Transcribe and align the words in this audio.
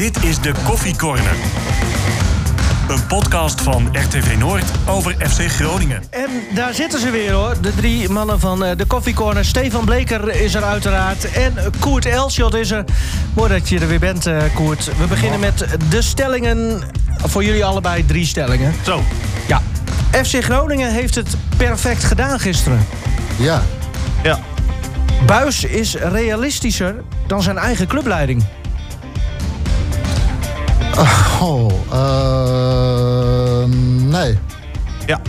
Dit 0.00 0.24
is 0.24 0.40
de 0.40 0.52
Koffie 0.64 0.96
Corner. 0.96 1.34
Een 2.88 3.06
podcast 3.06 3.60
van 3.60 3.88
RTV 3.92 4.36
Noord 4.38 4.64
over 4.88 5.14
FC 5.28 5.40
Groningen. 5.40 6.02
En 6.10 6.30
daar 6.54 6.74
zitten 6.74 7.00
ze 7.00 7.10
weer 7.10 7.32
hoor, 7.32 7.60
de 7.60 7.74
drie 7.74 8.08
mannen 8.08 8.40
van 8.40 8.64
eh, 8.64 8.76
de 8.76 8.86
Coffee 8.86 9.14
Corner. 9.14 9.44
Stefan 9.44 9.84
Bleker 9.84 10.34
is 10.34 10.54
er 10.54 10.62
uiteraard 10.62 11.32
en 11.32 11.54
Koert 11.78 12.06
Elschot 12.06 12.54
is 12.54 12.70
er. 12.70 12.84
Mooi 13.34 13.48
dat 13.48 13.68
je 13.68 13.78
er 13.78 13.88
weer 13.88 13.98
bent, 13.98 14.26
eh, 14.26 14.42
Koert. 14.54 14.84
We 14.98 15.06
beginnen 15.06 15.40
met 15.40 15.66
de 15.90 16.02
stellingen. 16.02 16.82
Voor 17.24 17.44
jullie 17.44 17.64
allebei 17.64 18.06
drie 18.06 18.26
stellingen. 18.26 18.74
Zo. 18.84 19.02
Ja. 19.48 19.62
FC 20.24 20.44
Groningen 20.44 20.92
heeft 20.92 21.14
het 21.14 21.36
perfect 21.56 22.04
gedaan 22.04 22.40
gisteren. 22.40 22.86
Ja. 23.36 23.62
Ja. 24.22 24.38
Buis 25.26 25.64
is 25.64 25.94
realistischer 25.94 26.94
dan 27.26 27.42
zijn 27.42 27.58
eigen 27.58 27.86
clubleiding. 27.86 28.44
Oh, 31.40 31.70
eh, 31.90 33.64
nee. 34.08 34.38
Ja. 35.06 35.20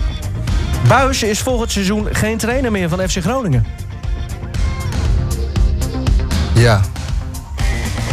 Buis 0.88 1.24
is 1.24 1.40
volgend 1.40 1.72
seizoen 1.72 2.08
geen 2.12 2.38
trainer 2.38 2.72
meer 2.72 2.90
van 2.90 3.10
FC 3.10 3.18
Groningen. 3.18 3.66
Ja. 6.54 6.82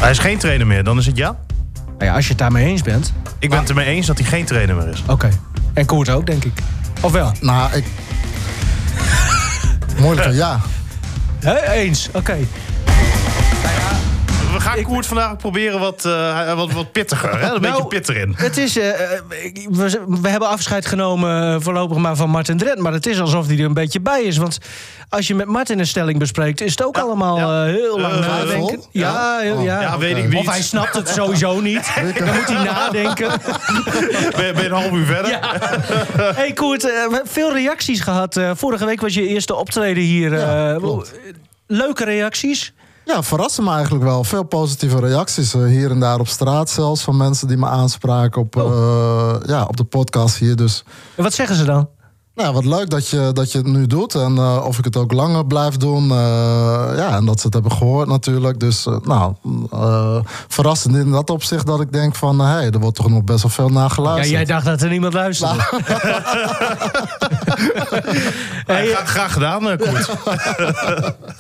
Hij 0.01 0.11
is 0.11 0.19
geen 0.19 0.39
trainer 0.39 0.67
meer, 0.67 0.85
dan 0.85 0.99
is 0.99 1.07
het 1.07 1.17
ja. 1.17 1.37
Nou 1.85 2.05
ja, 2.11 2.15
als 2.15 2.25
je 2.25 2.31
het 2.31 2.39
daarmee 2.39 2.67
eens 2.67 2.83
bent. 2.83 3.13
Ik 3.39 3.51
ben 3.51 3.59
het 3.59 3.69
ermee 3.69 3.87
eens 3.87 4.07
dat 4.07 4.19
hij 4.19 4.27
geen 4.27 4.45
trainer 4.45 4.77
meer 4.77 4.89
is. 4.89 5.03
Oké. 5.07 5.29
En 5.75 5.87
Koert 5.87 6.11
ook, 6.11 6.27
denk 6.27 6.45
ik. 6.45 6.63
Of 7.01 7.13
wel? 7.13 7.33
Nou, 7.41 7.73
ik... 7.73 7.85
Moeilijk, 10.01 10.27
hè? 10.27 10.33
ja. 10.33 10.61
Hè? 11.39 11.73
Eens, 11.73 12.09
oké. 12.13 12.37
We 14.69 14.75
gaan 14.75 14.93
Koert 14.93 15.07
vandaag 15.07 15.37
proberen 15.37 15.81
wat, 15.81 16.05
eh, 16.05 16.55
wat, 16.55 16.73
wat 16.73 16.93
pittiger. 16.93 17.41
Hè? 17.41 17.55
Een 17.55 17.61
beetje 17.61 17.79
Nou, 17.79 17.89
pit 17.89 18.09
erin. 18.09 18.35
Het 18.37 18.57
is, 18.57 18.79
eh, 18.79 19.15
eh, 19.15 19.21
we, 19.71 20.05
we 20.21 20.29
hebben 20.29 20.49
afscheid 20.49 20.87
genomen 20.87 21.63
voorlopig 21.63 21.97
maar 21.97 22.17
van 22.17 22.31
Martin 22.31 22.57
Drent. 22.57 22.79
Maar 22.79 22.93
het 22.93 23.07
is 23.07 23.21
alsof 23.21 23.47
hij 23.47 23.59
er 23.59 23.65
een 23.65 23.75
beetje 23.75 24.01
bij 24.01 24.23
is. 24.23 24.37
Want 24.37 24.59
als 25.09 25.27
je 25.27 25.35
met 25.35 25.47
Martin 25.47 25.79
een 25.79 25.87
stelling 25.87 26.19
bespreekt, 26.19 26.61
is 26.61 26.71
het 26.71 26.85
ook 26.85 26.99
allemaal 26.99 27.39
ja. 27.39 27.65
heel 27.65 28.01
lang 28.01 28.21
nadenken. 28.21 28.83
Ja, 28.91 29.37
Oh. 29.39 29.65
ja. 29.65 29.81
Ja, 29.81 29.99
weet 29.99 30.17
ik 30.17 30.29
niet. 30.29 30.39
Of 30.39 30.47
hij 30.47 30.63
snapt 30.63 30.95
het 30.95 31.09
sowieso 31.09 31.61
niet. 31.61 31.91
Dan 32.19 32.35
moet 32.35 32.49
hij 32.49 32.65
nadenken. 32.65 33.29
Ben, 34.37 34.55
ben 34.55 34.63
je 34.63 34.69
een 34.69 34.73
half 34.73 34.93
uur 34.93 35.07
verder? 35.07 35.39
hey 36.35 36.53
Koert, 36.53 36.83
we 36.83 36.99
hebben 37.01 37.21
veel 37.25 37.53
reacties 37.53 38.01
gehad. 38.01 38.37
Eh, 38.37 38.51
vorige 38.55 38.85
week 38.85 39.01
was 39.01 39.15
je 39.15 39.27
eerste 39.27 39.55
optreden 39.55 40.03
hier. 40.03 40.31
Leuke 41.67 42.05
reacties. 42.05 42.73
Ja, 43.09 43.23
verrassen 43.23 43.65
me 43.65 43.71
eigenlijk 43.71 44.05
wel. 44.05 44.25
Veel 44.25 44.43
positieve 44.43 45.01
reacties 45.01 45.55
eh, 45.55 45.65
hier 45.65 45.91
en 45.91 46.01
daar 46.01 46.21
op 46.21 46.29
straat 46.29 46.71
zelfs. 46.71 47.03
Van 47.03 47.17
mensen 47.17 47.49
die 47.49 47.57
me 47.57 47.67
aanspraken 47.67 48.41
op, 48.41 48.57
eh, 48.57 49.35
ja, 49.47 49.65
op 49.65 49.77
de 49.77 49.85
podcast 49.85 50.39
hier. 50.39 50.57
Dus 50.57 50.85
En 51.17 51.23
wat 51.23 51.33
zeggen 51.35 51.57
ze 51.57 51.65
dan? 51.65 51.89
Nou, 52.39 52.55
wat 52.55 52.65
leuk 52.65 52.91
dat 52.91 53.09
je, 53.09 53.31
dat 53.33 53.53
je 53.53 53.59
het 53.59 53.67
nu 53.67 53.87
doet. 53.87 54.15
En 54.15 54.37
eh, 54.37 54.65
of 54.67 54.79
ik 54.79 54.85
het 54.85 54.97
ook 54.97 55.13
langer 55.13 55.47
blijf 55.47 55.77
doen. 55.77 56.11
eh, 56.11 56.17
ja, 56.97 57.17
en 57.17 57.25
dat 57.25 57.39
ze 57.41 57.45
het 57.45 57.55
hebben 57.55 57.73
gehoord 57.73 58.09
natuurlijk. 58.09 58.61
Dus 58.61 58.87
eh, 58.87 58.97
nou, 59.03 59.35
eh, 59.73 60.17
verrassend 60.49 60.97
in 60.97 61.11
dat 61.11 61.31
opzicht 61.31 61.67
dat 61.67 61.81
ik 61.81 61.93
denk 61.93 62.15
van... 62.15 62.39
hé, 62.41 62.47
hey, 62.47 62.71
er 62.71 62.79
wordt 62.81 62.97
toch 62.97 63.09
nog 63.09 63.25
best 63.25 63.43
wel 63.43 63.51
veel 63.51 63.69
naar 63.69 63.83
Ja, 63.83 63.89
geluisterd. 63.89 64.31
jij 64.31 64.45
dacht 64.45 64.65
dat 64.65 64.83
er 64.83 64.89
niemand 64.89 65.13
luisterde. 65.15 65.55
Ja, 68.67 68.77
graag, 68.85 69.09
graag 69.11 69.33
gedaan, 69.33 69.71
eh, 69.71 69.79
Koert. 69.79 70.07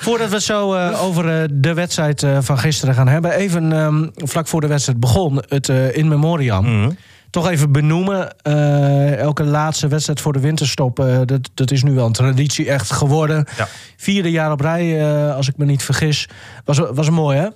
Voordat 0.06 0.28
we 0.28 0.34
het 0.34 0.42
zo 0.42 0.74
eh, 0.74 1.02
over 1.04 1.48
de 1.60 1.74
wedstrijd 1.74 2.22
eh, 2.22 2.38
van 2.40 2.58
gisteren 2.58 2.94
gaan 2.94 3.08
hebben. 3.08 3.32
Even 3.32 3.72
ehm, 3.72 4.06
vlak 4.14 4.48
voor 4.48 4.60
de 4.60 4.66
wedstrijd 4.66 5.00
begon 5.00 5.42
het 5.48 5.68
eh, 5.68 5.96
in 5.96 6.08
memoriam. 6.08 6.64
Mhm. 6.64 6.90
Toch 7.30 7.48
even 7.48 7.72
benoemen. 7.72 8.36
eh, 8.42 9.16
elke 9.16 9.44
laatste 9.44 9.88
wedstrijd 9.88 10.20
voor 10.20 10.32
de 10.32 10.40
winterstop. 10.40 10.98
eh, 11.00 11.20
dat, 11.24 11.50
dat 11.54 11.70
is 11.70 11.82
nu 11.82 11.92
wel 11.92 12.06
een 12.06 12.12
traditie 12.12 12.70
echt 12.70 12.92
geworden. 12.92 13.46
Ja. 13.56 13.68
Vierde 13.96 14.30
jaar 14.30 14.52
op 14.52 14.60
rij, 14.60 15.00
eh, 15.28 15.34
als 15.34 15.48
ik 15.48 15.56
me 15.56 15.64
niet 15.64 15.82
vergis. 15.82 16.28
Was, 16.64 16.78
was 16.78 17.10
mooi, 17.10 17.38
hè? 17.38 17.48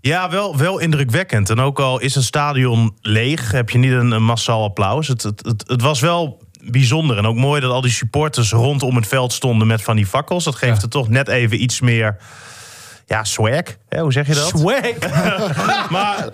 Ja, 0.00 0.30
wel, 0.30 0.56
wel 0.56 0.78
indrukwekkend. 0.78 1.50
En 1.50 1.60
ook 1.60 1.80
al 1.80 2.00
is 2.00 2.14
het 2.14 2.24
stadion 2.24 2.96
leeg, 3.00 3.50
heb 3.52 3.70
je 3.70 3.78
niet 3.78 3.92
een, 3.92 4.10
een 4.10 4.24
massaal 4.24 4.62
applaus. 4.64 5.08
Het, 5.08 5.22
het, 5.22 5.44
het, 5.44 5.64
het 5.66 5.82
was 5.82 6.00
wel 6.00 6.42
bijzonder. 6.64 7.18
En 7.18 7.26
ook 7.26 7.36
mooi 7.36 7.60
dat 7.60 7.70
al 7.72 7.80
die 7.80 7.90
supporters 7.90 8.50
rondom 8.52 8.96
het 8.96 9.06
veld 9.06 9.32
stonden 9.32 9.66
met 9.66 9.82
van 9.82 9.96
die 9.96 10.06
fakkels. 10.06 10.44
Dat 10.44 10.54
geeft 10.54 10.76
Ja. 10.76 10.80
het 10.82 10.90
toch 10.90 11.08
net 11.08 11.28
even 11.28 11.62
iets 11.62 11.80
meer... 11.80 12.16
Ja, 13.12 13.24
swag. 13.24 13.62
Hè, 13.88 14.00
hoe 14.00 14.12
zeg 14.12 14.26
je 14.26 14.34
dat? 14.34 14.48
Swag. 14.48 14.80
Maar 15.90 16.28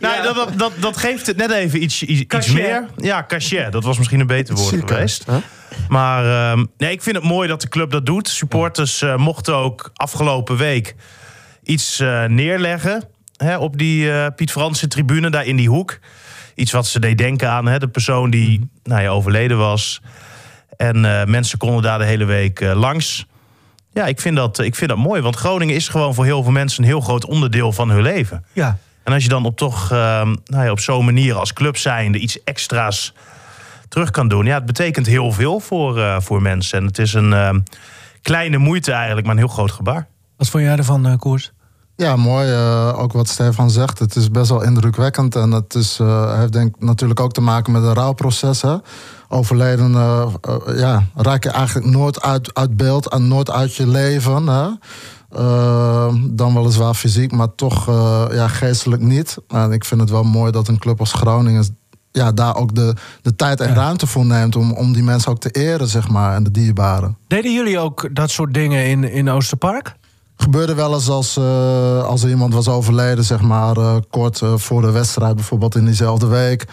nou, 0.00 0.22
dat, 0.22 0.34
dat, 0.34 0.58
dat, 0.58 0.72
dat 0.80 0.96
geeft 0.96 1.26
het 1.26 1.36
net 1.36 1.50
even 1.50 1.82
iets, 1.82 2.02
iets, 2.02 2.26
Cachet. 2.26 2.54
meer. 2.54 2.86
Ja, 2.96 3.24
cachet. 3.28 3.72
Dat 3.72 3.84
was 3.84 3.98
misschien 3.98 4.20
een 4.20 4.26
beter 4.26 4.54
woord 4.54 4.74
geweest. 4.86 5.26
Hè? 5.26 5.38
Maar 5.88 6.50
ehm, 6.50 6.64
nee, 6.76 6.92
ik 6.92 7.02
vind 7.02 7.16
het 7.16 7.24
mooi 7.24 7.48
dat 7.48 7.60
de 7.60 7.68
club 7.68 7.90
dat 7.90 8.06
doet. 8.06 8.28
Supporters 8.28 9.02
eh, 9.02 9.16
mochten 9.16 9.54
ook 9.54 9.90
afgelopen 9.94 10.56
week 10.56 10.94
iets 11.62 12.00
eh, 12.00 12.24
neerleggen 12.24 13.04
hè, 13.36 13.56
op 13.56 13.78
die 13.78 14.12
eh, 14.12 14.26
Piet 14.36 14.50
Fransen 14.50 14.88
tribune 14.88 15.30
daar 15.30 15.46
in 15.46 15.56
die 15.56 15.68
hoek. 15.68 15.98
Iets 16.54 16.72
wat 16.72 16.86
ze 16.86 17.00
deed 17.00 17.18
denken 17.18 17.50
aan 17.50 17.66
hè, 17.66 17.78
de 17.78 17.88
persoon 17.88 18.30
die 18.30 18.70
nou 18.82 19.02
ja, 19.02 19.08
overleden 19.08 19.58
was. 19.58 20.00
En 20.80 21.04
eh, 21.04 21.26
mensen 21.26 21.58
konden 21.58 21.82
daar 21.82 21.98
de 21.98 22.04
hele 22.04 22.24
week 22.24 22.60
eh, 22.60 22.74
langs. 22.74 23.26
Ja, 23.92 24.06
ik 24.06 24.20
vind, 24.20 24.36
dat, 24.36 24.58
ik 24.58 24.74
vind 24.74 24.90
dat 24.90 24.98
mooi. 24.98 25.22
Want 25.22 25.36
Groningen 25.36 25.74
is 25.74 25.88
gewoon 25.88 26.14
voor 26.14 26.24
heel 26.24 26.42
veel 26.42 26.52
mensen 26.52 26.82
een 26.82 26.88
heel 26.88 27.00
groot 27.00 27.24
onderdeel 27.24 27.72
van 27.72 27.90
hun 27.90 28.02
leven. 28.02 28.44
Ja. 28.52 28.78
En 29.02 29.12
als 29.12 29.22
je 29.22 29.28
dan 29.28 29.44
op 29.44 29.56
toch 29.56 29.92
ehm, 29.92 30.36
nou 30.44 30.64
ja, 30.64 30.70
op 30.70 30.80
zo'n 30.80 31.04
manier 31.04 31.34
als 31.34 31.52
club 31.52 31.76
zijnde 31.76 32.18
iets 32.18 32.44
extra's 32.44 33.14
terug 33.88 34.10
kan 34.10 34.28
doen, 34.28 34.44
ja, 34.44 34.54
het 34.54 34.66
betekent 34.66 35.06
heel 35.06 35.32
veel 35.32 35.60
voor, 35.60 35.98
eh, 35.98 36.20
voor 36.20 36.42
mensen. 36.42 36.78
En 36.78 36.84
het 36.84 36.98
is 36.98 37.14
een 37.14 37.32
ehm, 37.32 37.60
kleine 38.22 38.58
moeite 38.58 38.92
eigenlijk, 38.92 39.26
maar 39.26 39.34
een 39.34 39.42
heel 39.42 39.52
groot 39.54 39.70
gebaar. 39.70 40.06
Wat 40.36 40.48
vond 40.48 40.64
jij 40.64 40.76
ervan, 40.76 41.06
eh 41.06 41.16
Koers? 41.16 41.52
Ja, 42.00 42.16
mooi. 42.16 42.52
eh, 42.52 42.98
ook 42.98 43.12
wat 43.12 43.28
Stefan 43.28 43.70
zegt. 43.70 43.98
Het 43.98 44.16
is 44.16 44.30
best 44.30 44.50
wel 44.50 44.62
indrukwekkend. 44.62 45.36
En 45.36 45.50
het 45.50 45.74
is, 45.74 45.98
eh, 46.00 46.38
heeft 46.38 46.52
denk 46.52 46.74
natuurlijk 46.78 47.20
ook 47.20 47.32
te 47.32 47.40
maken 47.40 47.72
met 47.72 47.82
een 47.82 47.94
rouwproces. 47.94 48.62
Hè? 48.62 48.76
Overleden 49.28 49.94
eh, 49.94 50.26
eh, 50.40 50.78
ja, 50.78 51.06
raak 51.14 51.44
je 51.44 51.50
eigenlijk 51.50 51.86
nooit 51.86 52.22
uit, 52.22 52.54
uit 52.54 52.76
beeld 52.76 53.08
en 53.08 53.28
nooit 53.28 53.50
uit 53.50 53.74
je 53.74 53.86
leven. 53.86 54.46
Hè? 54.46 54.68
Eh, 55.30 56.14
dan 56.30 56.54
weliswaar 56.54 56.94
fysiek, 56.94 57.32
maar 57.32 57.54
toch 57.54 57.86
ja, 58.32 58.48
geestelijk 58.48 59.02
niet. 59.02 59.36
En 59.48 59.72
ik 59.72 59.84
vind 59.84 60.00
het 60.00 60.10
wel 60.10 60.22
mooi 60.22 60.52
dat 60.52 60.68
een 60.68 60.78
club 60.78 61.00
als 61.00 61.12
Groningen 61.12 61.78
ja, 62.12 62.32
daar 62.32 62.56
ook 62.56 62.74
de, 62.74 62.94
de 63.22 63.36
tijd 63.36 63.60
en 63.60 63.74
ruimte 63.74 64.06
voor 64.06 64.26
neemt... 64.26 64.56
Om, 64.56 64.72
om 64.72 64.92
die 64.92 65.02
mensen 65.02 65.30
ook 65.30 65.40
te 65.40 65.50
eren, 65.50 65.88
zeg 65.88 66.08
maar, 66.08 66.34
en 66.34 66.42
de 66.42 66.50
dierbaren. 66.50 67.16
Deden 67.26 67.52
jullie 67.52 67.78
ook 67.78 68.08
dat 68.12 68.30
soort 68.30 68.54
dingen 68.54 68.86
in, 68.86 69.04
in 69.04 69.30
Oosterpark? 69.30 69.98
Gebeurde 70.42 70.74
wel 70.74 70.94
eens 70.94 71.08
als, 71.08 71.36
eh, 71.36 72.04
als 72.04 72.22
er 72.22 72.28
iemand 72.28 72.54
was 72.54 72.68
overleden, 72.68 73.24
zeg 73.24 73.40
maar, 73.40 73.76
eh, 73.76 73.96
kort 74.10 74.42
eh, 74.42 74.56
voor 74.56 74.82
de 74.82 74.90
wedstrijd, 74.90 75.34
bijvoorbeeld 75.34 75.74
in 75.74 75.84
diezelfde 75.84 76.26
week. 76.26 76.64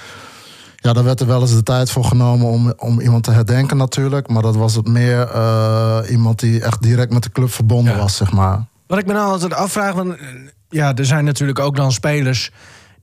Ja, 0.76 0.94
dan 0.94 1.04
werd 1.04 1.20
er 1.20 1.28
wel 1.28 1.42
eens 1.42 1.54
de 1.56 1.64
tijd 1.64 1.92
voor 1.92 2.04
genomen 2.04 2.48
om, 2.48 2.74
om 2.78 3.00
iemand 3.00 3.24
te 3.24 3.32
herdenken 3.32 3.78
natuurlijk. 3.78 4.28
Maar 4.30 4.42
dat 4.42 4.56
was 4.56 4.76
het 4.76 4.88
meer 4.88 5.22
eh, 5.32 6.00
iemand 6.10 6.40
die 6.40 6.62
echt 6.62 6.82
direct 6.82 7.14
met 7.14 7.24
de 7.24 7.32
club 7.32 7.52
verbonden 7.52 7.94
Ja. 7.94 8.00
was, 8.00 8.16
zeg 8.16 8.32
maar. 8.32 8.66
Wat 8.88 8.98
ik 9.00 9.06
me 9.06 9.14
nou 9.14 9.32
altijd 9.32 9.54
afvraag, 9.54 9.94
want 9.94 10.16
ja, 10.70 10.96
er 10.96 11.06
zijn 11.06 11.26
natuurlijk 11.26 11.60
ook 11.60 11.76
dan 11.76 11.92
spelers 11.92 12.52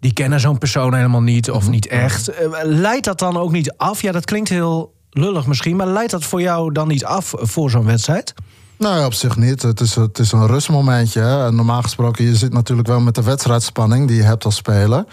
die 0.01 0.13
kennen 0.13 0.41
zo'n 0.41 0.59
persoon 0.59 0.95
helemaal 0.95 1.23
niet 1.23 1.51
of 1.51 1.69
niet 1.69 1.87
echt. 1.87 2.31
Leidt 2.63 3.05
dat 3.05 3.19
dan 3.19 3.37
ook 3.37 3.53
niet 3.53 3.73
af? 3.77 4.03
Ja, 4.03 4.13
dat 4.13 4.25
klinkt 4.25 4.49
heel 4.49 4.95
lullig 5.11 5.47
misschien, 5.47 5.77
maar 5.77 5.87
leidt 5.87 6.11
dat 6.11 6.25
voor 6.25 6.41
jou 6.41 6.73
dan 6.73 6.89
niet 6.89 7.05
af 7.05 7.33
voor 7.37 7.71
zo'n 7.71 7.85
wedstrijd? 7.85 8.35
Nee, 8.79 9.05
op 9.05 9.15
zich 9.15 9.37
niet. 9.37 9.63
Het 9.63 9.81
is, 9.81 9.95
het 9.95 10.19
is 10.19 10.33
een 10.33 10.47
rustmomentje. 10.47 11.21
Hè. 11.21 11.53
Normaal 11.53 11.83
gesproken, 11.83 12.25
je 12.25 12.37
zit 12.37 12.53
natuurlijk 12.53 12.89
wel 12.89 13.01
met 13.01 13.15
de 13.15 13.23
wedstrijdspanning 13.23 14.09
die 14.09 14.17
je 14.17 14.23
hebt 14.23 14.45
als 14.45 14.57
speler. 14.57 15.05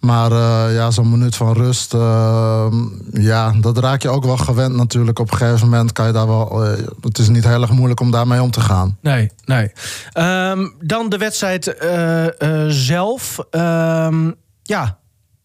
Maar 0.00 0.32
eh, 0.32 0.74
ja, 0.74 0.90
zo'n 0.90 1.10
minuut 1.10 1.36
van 1.36 1.52
rust, 1.52 1.94
eh, 1.94 2.66
ja, 3.12 3.52
dat 3.60 3.78
raak 3.78 4.02
je 4.02 4.08
ook 4.08 4.24
wel 4.24 4.36
gewend 4.36 4.74
natuurlijk. 4.76 5.18
Op 5.18 5.30
een 5.30 5.36
gegeven 5.36 5.68
moment 5.68 5.92
kan 5.92 6.06
je 6.06 6.12
daar 6.12 6.26
wel... 6.26 6.64
eh, 6.64 6.84
het 7.00 7.18
is 7.18 7.28
niet 7.28 7.44
heel 7.44 7.62
erg 7.62 7.70
moeilijk 7.70 8.00
om 8.00 8.10
daarmee 8.10 8.42
om 8.42 8.50
te 8.50 8.60
gaan. 8.60 8.98
Nee, 9.00 9.30
nee. 9.44 9.72
Ehm, 10.12 10.68
dan 10.80 11.08
de 11.08 11.18
wedstrijd 11.18 11.76
zelf. 12.68 13.38
Ehm, 13.50 14.30
ja, 14.62 14.98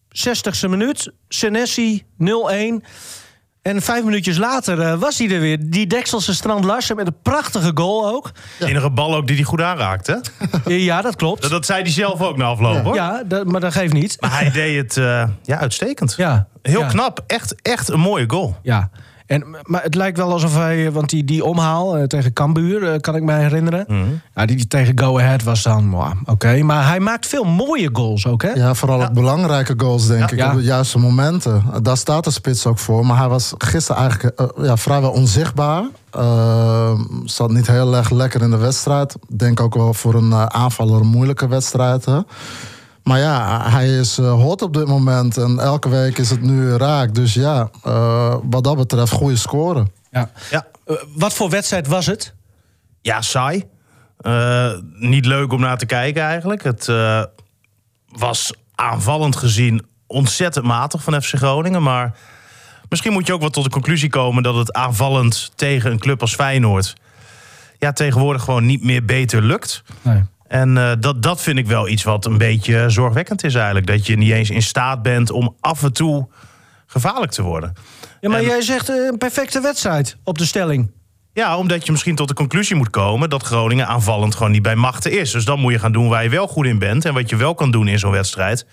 60ste 0.08 0.68
minuut. 0.68 1.12
Senesi 1.28 2.04
0-1. 2.18 2.84
En 3.62 3.82
vijf 3.82 4.04
minuutjes 4.04 4.38
later 4.38 4.80
eh, 4.80 4.98
was 4.98 5.18
hij 5.18 5.30
er 5.30 5.40
weer. 5.40 5.58
Die 5.60 5.86
Dekselse 5.86 6.34
Strand 6.34 6.64
Larsen 6.64 6.96
met 6.96 7.06
een 7.06 7.16
prachtige 7.22 7.70
goal 7.74 8.08
ook. 8.08 8.30
De 8.58 8.66
enige 8.66 8.90
bal 8.90 9.14
ook 9.16 9.26
die 9.26 9.36
hij 9.36 9.44
goed 9.44 9.60
aanraakte. 9.60 10.20
Ja, 10.66 11.02
dat 11.02 11.16
klopt. 11.16 11.42
Dat, 11.42 11.50
dat 11.50 11.66
zei 11.66 11.82
hij 11.82 11.90
zelf 11.90 12.20
ook 12.20 12.36
na 12.36 12.44
afloop, 12.44 12.84
hoor. 12.84 12.94
Ja, 12.94 13.22
dat, 13.26 13.46
maar 13.46 13.60
dat 13.60 13.72
geeft 13.72 13.92
niet. 13.92 14.16
Maar 14.20 14.32
hij 14.32 14.50
deed 14.50 14.76
het 14.76 14.96
eh, 14.96 15.28
ja, 15.42 15.58
uitstekend. 15.58 16.14
Ja, 16.16 16.46
Heel 16.62 16.80
ja. 16.80 16.86
knap. 16.86 17.24
Echt, 17.26 17.54
echt 17.62 17.88
een 17.88 18.00
mooie 18.00 18.24
goal. 18.28 18.56
Ja. 18.62 18.90
En, 19.32 19.44
maar 19.62 19.82
het 19.82 19.94
lijkt 19.94 20.16
wel 20.16 20.32
alsof 20.32 20.54
hij, 20.54 20.92
want 20.92 21.10
die, 21.10 21.24
die 21.24 21.44
omhaal 21.44 21.96
eh, 21.96 22.04
tegen 22.04 22.32
Cambuur, 22.32 22.92
eh, 22.92 23.00
kan 23.00 23.16
ik 23.16 23.22
me 23.22 23.32
herinneren. 23.32 23.84
Mhm. 23.88 24.00
Ja, 24.34 24.46
die, 24.46 24.56
die 24.56 24.66
tegen 24.66 24.98
Go 24.98 25.18
Ahead 25.18 25.42
was 25.42 25.62
dan, 25.62 25.94
oké. 26.24 26.62
Maar 26.62 26.86
hij 26.88 27.00
maakt 27.00 27.26
veel 27.26 27.44
mooie 27.44 27.90
goals 27.92 28.26
ook, 28.26 28.42
hè? 28.42 28.50
Ja, 28.50 28.74
vooral 28.74 29.02
ook 29.02 29.12
belangrijke 29.12 29.74
goals, 29.76 30.06
denk 30.06 30.30
ik. 30.30 30.38
Ja. 30.38 30.50
Op 30.50 30.56
de 30.56 30.62
juiste 30.62 30.98
momenten. 30.98 31.62
Daar 31.82 31.96
staat 31.96 32.24
de 32.24 32.30
spits 32.30 32.66
ook 32.66 32.78
voor. 32.78 33.06
Maar 33.06 33.18
hij 33.18 33.28
was 33.28 33.54
gisteren 33.58 34.00
eigenlijk 34.00 34.38
eh, 34.38 34.64
ja, 34.64 34.76
vrijwel 34.76 35.10
onzichtbaar. 35.10 35.84
Uh, 36.16 37.00
zat 37.24 37.50
niet 37.50 37.66
heel 37.66 37.96
erg 37.96 38.10
lekker 38.10 38.42
in 38.42 38.50
de 38.50 38.56
wedstrijd. 38.56 39.14
Ik 39.14 39.38
Denk 39.38 39.60
ook 39.60 39.74
wel 39.74 39.94
voor 39.94 40.14
een 40.14 40.32
eh, 40.32 40.46
aanvaller 40.46 41.00
een 41.00 41.06
moeilijke 41.06 41.48
wedstrijd. 41.48 42.04
Hè? 42.04 42.18
Maar 43.02 43.18
ja, 43.18 43.70
hij 43.70 43.88
is 43.98 44.18
eh, 44.18 44.32
hot 44.32 44.62
op 44.62 44.74
dit 44.74 44.86
moment. 44.86 45.36
En 45.36 45.58
elke 45.58 45.88
week 45.88 46.18
is 46.18 46.30
het 46.30 46.42
nu 46.42 46.72
raak. 46.76 47.14
Dus 47.14 47.34
ja, 47.34 47.70
eh, 47.84 48.36
wat 48.42 48.64
dat 48.64 48.76
betreft, 48.76 49.12
goede 49.12 49.36
score. 49.36 49.86
Ja. 50.10 50.30
Ja, 50.50 50.66
Eh, 50.86 50.96
wat 51.16 51.34
voor 51.34 51.50
wedstrijd 51.50 51.86
was 51.86 52.06
het? 52.06 52.34
ja 53.00 53.20
saai. 53.20 53.64
Eh, 54.16 54.72
niet 54.94 55.24
leuk 55.26 55.52
om 55.52 55.60
naar 55.60 55.78
te 55.78 55.86
kijken 55.86 56.22
eigenlijk. 56.22 56.62
Het 56.62 56.88
eh, 56.88 57.22
was 58.08 58.52
aanvallend 58.74 59.36
gezien 59.36 59.86
ontzettend 60.06 60.64
matig 60.64 61.02
van 61.02 61.22
FC 61.22 61.34
Groningen. 61.34 61.82
Maar 61.82 62.14
misschien 62.88 63.12
moet 63.12 63.26
je 63.26 63.32
ook 63.32 63.40
wel 63.40 63.50
tot 63.50 63.64
de 63.64 63.70
conclusie 63.70 64.08
komen... 64.08 64.42
dat 64.42 64.54
het 64.54 64.72
aanvallend 64.72 65.52
tegen 65.54 65.90
een 65.90 65.98
club 65.98 66.20
als 66.20 66.34
Feyenoord... 66.34 66.94
ja, 67.78 67.92
tegenwoordig 67.92 68.42
gewoon 68.42 68.66
niet 68.66 68.84
meer 68.84 69.04
beter 69.04 69.42
lukt. 69.42 69.82
Nee. 70.02 70.22
En 70.52 70.76
eh, 70.78 70.90
dat, 70.98 71.22
dat 71.22 71.40
vind 71.42 71.58
ik 71.58 71.66
wel 71.66 71.88
iets 71.88 72.02
wat 72.02 72.24
een 72.24 72.38
beetje 72.38 72.90
zorgwekkend 72.90 73.44
is 73.44 73.54
eigenlijk. 73.54 73.86
Dat 73.86 74.06
je 74.06 74.16
niet 74.16 74.32
eens 74.32 74.50
in 74.50 74.62
staat 74.62 75.02
bent 75.02 75.30
om 75.30 75.56
af 75.60 75.82
en 75.82 75.92
toe 75.92 76.28
gevaarlijk 76.86 77.32
te 77.32 77.42
worden. 77.42 77.72
Ja, 78.20 78.28
maar 78.28 78.38
En- 78.38 78.44
jij 78.44 78.62
zegt 78.62 78.88
eh, 78.88 78.96
een 78.96 79.18
perfecte 79.18 79.60
wedstrijd 79.60 80.16
op 80.24 80.38
de 80.38 80.44
stelling. 80.44 80.90
Ja, 81.32 81.56
omdat 81.56 81.86
je 81.86 81.92
misschien 81.92 82.14
tot 82.14 82.28
de 82.28 82.34
conclusie 82.34 82.76
moet 82.76 82.90
komen 82.90 83.30
dat 83.30 83.42
Groningen 83.42 83.86
aanvallend 83.86 84.34
gewoon 84.34 84.52
niet 84.52 84.62
bij 84.62 84.74
machten 84.76 85.12
is. 85.18 85.30
Dus 85.30 85.44
dan 85.44 85.60
moet 85.60 85.72
je 85.72 85.78
gaan 85.78 85.92
doen 85.92 86.08
waar 86.08 86.22
je 86.22 86.28
wel 86.28 86.46
goed 86.48 86.66
in 86.66 86.78
bent 86.78 87.04
en 87.04 87.14
wat 87.14 87.30
je 87.30 87.36
wel 87.36 87.54
kan 87.54 87.70
doen 87.70 87.88
in 87.88 87.98
zo'n 87.98 88.10
wedstrijd. 88.10 88.66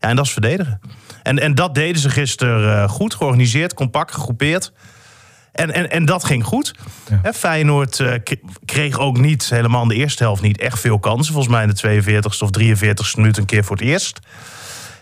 Ja, 0.00 0.08
en 0.08 0.16
dat 0.16 0.24
is 0.24 0.32
verdedigen. 0.32 0.80
En, 1.22 1.38
en 1.38 1.54
dat 1.54 1.74
deden 1.74 2.00
ze 2.00 2.10
gisteren 2.10 2.82
eh, 2.82 2.88
goed, 2.88 3.14
georganiseerd, 3.14 3.74
compact, 3.74 4.12
gegroepeerd. 4.12 4.72
En, 5.54 5.74
en, 5.74 5.90
en 5.90 6.04
dat 6.04 6.24
ging 6.24 6.44
goed. 6.44 6.74
Hè, 7.22 7.32
Feyenoord 7.32 8.00
eh, 8.00 8.12
kreeg 8.64 8.98
ook 8.98 9.18
niet, 9.18 9.50
helemaal 9.50 9.82
in 9.82 9.88
de 9.88 9.94
eerste 9.94 10.22
helft, 10.22 10.42
niet 10.42 10.58
echt 10.58 10.80
veel 10.80 10.98
kansen. 10.98 11.32
Volgens 11.32 11.54
mij 11.54 11.62
in 11.62 11.74
de 11.74 12.02
42e 12.22 12.42
of 12.42 12.50
43e 12.60 13.16
minuut 13.16 13.36
een 13.36 13.44
keer 13.44 13.64
voor 13.64 13.76
het 13.76 13.84
eerst. 13.84 14.18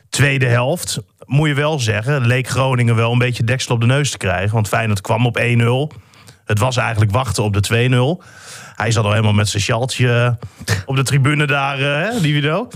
Tweede 0.08 0.46
helft, 0.46 1.00
moet 1.26 1.48
je 1.48 1.54
wel 1.54 1.78
zeggen, 1.78 2.26
leek 2.26 2.48
Groningen 2.48 2.96
wel 2.96 3.12
een 3.12 3.18
beetje 3.18 3.44
deksel 3.44 3.74
op 3.74 3.80
de 3.80 3.86
neus 3.86 4.10
te 4.10 4.16
krijgen. 4.16 4.54
Want 4.54 4.68
Feyenoord 4.68 5.00
kwam 5.00 5.26
op 5.26 5.38
1-0. 5.38 5.42
Het 6.44 6.58
was 6.58 6.76
eigenlijk 6.76 7.10
wachten 7.10 7.42
op 7.42 7.62
de 7.62 8.18
2-0. 8.20 8.26
Hij 8.76 8.90
zat 8.90 9.04
al 9.04 9.10
helemaal 9.10 9.32
met 9.32 9.48
zijn 9.48 9.62
sjaaltje 9.62 10.38
op 10.86 10.96
de 10.96 11.02
tribune 11.02 11.46
daar, 11.46 11.78
eh, 11.78 12.10
hè, 12.10 12.20
die 12.20 12.34
video. 12.34 12.68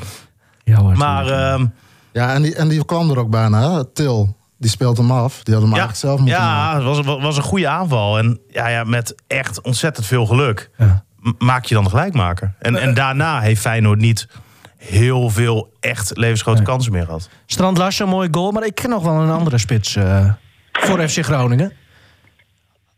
Ja, 0.65 0.83
Maar 0.83 1.29
ehm, 1.29 1.67
Ja, 2.13 2.35
en 2.35 2.43
die, 2.43 2.55
en 2.55 2.69
die 2.69 2.85
kwam 2.85 3.11
er 3.11 3.19
ook 3.19 3.31
bijna. 3.31 3.73
Hè? 3.73 3.85
Til, 3.93 4.37
die 4.59 4.71
speelt 4.71 4.97
hem 4.97 5.11
af. 5.11 5.43
Die 5.43 5.55
had 5.55 5.63
hem 5.63 5.73
ja, 5.75 5.79
eigenlijk 5.79 6.07
zelf 6.07 6.21
moeten 6.21 6.39
maken. 6.39 6.81
ja 6.81 6.95
het 6.95 7.05
was, 7.07 7.21
was 7.23 7.37
een 7.37 7.43
goede 7.43 7.69
aanval. 7.69 8.19
En 8.19 8.41
ja, 8.49 8.69
ja, 8.69 8.85
met 8.85 9.15
echt 9.27 9.61
ontzettend 9.63 10.07
veel 10.07 10.27
geluk 10.27 10.71
Ja. 10.79 11.05
maak 11.39 11.65
je 11.65 11.75
dan 11.75 11.85
de 11.85 11.91
gelijkmaker. 11.91 12.55
En, 12.59 12.77
en 12.77 12.95
daarna 12.95 13.41
heeft 13.41 13.61
Feyenoord 13.61 13.99
niet 13.99 14.29
heel 14.77 15.31
veel 15.31 15.73
echt 15.81 16.17
levensgrote 16.17 16.63
kansen 16.63 16.93
meer 16.93 17.05
gehad. 17.05 17.29
Strand 17.47 17.79
Larsen, 17.79 18.09
mooi 18.09 18.29
goal. 18.31 18.51
Maar 18.53 18.65
ik 18.67 18.75
ken 18.75 18.91
nog 18.91 19.03
wel 19.03 19.15
een 19.15 19.31
andere 19.31 19.59
spits 19.59 19.97
eh, 19.97 20.33
voor 20.73 21.09
FC 21.09 21.25
Groningen. 21.25 21.73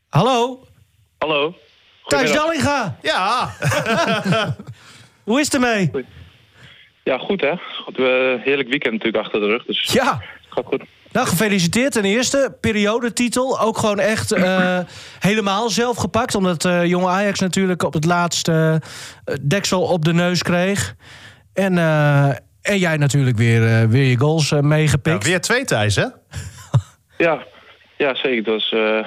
Hallo, 0.09 0.67
Hallo. 1.19 1.55
Thijs. 2.07 2.33
Dallinga. 2.33 2.97
Ja, 3.03 3.51
Hoe 5.25 5.41
is 5.41 5.45
het 5.45 5.55
ermee? 5.55 5.91
Ja, 7.05 7.19
goed 7.19 7.41
hè. 7.41 7.53
Goed, 7.85 7.97
we 7.97 8.41
heerlijk 8.45 8.69
weekend 8.69 8.93
natuurlijk 8.93 9.25
achter 9.25 9.41
de 9.41 9.47
rug, 9.47 9.65
dus 9.65 9.93
Ja, 9.93 10.23
gaat 10.49 10.65
goed. 10.67 10.83
Nou 11.13 11.27
gefeliciteerd 11.27 11.93
ten 11.93 12.05
eerste. 12.05 12.57
Periodetitel, 12.61 13.61
ook 13.61 13.79
gewoon 13.79 13.99
echt 13.99 14.33
eh, 14.33 14.79
helemaal 15.29 15.71
zelf 15.71 15.97
gepakt. 15.97 16.35
Omdat 16.35 16.65
eh 16.65 16.85
jonge 16.85 17.09
Ajax 17.09 17.39
natuurlijk 17.41 17.83
op 17.83 17.93
het 17.93 18.05
laatste 18.05 18.81
eh, 19.25 19.35
deksel 19.41 19.83
op 19.83 20.05
de 20.05 20.13
neus 20.13 20.43
kreeg. 20.43 20.95
En, 21.55 21.79
eh, 21.79 22.29
en 22.63 22.79
jij 22.79 22.97
natuurlijk 22.97 23.37
weer, 23.37 23.89
weer 23.89 24.09
je 24.11 24.19
goals 24.19 24.51
eh, 24.53 24.59
Ja, 24.61 24.67
meegepikt. 24.67 25.25
weer 25.25 25.41
twee 25.41 25.65
Thijs, 25.65 25.97
hè? 25.97 26.07
Ja, 27.19 27.43
ja 27.97 28.15
zeker. 28.15 28.45
Dus, 28.45 28.73
eh, 28.73 28.97
het 28.97 29.07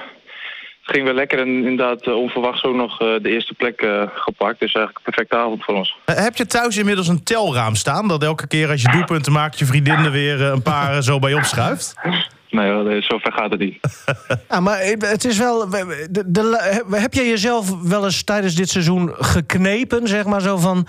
ging 0.91 1.03
weer 1.03 1.13
lekker 1.13 1.39
en 1.39 1.47
inderdaad 1.47 2.01
eh, 2.01 2.15
onverwachts 2.15 2.63
ook 2.63 2.75
nog 2.75 3.01
eh, 3.01 3.07
de 3.21 3.29
eerste 3.29 3.53
plek 3.53 3.81
eh, 3.81 4.03
gepakt. 4.13 4.59
Dus 4.59 4.73
eigenlijk 4.73 4.97
een 4.97 5.13
perfecte 5.13 5.37
avond 5.37 5.63
voor 5.63 5.75
ons. 5.75 5.95
Heb 6.05 6.35
je 6.35 6.45
thuis 6.45 6.77
inmiddels 6.77 7.07
een 7.07 7.23
telraam 7.23 7.75
staan? 7.75 8.07
Dat 8.07 8.23
elke 8.23 8.47
keer 8.47 8.69
als 8.69 8.81
je 8.81 8.91
doelpunten 8.91 9.31
maakt, 9.31 9.59
je 9.59 9.65
vriendin 9.65 9.97
er 9.97 10.11
weer 10.11 10.41
een 10.41 10.61
paar 10.61 11.03
zo 11.03 11.19
bij 11.19 11.33
opschuift? 11.33 11.95
Nee, 12.51 12.89
eh, 12.89 13.01
zover 13.01 13.31
gaat 13.33 13.51
het 13.51 13.59
niet. 13.59 13.79
Ja, 14.49 14.59
maar 14.59 14.79
het 14.99 15.25
is 15.25 15.37
wel. 15.37 15.69
De, 15.69 16.23
de, 16.27 16.85
heb 16.91 17.13
jij 17.13 17.27
jezelf 17.27 17.81
wel 17.87 18.03
eens 18.03 18.23
tijdens 18.23 18.55
dit 18.55 18.69
seizoen 18.69 19.13
geknepen? 19.13 20.07
Zeg 20.07 20.25
maar 20.25 20.41
zo 20.41 20.57
van. 20.57 20.87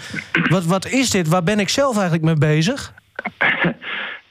Wat, 0.48 0.64
wat 0.64 0.86
is 0.86 1.10
dit? 1.10 1.28
Waar 1.28 1.42
ben 1.42 1.60
ik 1.60 1.68
zelf 1.68 1.94
eigenlijk 1.94 2.24
mee 2.24 2.54
bezig? 2.54 2.92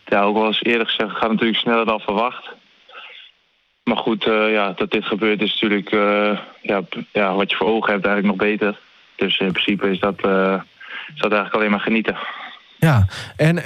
Ja, 0.06 0.21
ook 0.21 0.35
wel 0.35 0.45
eens 0.45 0.63
eerder 0.63 0.85
gezegd, 0.85 1.09
het 1.09 1.18
gaat 1.18 1.31
natuurlijk 1.31 1.59
sneller 1.59 1.85
dan 1.85 2.00
verwacht. 2.00 2.50
Maar 3.83 3.98
goed, 3.98 4.28
eh, 4.28 4.51
ja, 4.51 4.72
dat 4.75 4.92
dit 4.92 5.06
gebeurt 5.06 5.42
is 5.42 5.51
natuurlijk 5.51 5.92
eh, 5.92 6.39
ja, 6.62 6.81
ja, 7.12 7.36
wat 7.36 7.50
je 7.50 7.56
voor 7.56 7.68
ogen 7.68 7.94
hebt 7.94 8.06
eigenlijk 8.06 8.38
nog 8.38 8.48
beter. 8.48 8.80
Dus 9.16 9.39
in 9.39 9.51
principe 9.51 9.92
is 9.92 10.00
dat, 10.00 10.19
eh, 10.22 10.62
is 11.13 11.22
dat 11.22 11.31
eigenlijk 11.31 11.54
alleen 11.54 11.72
maar 11.72 11.80
genieten. 11.80 12.18
Ja, 12.80 13.06
en 13.38 13.57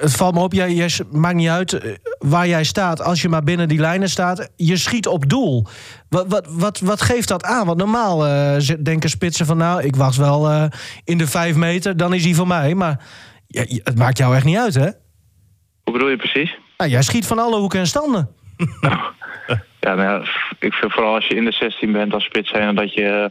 het 0.00 0.16
valt 0.16 0.34
me 0.34 0.40
op, 0.40 0.52
jij, 0.52 0.90
maakt 1.10 1.34
niet 1.34 1.48
uit 1.48 1.98
waar 2.18 2.46
jij 2.46 2.64
staat. 2.64 3.02
Als 3.02 3.22
je 3.22 3.28
maar 3.28 3.42
binnen 3.42 3.68
die 3.68 3.80
lijnen 3.80 4.08
staat, 4.08 4.50
je 4.56 4.76
schiet 4.76 5.06
op 5.06 5.28
doel. 5.28 5.66
Wat, 6.08 6.26
wat, 6.28 6.46
wat, 6.50 6.80
wat 6.80 7.00
geeft 7.00 7.28
dat 7.28 7.44
aan? 7.44 7.66
Want 7.66 7.78
normaal 7.78 8.18
denken 8.82 9.10
spitsen 9.10 9.46
van... 9.46 9.56
nou, 9.56 9.82
ik 9.82 9.96
wacht 9.96 10.16
wel 10.16 10.68
in 11.04 11.18
de 11.18 11.26
vijf 11.26 11.56
meter, 11.56 11.96
dan 11.96 12.14
is 12.14 12.24
hij 12.24 12.34
voor 12.34 12.46
mij. 12.46 12.74
Maar 12.74 13.04
ja, 13.46 13.64
het 13.66 13.98
maakt 13.98 14.18
jou 14.18 14.34
echt 14.34 14.44
niet 14.44 14.58
uit, 14.58 14.74
hè? 14.74 14.90
Hoe 15.84 15.92
bedoel 15.92 16.08
je 16.08 16.16
precies? 16.16 16.58
Nou, 16.76 16.90
jij 16.90 17.02
schiet 17.02 17.26
van 17.26 17.38
alle 17.38 17.58
hoeken 17.58 17.80
en 17.80 17.86
standen. 17.86 18.28
Ja, 19.88 19.94
nou 19.94 20.08
ja, 20.22 20.30
ik 20.58 20.72
vind 20.72 20.92
vooral 20.92 21.14
als 21.14 21.26
je 21.26 21.34
in 21.34 21.44
de 21.44 21.52
16 21.52 21.92
bent 21.92 22.14
als 22.14 22.24
spits 22.24 22.50
zijn, 22.50 22.74
dat 22.74 22.94
je 22.94 23.04
eh, 23.04 23.24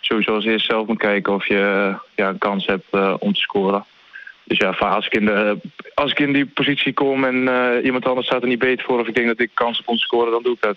sowieso 0.00 0.34
als 0.34 0.44
eerst 0.44 0.66
zelf 0.66 0.86
moet 0.86 0.98
kijken 0.98 1.34
of 1.34 1.46
je 1.46 1.86
eh, 1.88 1.98
ja, 2.14 2.28
een 2.28 2.38
kans 2.38 2.66
hebt 2.66 2.84
eh, 2.90 3.14
om 3.18 3.32
te 3.32 3.40
scoren. 3.40 3.84
Dus 4.44 4.58
ja, 4.58 4.68
als 4.70 5.06
ik 5.06 5.14
in, 5.14 5.24
de, 5.24 5.58
als 5.94 6.10
ik 6.10 6.18
in 6.18 6.32
die 6.32 6.46
positie 6.46 6.92
kom 6.92 7.24
en 7.24 7.48
iemand 7.84 8.06
anders 8.06 8.26
staat 8.26 8.42
er 8.42 8.48
niet 8.48 8.58
beter 8.58 8.84
voor, 8.84 9.00
of 9.00 9.06
ik 9.08 9.14
denk 9.14 9.26
dat 9.26 9.40
ik 9.40 9.50
kans 9.54 9.76
heb 9.78 9.88
om 9.88 9.96
te 9.96 10.02
scoren, 10.02 10.32
dan 10.32 10.42
doe 10.42 10.52
ik 10.54 10.60
dat. 10.60 10.76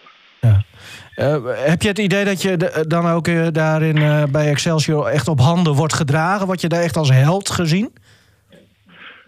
Eh, 1.15 1.37
heb 1.45 1.81
je 1.81 1.87
het 1.87 1.99
idee 1.99 2.25
dat 2.25 2.41
je 2.41 2.57
de- 2.57 2.85
dan 2.87 3.07
ook 3.07 3.27
eh, 3.27 3.47
daarin 3.51 4.27
bij 4.31 4.47
Excelsior 4.49 5.05
echt 5.07 5.27
op 5.27 5.39
handen 5.39 5.73
wordt 5.73 5.93
gedragen? 5.93 6.45
Word 6.45 6.61
je 6.61 6.67
daar 6.67 6.81
echt 6.81 6.97
als 6.97 7.11
held 7.11 7.49
gezien? 7.49 7.93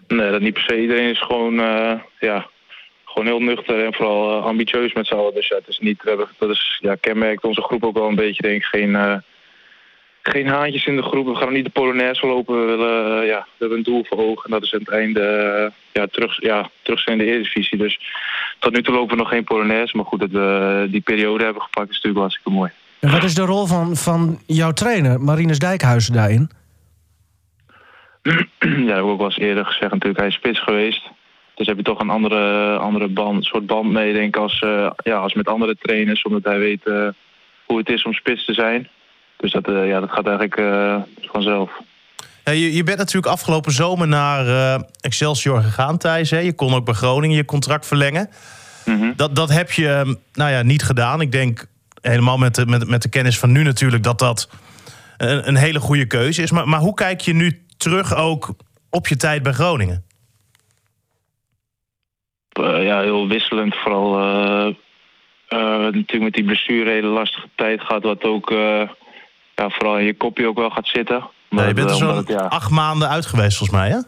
Nee, 0.08 0.30
dat 0.30 0.40
niet 0.40 0.54
per 0.54 0.62
se. 0.62 0.80
Iedereen 0.80 1.10
is 1.10 1.22
gewoon, 1.22 1.54
ja, 2.20 2.46
gewoon 3.14 3.28
heel 3.28 3.54
nuchter 3.54 3.84
en 3.84 3.94
vooral 3.94 4.38
eh, 4.38 4.44
ambitieus 4.44 4.92
met 4.92 5.06
z'n 5.06 5.14
allen. 5.14 5.34
Dus 5.34 5.48
ja, 5.48 5.56
het 5.56 5.68
is 5.68 5.78
niet, 5.78 6.02
dat 6.38 6.50
is, 6.50 6.78
ja, 6.80 6.94
kenmerkt 6.94 7.44
onze 7.44 7.62
groep 7.62 7.84
ook 7.84 7.94
wel 7.94 8.08
een 8.08 8.14
beetje, 8.14 8.42
denk 8.42 8.56
ik. 8.56 8.64
Geen, 8.64 8.96
eh, 8.96 9.16
geen 10.22 10.46
haantjes 10.46 10.86
in 10.86 10.96
de 10.96 11.02
groep. 11.02 11.26
We 11.26 11.34
gaan 11.34 11.52
niet 11.52 11.64
de 11.64 11.70
Polonaise 11.70 12.26
lopen. 12.26 12.60
We, 12.60 12.76
willen, 12.76 13.20
eh, 13.20 13.28
ja, 13.28 13.40
we 13.40 13.56
hebben 13.58 13.78
een 13.78 13.84
doel 13.84 14.04
voor 14.04 14.18
ogen. 14.18 14.44
En 14.44 14.50
dat 14.50 14.62
is 14.62 14.74
aan 14.74 14.80
het 14.80 14.88
einde 14.88 15.72
ja, 15.92 16.06
terug, 16.06 16.42
ja, 16.42 16.70
terug 16.82 17.00
zijn 17.00 17.20
in 17.20 17.24
de 17.24 17.32
Eredivisie. 17.32 17.78
Dus 17.78 18.00
tot 18.58 18.72
nu 18.72 18.82
toe 18.82 18.94
lopen 18.94 19.16
we 19.16 19.22
nog 19.22 19.30
geen 19.30 19.44
Polonaise. 19.44 19.96
Maar 19.96 20.06
goed, 20.06 20.20
dat 20.20 20.30
we 20.30 20.86
die 20.90 21.00
periode 21.00 21.44
hebben 21.44 21.62
gepakt 21.62 21.90
is 21.90 21.94
natuurlijk 21.94 22.14
wel 22.14 22.22
hartstikke 22.22 22.58
mooi. 22.58 22.70
En 23.00 23.10
wat 23.10 23.22
is 23.22 23.34
de 23.34 23.44
rol 23.44 23.66
van, 23.66 23.96
van 23.96 24.40
jouw 24.46 24.72
trainer, 24.72 25.20
Marinus 25.20 25.58
Dijkhuizen, 25.58 26.12
daarin? 26.12 26.50
ja, 28.22 28.36
dat 28.58 28.86
heb 28.86 28.98
ik 28.98 29.04
ook 29.04 29.18
wel 29.18 29.26
eens 29.26 29.38
eerder 29.38 29.64
gezegd. 29.64 29.92
Natuurlijk, 29.92 30.18
hij 30.18 30.28
is 30.28 30.34
spits 30.34 30.62
geweest. 30.62 31.10
Dus 31.54 31.66
heb 31.66 31.76
je 31.76 31.82
toch 31.82 32.00
een 32.00 32.10
andere, 32.10 32.76
andere 32.76 33.08
band, 33.08 33.44
soort 33.44 33.66
band 33.66 33.90
mee, 33.90 34.12
denk 34.12 34.34
ik, 34.34 34.42
als, 34.42 34.60
eh, 34.60 34.90
ja, 34.96 35.16
als 35.16 35.34
met 35.34 35.48
andere 35.48 35.76
trainers. 35.80 36.22
Omdat 36.22 36.44
hij 36.44 36.58
weet 36.58 36.86
eh, 36.86 37.08
hoe 37.66 37.78
het 37.78 37.88
is 37.88 38.04
om 38.04 38.12
spits 38.12 38.44
te 38.44 38.54
zijn. 38.54 38.88
Dus 39.36 39.52
dat, 39.52 39.68
eh, 39.68 39.88
ja, 39.88 40.00
dat 40.00 40.10
gaat 40.10 40.26
eigenlijk 40.26 40.60
vanzelf. 41.20 41.70
Ja, 42.44 42.52
je, 42.52 42.74
je 42.74 42.84
bent 42.84 42.98
natuurlijk 42.98 43.32
afgelopen 43.32 43.72
zomer 43.72 44.08
naar 44.08 44.80
Excelsior 45.00 45.60
gegaan, 45.62 45.98
Thijs. 45.98 46.30
Hè? 46.30 46.38
Je 46.38 46.54
kon 46.54 46.74
ook 46.74 46.84
bij 46.84 46.94
Groningen 46.94 47.36
je 47.36 47.44
contract 47.44 47.86
verlengen. 47.86 48.30
Mhm. 48.84 49.12
Dat, 49.16 49.36
dat 49.36 49.50
heb 49.50 49.72
je 49.72 49.88
eh, 49.88 50.12
nou 50.32 50.50
ja, 50.50 50.62
niet 50.62 50.82
gedaan. 50.82 51.20
Ik 51.20 51.32
denk 51.32 51.66
helemaal 52.00 52.38
met 52.38 52.54
de, 52.54 52.66
met, 52.66 52.88
met 52.88 53.02
de 53.02 53.08
kennis 53.08 53.38
van 53.38 53.52
nu 53.52 53.62
natuurlijk 53.62 54.02
dat 54.02 54.18
dat 54.18 54.48
een, 55.16 55.48
een 55.48 55.56
hele 55.56 55.80
goede 55.80 56.06
keuze 56.06 56.42
is. 56.42 56.50
Maar, 56.50 56.68
maar 56.68 56.80
hoe 56.80 56.94
kijk 56.94 57.20
je 57.20 57.34
nu 57.34 57.64
terug 57.76 58.14
ook 58.14 58.54
op 58.90 59.08
je 59.08 59.16
tijd 59.16 59.42
bij 59.42 59.52
Groningen? 59.52 60.03
Eh, 62.62 62.84
ja, 62.84 63.00
heel 63.00 63.28
wisselend. 63.28 63.74
Vooral 63.76 64.18
eh, 64.18 64.66
uh, 65.48 65.78
natuurlijk 65.78 66.22
met 66.22 66.32
die 66.32 66.44
blessure 66.44 66.80
een 66.80 66.94
hele 66.94 67.06
lastige 67.06 67.48
tijd 67.54 67.80
gehad. 67.80 68.02
Wat 68.02 68.24
ook 68.24 68.50
ja, 69.54 69.68
vooral 69.70 69.98
in 69.98 70.04
je 70.04 70.16
kopje 70.16 70.46
ook 70.46 70.58
wel 70.58 70.70
gaat 70.70 70.86
zitten. 70.86 71.30
Nee, 71.50 71.66
je 71.66 71.74
bent 71.74 71.90
er 71.90 71.96
zo'n 71.96 72.24
ja, 72.26 72.36
acht 72.36 72.70
maanden 72.70 73.08
uit 73.08 73.26
geweest 73.26 73.56
volgens 73.56 73.78
mij, 73.78 73.88
hè? 73.88 73.98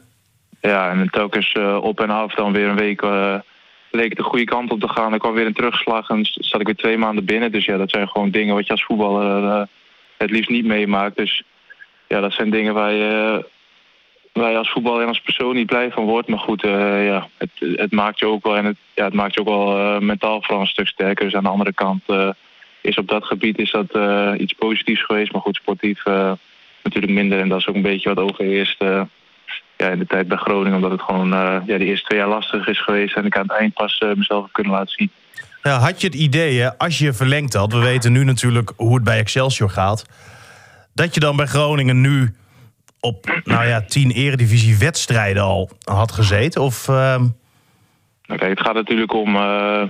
Ja, 0.70 0.90
en 0.90 1.08
telkens 1.10 1.52
op 1.80 2.00
en 2.00 2.10
af 2.10 2.34
dan 2.34 2.52
weer 2.52 2.68
een 2.68 2.76
week 2.76 3.02
leek 3.90 4.08
het 4.08 4.16
de 4.16 4.22
goede 4.22 4.44
kant 4.44 4.70
op 4.70 4.80
te 4.80 4.88
gaan. 4.88 5.12
Er 5.12 5.18
kwam 5.18 5.34
weer 5.34 5.46
een 5.46 5.54
terugslag 5.54 6.08
en 6.08 6.28
zat 6.32 6.60
ik 6.60 6.66
weer 6.66 6.76
twee 6.76 6.98
maanden 6.98 7.24
binnen. 7.24 7.52
Dus 7.52 7.64
ja, 7.64 7.76
dat 7.76 7.90
zijn 7.90 8.08
gewoon 8.08 8.30
dingen 8.30 8.54
wat 8.54 8.66
je 8.66 8.72
als 8.72 8.84
voetballer 8.84 9.68
het 10.18 10.30
liefst 10.30 10.50
niet 10.50 10.66
meemaakt. 10.66 11.16
Dus 11.16 11.42
ja, 12.08 12.20
dat 12.20 12.32
zijn 12.32 12.50
dingen 12.50 12.74
waar 12.74 12.92
je, 12.92 13.44
waar 14.40 14.50
je 14.50 14.58
als 14.58 14.70
voetballer 14.70 15.02
en 15.02 15.08
als 15.08 15.20
persoon 15.20 15.54
niet 15.54 15.66
blij 15.66 15.90
van 15.90 16.04
wordt. 16.04 16.28
Maar 16.28 16.38
goed, 16.38 16.64
uh, 16.64 17.06
ja, 17.06 17.28
het, 17.38 17.50
het, 17.58 17.92
maakt 17.92 18.18
je 18.18 18.26
ook 18.26 18.44
wel, 18.44 18.56
en 18.56 18.64
het, 18.64 18.76
ja, 18.94 19.04
het 19.04 19.14
maakt 19.14 19.34
je 19.34 19.40
ook 19.40 19.48
wel 19.48 19.78
uh, 19.78 19.98
mentaal 19.98 20.42
vooral 20.42 20.60
een 20.60 20.66
stuk 20.66 20.88
sterker. 20.88 21.24
Dus 21.24 21.34
aan 21.34 21.42
de 21.42 21.48
andere 21.48 21.72
kant 21.72 22.02
uh, 22.06 22.28
is 22.80 22.96
op 22.96 23.08
dat 23.08 23.24
gebied 23.24 23.58
is 23.58 23.70
dat 23.70 23.98
iets 24.38 24.52
positiefs 24.52 25.04
geweest. 25.04 25.32
Maar 25.32 25.40
goed, 25.40 25.56
sportief 25.56 26.04
natuurlijk 26.82 27.12
minder. 27.12 27.40
En 27.40 27.48
dat 27.48 27.58
is 27.58 27.68
ook 27.68 27.74
een 27.74 27.82
beetje 27.82 28.14
wat 28.14 28.24
overheerst 28.24 28.78
ja, 29.76 29.88
in 29.88 29.98
de 29.98 30.06
tijd 30.06 30.28
bij 30.28 30.36
Groningen. 30.36 30.74
Omdat 30.74 30.90
het 30.90 31.02
gewoon 31.02 31.28
ja, 31.28 31.60
de 31.66 31.84
eerste 31.84 32.06
twee 32.06 32.18
jaar 32.18 32.28
lastig 32.28 32.68
is 32.68 32.82
geweest. 32.82 33.16
En 33.16 33.24
ik 33.24 33.36
aan 33.36 33.48
het 33.48 33.56
eind 33.58 33.74
pas 33.74 34.02
mezelf 34.14 34.42
heb 34.42 34.52
kunnen 34.52 34.72
laten 34.72 34.92
zien. 34.92 35.10
Had 35.62 36.00
je 36.00 36.06
het 36.06 36.16
idee, 36.16 36.68
als 36.68 36.98
je 36.98 37.12
verlengd 37.12 37.54
had... 37.54 37.72
we 37.72 37.78
weten 37.78 38.12
nu 38.12 38.24
natuurlijk 38.24 38.72
hoe 38.76 38.94
het 38.94 39.04
bij 39.04 39.18
Excelsior 39.18 39.70
gaat... 39.70 40.06
dat 40.94 41.14
je 41.14 41.20
dan 41.20 41.36
bij 41.36 41.46
Groningen 41.46 42.00
nu 42.00 42.34
op 43.00 43.40
nou 43.44 43.66
ja, 43.66 43.80
tien 43.80 44.10
eredivisie 44.10 44.78
wedstrijden 44.78 45.42
al 45.42 45.70
had 45.84 46.12
gezeten? 46.12 46.62
Of, 46.62 46.88
uh... 46.88 47.22
het 48.26 48.60
gaat 48.60 48.74
natuurlijk 48.74 49.12
om, 49.12 49.36
uh, 49.36 49.82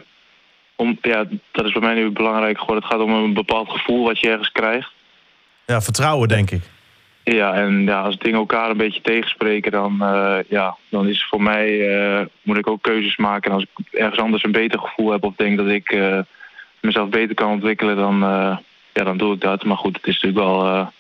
om... 0.76 0.98
Ja, 1.02 1.24
dat 1.52 1.64
is 1.64 1.72
bij 1.72 1.82
mij 1.82 1.94
nu 1.94 2.10
belangrijk 2.10 2.58
geworden. 2.58 2.84
Het 2.84 2.92
gaat 2.92 3.02
om 3.02 3.12
een 3.12 3.34
bepaald 3.34 3.70
gevoel 3.70 4.04
wat 4.04 4.20
je 4.20 4.30
ergens 4.30 4.52
krijgt. 4.52 4.92
Ja, 5.66 5.80
vertrouwen 5.80 6.28
denk 6.28 6.50
ik. 6.50 6.62
Ja, 7.24 7.54
en 7.54 7.84
ja, 7.84 8.00
als 8.00 8.18
dingen 8.18 8.38
elkaar 8.38 8.70
een 8.70 8.76
beetje 8.76 9.00
tegenspreken, 9.00 9.72
dan, 9.72 9.98
uh, 10.00 10.36
ja, 10.48 10.76
dan 10.88 11.08
is 11.08 11.26
voor 11.30 11.42
mij, 11.42 11.68
uh, 11.70 12.26
moet 12.42 12.56
ik 12.56 12.68
ook 12.68 12.82
keuzes 12.82 13.16
maken. 13.16 13.50
En 13.50 13.56
als 13.56 13.66
ik 13.74 13.98
ergens 14.00 14.20
anders 14.20 14.44
een 14.44 14.52
beter 14.52 14.78
gevoel 14.78 15.10
heb 15.10 15.24
of 15.24 15.34
denk 15.36 15.56
dat 15.56 15.68
ik 15.68 15.92
uh, 15.92 16.18
mezelf 16.80 17.08
beter 17.08 17.34
kan 17.34 17.50
ontwikkelen, 17.50 17.96
dan, 17.96 18.18
ja, 18.92 19.04
dan 19.04 19.16
doe 19.16 19.34
ik 19.34 19.40
dat. 19.40 19.64
Maar 19.64 19.76
goed, 19.76 19.96
het 19.96 20.06
is 20.06 20.22
natuurlijk 20.22 20.46
wel, 20.46 20.92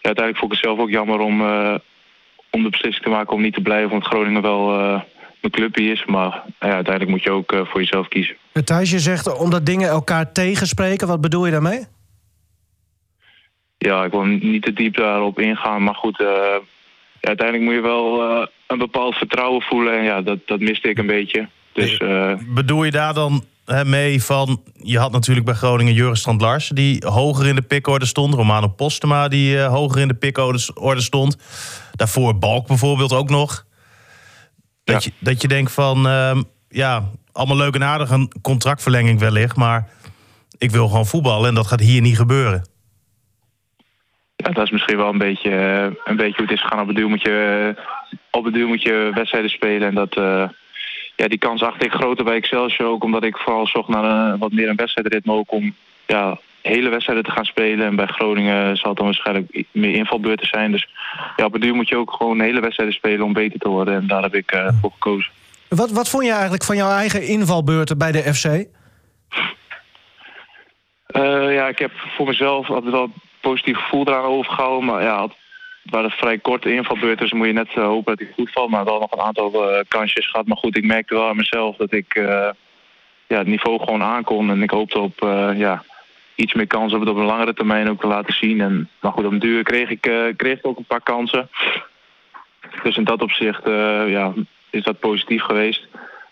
ja, 0.00 0.06
uiteindelijk 0.06 0.38
vond 0.38 0.52
ik 0.52 0.58
het 0.58 0.66
zelf 0.66 0.78
ook 0.78 0.90
jammer 0.90 1.18
om, 1.18 1.40
om 2.50 2.62
de 2.62 2.70
beslissing 2.70 3.04
te 3.04 3.10
maken 3.10 3.34
om 3.34 3.42
niet 3.42 3.54
te 3.54 3.60
blijven, 3.60 3.90
want 3.90 4.06
Groningen 4.06 4.42
wel 4.42 4.66
mijn 5.40 5.52
clubje 5.52 5.90
is. 5.90 6.04
Maar 6.04 6.42
ja, 6.60 6.74
uiteindelijk 6.74 7.10
moet 7.10 7.22
je 7.22 7.30
ook 7.30 7.54
voor 7.64 7.80
jezelf 7.80 8.08
kiezen. 8.08 8.36
Thijs, 8.64 8.90
je 8.90 8.98
zegt 8.98 9.38
omdat 9.38 9.66
dingen 9.66 9.88
elkaar 9.88 10.32
tegenspreken, 10.32 11.06
wat 11.06 11.20
bedoel 11.20 11.44
je 11.44 11.52
daarmee? 11.52 11.86
ja, 13.86 14.04
ik 14.04 14.10
wil 14.10 14.24
niet 14.24 14.62
te 14.62 14.72
diep 14.72 14.96
daarop 14.96 15.38
ingaan. 15.38 15.82
Maar 15.82 15.94
goed, 15.94 16.20
uh, 16.20 16.28
uiteindelijk 17.20 17.66
moet 17.66 17.74
je 17.74 17.80
wel 17.80 18.30
uh, 18.30 18.46
een 18.66 18.78
bepaald 18.78 19.14
vertrouwen 19.14 19.62
voelen. 19.62 19.98
En 19.98 20.04
ja, 20.04 20.22
dat, 20.22 20.38
dat 20.46 20.60
miste 20.60 20.88
ik 20.88 20.98
een 20.98 21.06
beetje. 21.06 21.48
Dus, 21.72 21.98
uh, 21.98 22.34
Bedoel 22.54 22.84
je 22.84 22.90
daar 22.90 23.14
dan 23.14 23.44
mee 23.84 24.22
van... 24.22 24.62
Je 24.72 24.98
had 24.98 25.12
natuurlijk 25.12 25.46
bij 25.46 25.54
Groningen 25.54 25.92
Juris 25.92 26.26
Lars... 26.38 26.68
die 26.68 27.06
hoger 27.06 27.46
in 27.46 27.54
de 27.54 27.62
pickorde 27.62 28.06
stond. 28.06 28.34
Romano 28.34 28.68
Postema 28.68 29.28
die 29.28 29.58
hoger 29.58 30.00
in 30.00 30.08
de 30.08 30.14
pickorde 30.14 31.00
stond. 31.00 31.36
Daarvoor 31.92 32.38
Balk 32.38 32.66
bijvoorbeeld 32.66 33.12
ook 33.12 33.30
nog. 33.30 33.64
Dat, 34.84 35.04
ja. 35.04 35.10
je, 35.18 35.24
dat 35.24 35.42
je 35.42 35.48
denkt 35.48 35.72
van... 35.72 36.08
Ehm, 36.08 36.42
ja, 36.68 37.10
allemaal 37.32 37.56
leuk 37.56 37.74
en 37.74 37.84
aardig 37.84 38.10
een 38.10 38.32
contractverlenging 38.42 39.18
wellicht... 39.18 39.56
maar 39.56 39.88
ik 40.58 40.70
wil 40.70 40.88
gewoon 40.88 41.06
voetballen 41.06 41.48
en 41.48 41.54
dat 41.54 41.66
gaat 41.66 41.80
hier 41.80 42.00
niet 42.00 42.16
gebeuren. 42.16 42.64
Ja, 44.36 44.50
dat 44.50 44.64
is 44.64 44.70
misschien 44.70 44.96
wel 44.96 45.08
een 45.08 45.18
beetje, 45.18 45.50
eh, 45.50 45.82
een 46.04 46.16
beetje 46.16 46.36
hoe 46.36 46.46
het 46.46 46.50
is 46.50 46.62
gegaan. 46.62 46.80
Op 46.80 46.86
het 46.86 46.96
duur 46.96 47.08
moet 47.08 47.22
je, 47.22 47.74
op 48.30 48.44
het 48.44 48.54
duur 48.54 48.66
moet 48.66 48.82
je 48.82 49.10
wedstrijden 49.14 49.50
spelen. 49.50 49.88
En 49.88 49.94
dat, 49.94 50.16
uh, 50.16 50.48
ja, 51.20 51.28
die 51.28 51.38
kans 51.38 51.62
acht 51.62 51.84
ik 51.84 51.92
groter 51.92 52.24
bij 52.24 52.34
Excelsior 52.34 52.88
ook. 52.88 53.04
Omdat 53.04 53.24
ik 53.24 53.36
vooral 53.36 53.66
zocht 53.66 53.88
naar 53.88 54.04
een, 54.04 54.38
wat 54.38 54.52
meer 54.52 54.68
een 54.68 54.76
wedstrijdritme 54.76 55.32
ook 55.32 55.52
om 55.52 55.74
ja, 56.06 56.38
hele 56.62 56.88
wedstrijden 56.88 57.24
te 57.24 57.30
gaan 57.30 57.44
spelen. 57.44 57.86
En 57.86 57.96
bij 57.96 58.06
Groningen 58.06 58.76
zal 58.76 58.88
het 58.88 58.96
dan 58.98 59.06
waarschijnlijk 59.06 59.64
meer 59.72 59.94
invalbeurten 59.94 60.46
zijn. 60.46 60.72
Dus 60.72 60.88
ja, 61.36 61.44
op 61.44 61.52
het 61.52 61.62
duur 61.62 61.74
moet 61.74 61.88
je 61.88 61.96
ook 61.96 62.12
gewoon 62.12 62.40
hele 62.40 62.60
wedstrijden 62.60 62.94
spelen 62.94 63.24
om 63.24 63.32
beter 63.32 63.58
te 63.58 63.68
worden. 63.68 63.94
En 63.94 64.06
daar 64.06 64.22
heb 64.22 64.34
ik 64.34 64.54
uh, 64.54 64.68
voor 64.80 64.90
gekozen. 64.90 65.32
Wat, 65.68 65.90
wat 65.90 66.08
vond 66.08 66.24
je 66.24 66.32
eigenlijk 66.32 66.64
van 66.64 66.76
jouw 66.76 66.90
eigen 66.90 67.26
invalbeurten 67.26 67.98
bij 67.98 68.12
de 68.12 68.34
FC? 68.34 68.44
Uh, 68.44 68.64
ja, 71.54 71.68
ik 71.68 71.78
heb 71.78 71.92
voor 72.16 72.26
mezelf 72.26 72.70
altijd 72.70 72.92
wel 72.92 73.10
positief 73.40 73.76
gevoel 73.76 74.06
eraan 74.06 74.24
overgehouden. 74.24 74.84
Maar 74.84 75.02
ja, 75.02 75.28
het 75.82 75.92
waren 75.92 76.10
vrij 76.10 76.38
korte 76.38 76.74
invalbeurten, 76.74 77.18
dus 77.18 77.32
moet 77.32 77.46
je 77.46 77.52
net 77.52 77.76
uh, 77.76 77.84
hopen 77.84 78.16
dat 78.16 78.26
hij 78.26 78.34
goed 78.34 78.52
valt. 78.52 78.70
Maar 78.70 78.84
wel 78.84 78.98
nog 78.98 79.12
een 79.12 79.20
aantal 79.20 79.72
uh, 79.72 79.80
kansjes 79.88 80.30
gehad. 80.30 80.46
Maar 80.46 80.56
goed, 80.56 80.76
ik 80.76 80.84
merkte 80.84 81.14
wel 81.14 81.28
aan 81.28 81.36
mezelf 81.36 81.76
dat 81.76 81.92
ik 81.92 82.14
uh, 82.14 82.48
ja, 83.26 83.38
het 83.38 83.46
niveau 83.46 83.78
gewoon 83.78 84.02
aankon. 84.02 84.50
En 84.50 84.62
ik 84.62 84.70
hoopte 84.70 84.98
op 84.98 85.18
ja, 85.56 85.84
iets 86.34 86.54
meer 86.54 86.66
kansen 86.66 86.98
om 86.98 87.00
het 87.00 87.10
op 87.10 87.16
een 87.16 87.24
langere 87.24 87.54
termijn 87.54 87.88
ook 87.88 88.00
te 88.00 88.06
laten 88.06 88.34
zien. 88.34 88.60
En, 88.60 88.88
maar 89.00 89.12
goed, 89.12 89.24
op 89.24 89.40
duur 89.40 89.62
kreeg 89.62 89.90
ik, 89.90 90.00
kreeg 90.36 90.58
ik 90.58 90.66
ook 90.66 90.78
een 90.78 90.84
paar 90.84 91.02
kansen. 91.02 91.48
Dus 92.82 92.96
in 92.96 93.04
dat 93.04 93.22
opzicht 93.22 93.62
ja, 94.06 94.32
is 94.70 94.82
dat 94.82 94.98
positief 94.98 95.42
geweest. 95.42 95.88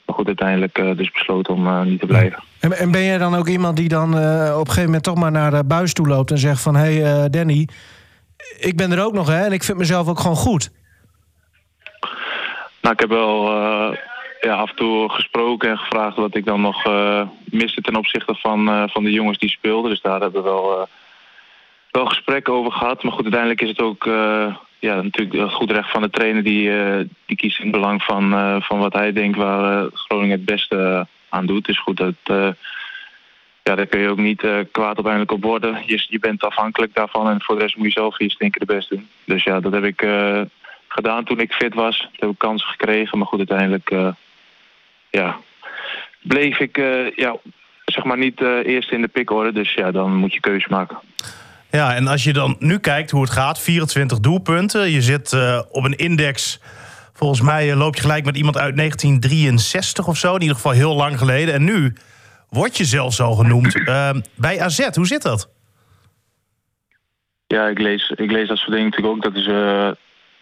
Maar 0.07 0.17
goed, 0.17 0.27
uiteindelijk 0.27 0.75
dus 0.97 1.11
besloten 1.11 1.55
om 1.55 1.67
uh, 1.67 1.83
niet 1.83 2.01
te 2.01 2.07
blijven. 2.07 2.43
En, 2.61 2.73
en, 2.73 2.91
ben 2.91 3.05
jij 3.05 3.19
dan 3.19 3.35
ook 3.35 3.49
iemand 3.49 3.77
die 3.77 3.89
dan 3.89 4.09
op 4.09 4.19
een 4.19 4.67
gegeven 4.67 4.85
moment 4.85 5.03
toch 5.03 5.17
maar 5.17 5.31
naar 5.31 5.51
de 5.51 5.65
buis 5.65 5.93
toe 5.93 6.07
loopt 6.07 6.31
en 6.31 6.39
zegt 6.39 6.63
van 6.63 6.77
hé 6.77 6.95
hey, 6.95 7.31
Danny, 7.31 7.69
ik 8.59 8.77
ben 8.77 8.93
er 8.93 9.05
ook 9.05 9.13
nog 9.13 9.29
hè 9.29 9.45
en 9.45 9.53
ik 9.53 9.63
vind 9.63 9.79
mezelf 9.79 10.09
ook 10.09 10.21
gewoon 10.21 10.37
goed? 10.37 10.71
Nou, 12.81 12.95
ik 12.95 13.01
heb 13.01 13.09
wel 13.09 13.53
ja, 14.41 14.55
af 14.55 14.71
en 14.71 14.77
toe 14.77 15.11
gesproken 15.11 15.71
en 15.71 15.79
gevraagd 15.79 16.17
wat 16.17 16.37
ik 16.37 16.45
dan 16.45 16.61
nog 16.61 16.85
miste 17.45 17.81
ten 17.81 17.97
opzichte 17.97 18.35
van, 18.35 18.89
van 18.91 19.05
de 19.05 19.11
jongens 19.11 19.39
die 19.39 19.49
speelden. 19.49 19.91
Dus 19.91 20.01
daar 20.01 20.21
hebben 20.21 20.43
we 20.43 20.49
wel, 20.49 20.89
wel 21.91 22.07
gesprekken 22.07 22.53
over 22.53 22.73
gehad. 22.73 23.03
Maar 23.03 23.13
goed, 23.13 23.23
uiteindelijk 23.23 23.61
is 23.61 23.69
het 23.69 23.81
ook 23.81 24.07
ja, 24.79 25.03
natuurlijk 25.03 25.39
het 25.39 25.53
goed 25.53 25.71
recht 25.71 25.91
van 25.91 26.03
de 26.03 26.11
trainer 26.11 26.43
die, 26.43 26.69
uh, 26.69 27.05
die 27.27 27.37
kiest 27.37 27.59
in 27.59 27.67
het 27.67 27.75
belang 27.75 28.03
van, 28.03 28.33
uh, 28.33 28.57
van 28.61 28.79
wat 28.79 28.93
hij 28.93 29.13
denkt 29.13 29.37
waar 29.37 29.83
uh, 29.83 29.91
Groningen 29.93 30.37
het 30.37 30.45
beste 30.45 31.07
aan 31.29 31.47
doet. 31.47 31.65
Dus 31.65 31.81
goed, 31.81 31.97
dat, 31.97 32.55
ja, 33.69 33.75
daar 33.75 33.87
kun 33.87 34.01
je 34.01 34.09
ook 34.09 34.19
niet 34.19 34.41
kwaad 34.71 34.97
uiteindelijk 34.97 35.33
op 35.33 35.43
worden. 35.43 35.83
Je, 35.87 36.07
je 36.09 36.19
bent 36.19 36.43
afhankelijk 36.43 36.95
daarvan 36.95 37.29
en 37.29 37.43
voor 37.43 37.55
de 37.55 37.61
rest 37.61 37.77
moet 37.77 37.87
je 37.87 37.93
zelf 37.93 38.19
je 38.19 38.31
stinken 38.31 38.67
de 38.67 38.75
best 38.75 38.89
doen. 38.89 39.09
Dus 39.25 39.45
ja, 39.45 39.61
dat 39.61 39.73
heb 39.73 39.85
ik 39.85 40.07
gedaan 40.89 41.25
toen 41.25 41.41
ik 41.41 41.53
fit 41.53 41.75
was. 41.75 41.99
Toen 41.99 42.11
heb 42.19 42.31
ik 42.31 42.39
kansen 42.39 42.69
gekregen, 42.69 43.19
maar 43.19 43.27
goed, 43.27 43.39
uiteindelijk 43.39 43.91
ja, 45.11 45.37
bleef 46.23 46.59
ik 46.59 46.77
ja, 47.17 47.37
zeg 47.85 48.05
maar 48.05 48.19
niet 48.19 48.41
eerst 48.65 48.93
in 48.93 49.01
de 49.01 49.09
pickorde. 49.09 49.53
Dus 49.53 49.75
ja, 49.75 49.91
dan 49.91 50.15
moet 50.15 50.35
je 50.35 50.41
keuze 50.41 50.67
maken. 50.71 50.99
Ja, 51.71 51.95
en 51.95 52.07
als 52.07 52.25
je 52.25 52.33
dan 52.33 52.57
nu 52.59 52.79
kijkt 52.79 53.11
hoe 53.11 53.23
het 53.23 53.31
gaat, 53.31 53.61
24 53.61 54.21
doelpunten. 54.21 54.91
Je 54.91 55.03
zit 55.03 55.33
uh, 55.33 55.61
op 55.71 55.85
een 55.85 55.97
index. 55.97 56.61
Volgens 57.13 57.41
mij 57.41 57.75
loop 57.75 57.95
je 57.95 58.01
gelijk 58.01 58.25
met 58.25 58.37
iemand 58.37 58.59
uit 58.59 58.77
1963 58.77 60.07
of 60.07 60.17
zo. 60.17 60.35
In 60.35 60.41
ieder 60.41 60.57
geval 60.57 60.73
heel 60.73 60.95
lang 60.95 61.19
geleden. 61.19 61.55
En 61.55 61.65
nu 61.65 61.95
word 62.49 62.77
je 62.77 62.85
zelfs 62.85 63.21
al 63.21 63.35
genoemd 63.35 63.77
uh, 63.77 64.11
bij 64.37 64.61
AZ. 64.61 64.95
Hoe 64.95 65.07
zit 65.07 65.23
dat? 65.23 65.51
Ja, 67.47 67.67
ik 67.67 67.79
lees, 67.79 68.11
ik 68.11 68.31
lees 68.31 68.49
dat 68.49 68.59
soort 68.59 68.71
dingen 68.71 68.85
natuurlijk 68.85 69.17
ook. 69.17 69.23
Dat 69.23 69.35
is, 69.35 69.47
uh, 69.47 69.91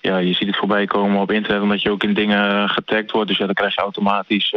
ja, 0.01 0.17
je 0.17 0.35
ziet 0.35 0.47
het 0.47 0.57
voorbij 0.57 0.87
komen 0.87 1.21
op 1.21 1.31
internet 1.31 1.63
omdat 1.63 1.83
je 1.83 1.91
ook 1.91 2.03
in 2.03 2.15
dingen 2.15 2.69
getagd 2.69 3.11
wordt. 3.11 3.29
Dus 3.29 3.39
ja, 3.39 3.45
dan 3.45 3.55
krijg 3.55 3.75
je 3.75 3.81
automatisch, 3.81 4.55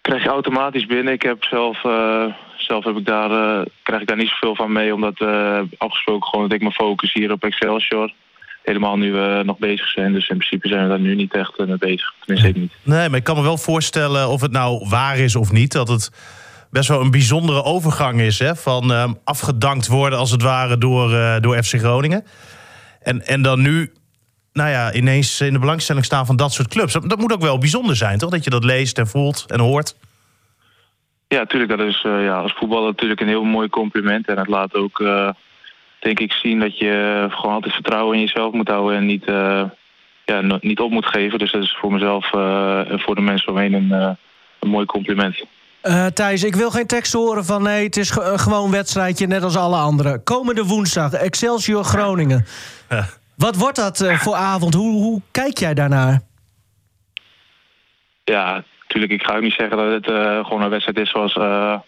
krijg 0.00 0.22
je 0.22 0.28
automatisch 0.28 0.86
binnen. 0.86 1.12
Ik 1.12 1.22
heb 1.22 1.44
zelf 1.44 1.80
zelf 2.56 2.84
heb 2.84 2.96
ik 2.96 3.06
daar, 3.06 3.64
krijg 3.82 4.00
ik 4.00 4.08
daar 4.08 4.16
niet 4.16 4.28
zoveel 4.28 4.54
van 4.54 4.72
mee. 4.72 4.94
Omdat 4.94 5.20
afgesproken 5.76 6.28
gewoon 6.28 6.48
dat 6.48 6.58
ik 6.58 6.64
me 6.64 6.72
focus 6.72 7.12
hier 7.12 7.32
op 7.32 7.44
Excelsior. 7.44 8.12
Helemaal 8.66 8.96
nu 8.96 9.12
we 9.12 9.42
nog 9.44 9.58
bezig 9.58 9.88
zijn. 9.88 10.12
Dus 10.12 10.28
in 10.28 10.36
principe 10.36 10.68
zijn 10.68 10.82
we 10.82 10.88
daar 10.88 11.00
nu 11.00 11.14
niet 11.14 11.34
echt 11.34 11.58
mee 11.58 11.78
bezig. 11.78 12.14
Tenminste, 12.18 12.48
ik 12.48 12.56
niet. 12.56 12.72
Nee, 12.82 13.08
maar 13.08 13.18
ik 13.18 13.24
kan 13.24 13.36
me 13.36 13.42
wel 13.42 13.58
voorstellen 13.58 14.28
of 14.28 14.40
het 14.40 14.52
nou 14.52 14.86
waar 14.88 15.18
is 15.18 15.36
of 15.36 15.52
niet. 15.52 15.72
Dat 15.72 15.88
het 15.88 16.10
best 16.70 16.88
wel 16.88 17.00
een 17.00 17.10
bijzondere 17.10 17.62
overgang 17.62 18.20
is. 18.20 18.38
Hè? 18.38 18.56
Van 18.56 18.90
uh, 18.90 19.10
afgedankt 19.24 19.86
worden 19.86 20.18
als 20.18 20.30
het 20.30 20.42
ware 20.42 20.78
door, 20.78 21.10
uh, 21.12 21.36
door 21.40 21.62
FC 21.62 21.74
Groningen. 21.74 22.24
En, 23.00 23.26
en 23.26 23.42
dan 23.42 23.62
nu 23.62 23.92
nou 24.52 24.70
ja, 24.70 24.92
ineens 24.92 25.40
in 25.40 25.52
de 25.52 25.58
belangstelling 25.58 26.04
staan 26.04 26.26
van 26.26 26.36
dat 26.36 26.52
soort 26.52 26.68
clubs. 26.68 26.92
Dat 26.92 27.18
moet 27.18 27.32
ook 27.32 27.40
wel 27.40 27.58
bijzonder 27.58 27.96
zijn, 27.96 28.18
toch? 28.18 28.30
Dat 28.30 28.44
je 28.44 28.50
dat 28.50 28.64
leest 28.64 28.98
en 28.98 29.06
voelt 29.06 29.44
en 29.46 29.60
hoort. 29.60 29.96
Ja, 31.28 31.38
natuurlijk. 31.38 31.78
Dat 31.78 31.88
is 31.88 32.04
uh, 32.06 32.24
ja, 32.24 32.40
als 32.40 32.52
voetballer 32.52 32.86
natuurlijk 32.86 33.20
een 33.20 33.28
heel 33.28 33.44
mooi 33.44 33.68
compliment. 33.68 34.28
En 34.28 34.38
het 34.38 34.48
laat 34.48 34.74
ook, 34.74 34.98
uh, 34.98 35.28
denk 36.06 36.20
ik, 36.20 36.32
zien 36.32 36.58
dat 36.60 36.78
je 36.78 37.26
gewoon 37.30 37.54
altijd 37.54 37.74
vertrouwen 37.74 38.14
in 38.14 38.20
jezelf 38.20 38.52
moet 38.52 38.68
houden 38.68 38.96
en 38.96 39.06
niet, 39.06 39.26
uh, 39.28 39.62
ja, 40.24 40.58
niet 40.60 40.80
op 40.80 40.90
moet 40.90 41.06
geven. 41.06 41.38
Dus 41.38 41.52
dat 41.52 41.62
is 41.62 41.76
voor 41.80 41.92
mezelf 41.92 42.32
en 42.90 43.00
voor 43.00 43.14
de 43.14 43.20
mensen 43.20 43.48
omheen 43.52 43.72
een, 43.72 43.90
een 44.60 44.68
mooi 44.68 44.86
compliment. 44.86 45.44
Eh, 45.80 46.06
Thijs, 46.06 46.44
ik 46.44 46.54
wil 46.54 46.70
geen 46.70 46.86
tekst 46.86 47.12
horen 47.12 47.44
van 47.44 47.62
nee, 47.62 47.84
het 47.84 47.96
is 47.96 48.10
ge- 48.10 48.22
een 48.24 48.38
gewoon 48.38 48.70
wedstrijdje, 48.70 49.26
net 49.26 49.42
als 49.42 49.56
alle 49.56 49.76
anderen. 49.76 50.22
Komende 50.24 50.64
woensdag, 50.64 51.12
Excelsior 51.12 51.84
Groningen. 51.84 52.46
Wat 53.36 53.56
wordt 53.56 53.76
dat 53.76 54.00
eh, 54.00 54.18
voor 54.18 54.34
avond? 54.34 54.74
Hoe, 54.74 54.92
hoe 55.02 55.20
kijk 55.30 55.58
jij 55.58 55.74
daarnaar? 55.74 56.20
Ja, 58.24 58.64
natuurlijk. 58.88 59.12
Ik 59.12 59.22
ga 59.26 59.36
ook 59.36 59.42
niet 59.42 59.52
zeggen 59.52 59.76
dat 59.76 59.92
het 59.92 60.08
eh, 60.08 60.44
gewoon 60.44 60.62
een 60.62 60.70
wedstrijd 60.70 60.98
is 60.98 61.10
zoals, 61.10 61.34
eh, 61.34 61.78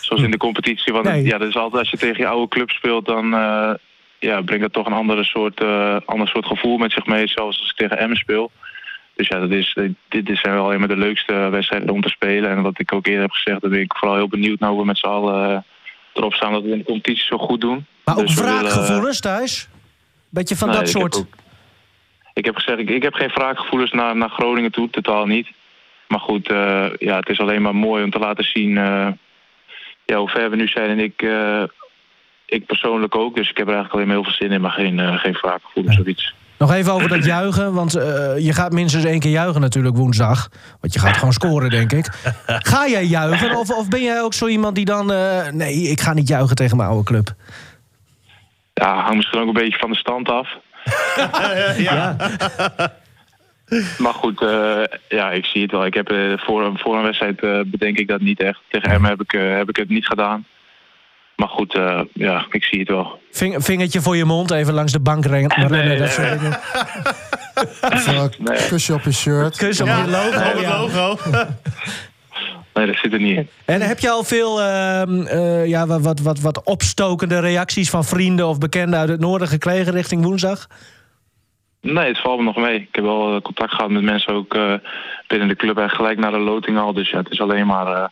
zoals 0.00 0.22
in 0.22 0.30
de 0.30 0.36
competitie. 0.36 0.92
Want 0.92 1.04
Nee. 1.04 1.24
ja, 1.24 1.38
dat 1.38 1.48
is 1.48 1.56
altijd 1.56 1.80
als 1.82 1.90
je 1.90 1.96
tegen 1.96 2.18
je 2.18 2.26
oude 2.26 2.48
club 2.48 2.70
speelt, 2.70 3.06
dan 3.06 3.34
eh, 3.34 3.70
ja, 4.18 4.40
brengt 4.42 4.62
dat 4.62 4.72
toch 4.72 4.86
een 4.86 4.92
andere 4.92 5.24
soort, 5.24 5.60
ander 6.06 6.28
soort 6.28 6.46
gevoel 6.46 6.76
met 6.76 6.92
zich 6.92 7.06
mee. 7.06 7.28
Zoals 7.28 7.58
als 7.60 7.70
ik 7.70 7.76
tegen 7.76 7.98
Emmen 7.98 8.16
speel. 8.16 8.50
Dus 9.16 9.28
ja, 9.28 9.38
dat 9.38 9.50
is, 9.50 9.76
dit 10.08 10.28
is 10.30 10.40
zijn 10.40 10.54
wel 10.54 10.72
een 10.72 10.78
van 10.78 10.88
de 10.88 10.96
leukste 10.96 11.32
wedstrijden 11.34 11.90
om 11.90 12.00
te 12.02 12.08
spelen. 12.08 12.50
En 12.50 12.62
wat 12.62 12.78
ik 12.80 12.92
ook 12.92 13.06
eerder 13.06 13.22
heb 13.22 13.30
gezegd, 13.30 13.60
daar 13.60 13.70
ben 13.70 13.80
ik 13.80 13.96
vooral 13.96 14.16
heel 14.16 14.28
benieuwd 14.28 14.58
naar 14.58 14.70
hoe 14.70 14.78
we 14.80 14.84
met 14.86 14.98
z'n 14.98 15.06
allen 15.06 15.64
erop 16.12 16.34
staan 16.34 16.52
dat 16.52 16.62
we 16.62 16.70
in 16.70 16.78
de 16.78 16.84
competitie 16.84 17.24
zo 17.24 17.38
goed 17.38 17.60
doen. 17.60 17.86
Maar 18.04 18.16
ook 18.18 18.26
Dus 18.26 18.34
willen, 18.34 18.50
wraakgevoelens, 18.60 19.20
Thijs? 19.20 19.68
Beetje 20.28 20.56
van 20.56 20.68
Nee, 20.68 20.76
dat 20.78 20.88
ik 20.88 20.92
heb 20.94 21.02
soort. 21.02 21.16
ook- 21.26 21.34
Ik 22.34 22.44
heb 22.44 22.54
gezegd, 22.56 22.78
ik, 22.78 22.90
ik 22.90 23.02
heb 23.02 23.14
geen 23.14 23.28
wraakgevoelens 23.34 23.92
naar, 23.92 24.16
naar 24.16 24.28
Groningen 24.30 24.72
toe, 24.72 24.90
totaal 24.90 25.26
niet. 25.26 25.48
Maar 26.08 26.20
goed, 26.20 26.50
eh, 26.50 26.86
ja, 26.98 27.16
het 27.16 27.28
is 27.28 27.40
alleen 27.40 27.62
maar 27.62 27.74
mooi 27.74 28.04
om 28.04 28.10
te 28.10 28.18
laten 28.18 28.44
zien 28.44 28.78
eh, 28.78 29.08
ja, 30.04 30.16
hoe 30.16 30.28
ver 30.28 30.50
we 30.50 30.56
nu 30.56 30.68
zijn. 30.68 30.90
En 30.90 30.98
ik, 30.98 31.22
eh, 31.22 31.62
ik 32.46 32.66
persoonlijk 32.66 33.16
ook, 33.16 33.36
dus 33.36 33.50
ik 33.50 33.56
heb 33.56 33.66
er 33.68 33.74
eigenlijk 33.74 33.92
alleen 33.94 34.06
maar 34.06 34.16
heel 34.16 34.24
veel 34.24 34.46
zin 34.46 34.52
in, 34.52 34.60
maar 34.60 34.70
geen, 34.70 34.98
eh, 35.00 35.16
geen 35.18 35.32
wraakgevoelens 35.32 36.00
of 36.00 36.06
iets. 36.06 36.34
Nog 36.58 36.72
even 36.72 36.92
over 36.92 37.08
dat 37.08 37.24
juichen, 37.24 37.72
want 37.72 37.94
eh, 37.94 38.04
je 38.38 38.52
gaat 38.52 38.72
minstens 38.72 39.04
één 39.04 39.20
keer 39.20 39.30
juichen 39.30 39.60
natuurlijk 39.60 39.96
woensdag. 39.96 40.48
Want 40.80 40.92
je 40.92 40.98
gaat 40.98 41.16
gewoon 41.16 41.32
scoren, 41.32 41.70
denk 41.70 41.92
ik. 41.92 42.08
Ga 42.46 42.88
jij 42.88 43.04
juichen 43.04 43.56
of, 43.56 43.70
of 43.70 43.88
ben 43.88 44.02
jij 44.02 44.22
ook 44.22 44.34
zo 44.34 44.46
iemand 44.46 44.74
die 44.74 44.84
dan... 44.84 45.12
eh, 45.12 45.48
nee, 45.50 45.74
ik 45.74 46.00
ga 46.00 46.12
niet 46.12 46.28
juichen 46.28 46.56
tegen 46.56 46.76
mijn 46.76 46.88
oude 46.88 47.04
club. 47.04 47.34
Ja, 48.74 48.94
hangt 48.94 49.16
misschien 49.16 49.40
ook 49.40 49.46
een 49.46 49.52
beetje 49.52 49.78
van 49.78 49.90
de 49.90 49.96
stand 49.96 50.28
af. 50.28 50.48
Ja. 51.76 52.16
Maar 53.98 54.14
goed, 54.14 54.42
eh, 54.42 54.80
ja, 55.08 55.30
ik 55.30 55.44
zie 55.44 55.62
het 55.62 55.70
wel. 55.70 55.86
Ik 55.86 55.94
heb, 55.94 56.10
eh, 56.10 56.32
voor, 56.36 56.72
voor 56.74 56.96
een 56.96 57.02
wedstrijd 57.02 57.40
eh, 57.40 57.60
bedenk 57.66 57.98
ik 57.98 58.08
dat 58.08 58.20
niet 58.20 58.40
echt. 58.40 58.60
Tegen 58.70 58.90
hem 58.90 59.04
heb 59.04 59.20
ik, 59.20 59.32
eh, 59.32 59.56
heb 59.56 59.68
ik 59.68 59.76
het 59.76 59.88
niet 59.88 60.06
gedaan. 60.06 60.46
Maar 61.36 61.48
goed, 61.48 61.74
eh, 61.74 62.00
ja, 62.12 62.46
ik 62.50 62.64
zie 62.64 62.78
het 62.78 62.88
wel. 62.88 63.20
Ving- 63.32 63.64
vingertje 63.64 64.00
voor 64.00 64.16
je 64.16 64.24
mond, 64.24 64.50
even 64.50 64.74
langs 64.74 64.92
de 64.92 65.00
bank 65.00 65.24
ren- 65.24 65.52
rennen. 65.52 65.86
Nee, 65.86 65.98
dat 65.98 66.10
soort 66.10 66.40
dingen. 66.40 66.58
Nee. 68.38 68.68
kusje 68.68 68.94
op 68.94 69.02
je 69.02 69.12
shirt. 69.12 69.56
Kus 69.56 69.80
op 69.80 69.86
je 69.86 70.04
logo. 70.10 70.26
Op 70.38 70.52
het 70.52 70.60
ja. 70.60 70.78
logo. 70.80 71.18
Nee, 72.74 72.86
dat 72.86 72.96
zit 72.96 73.12
er 73.12 73.20
niet 73.20 73.36
in. 73.36 73.48
En 73.64 73.80
heb 73.80 73.98
je 73.98 74.10
al 74.10 74.24
veel 74.24 74.60
ehm, 74.62 75.20
eh, 75.26 75.66
ja, 75.66 75.86
wat, 75.86 76.00
wat, 76.00 76.20
wat, 76.20 76.40
wat 76.40 76.62
opstokende 76.64 77.38
reacties 77.38 77.90
van 77.90 78.04
vrienden 78.04 78.46
of 78.48 78.58
bekenden 78.58 78.98
uit 78.98 79.08
het 79.08 79.20
noorden 79.20 79.48
gekregen 79.48 79.92
richting 79.92 80.22
woensdag? 80.22 80.66
Nee, 81.84 82.08
het 82.08 82.20
valt 82.20 82.38
me 82.38 82.44
nog 82.44 82.56
mee. 82.56 82.80
Ik 82.80 82.88
heb 82.94 83.04
wel 83.04 83.34
eh, 83.34 83.40
contact 83.40 83.74
gehad 83.74 83.90
met 83.90 84.02
mensen 84.02 84.34
ook 84.34 84.54
eh, 84.54 84.74
binnen 85.26 85.48
de 85.48 85.56
club 85.56 85.78
en 85.78 85.90
gelijk 85.90 86.18
naar 86.18 86.30
de 86.30 86.38
loting 86.38 86.78
al. 86.78 86.92
Dus 86.92 87.10
ja, 87.10 87.18
het 87.18 87.30
is 87.30 87.40
alleen 87.40 87.66
maar, 87.66 87.86
eh, 87.86 88.02
het 88.02 88.10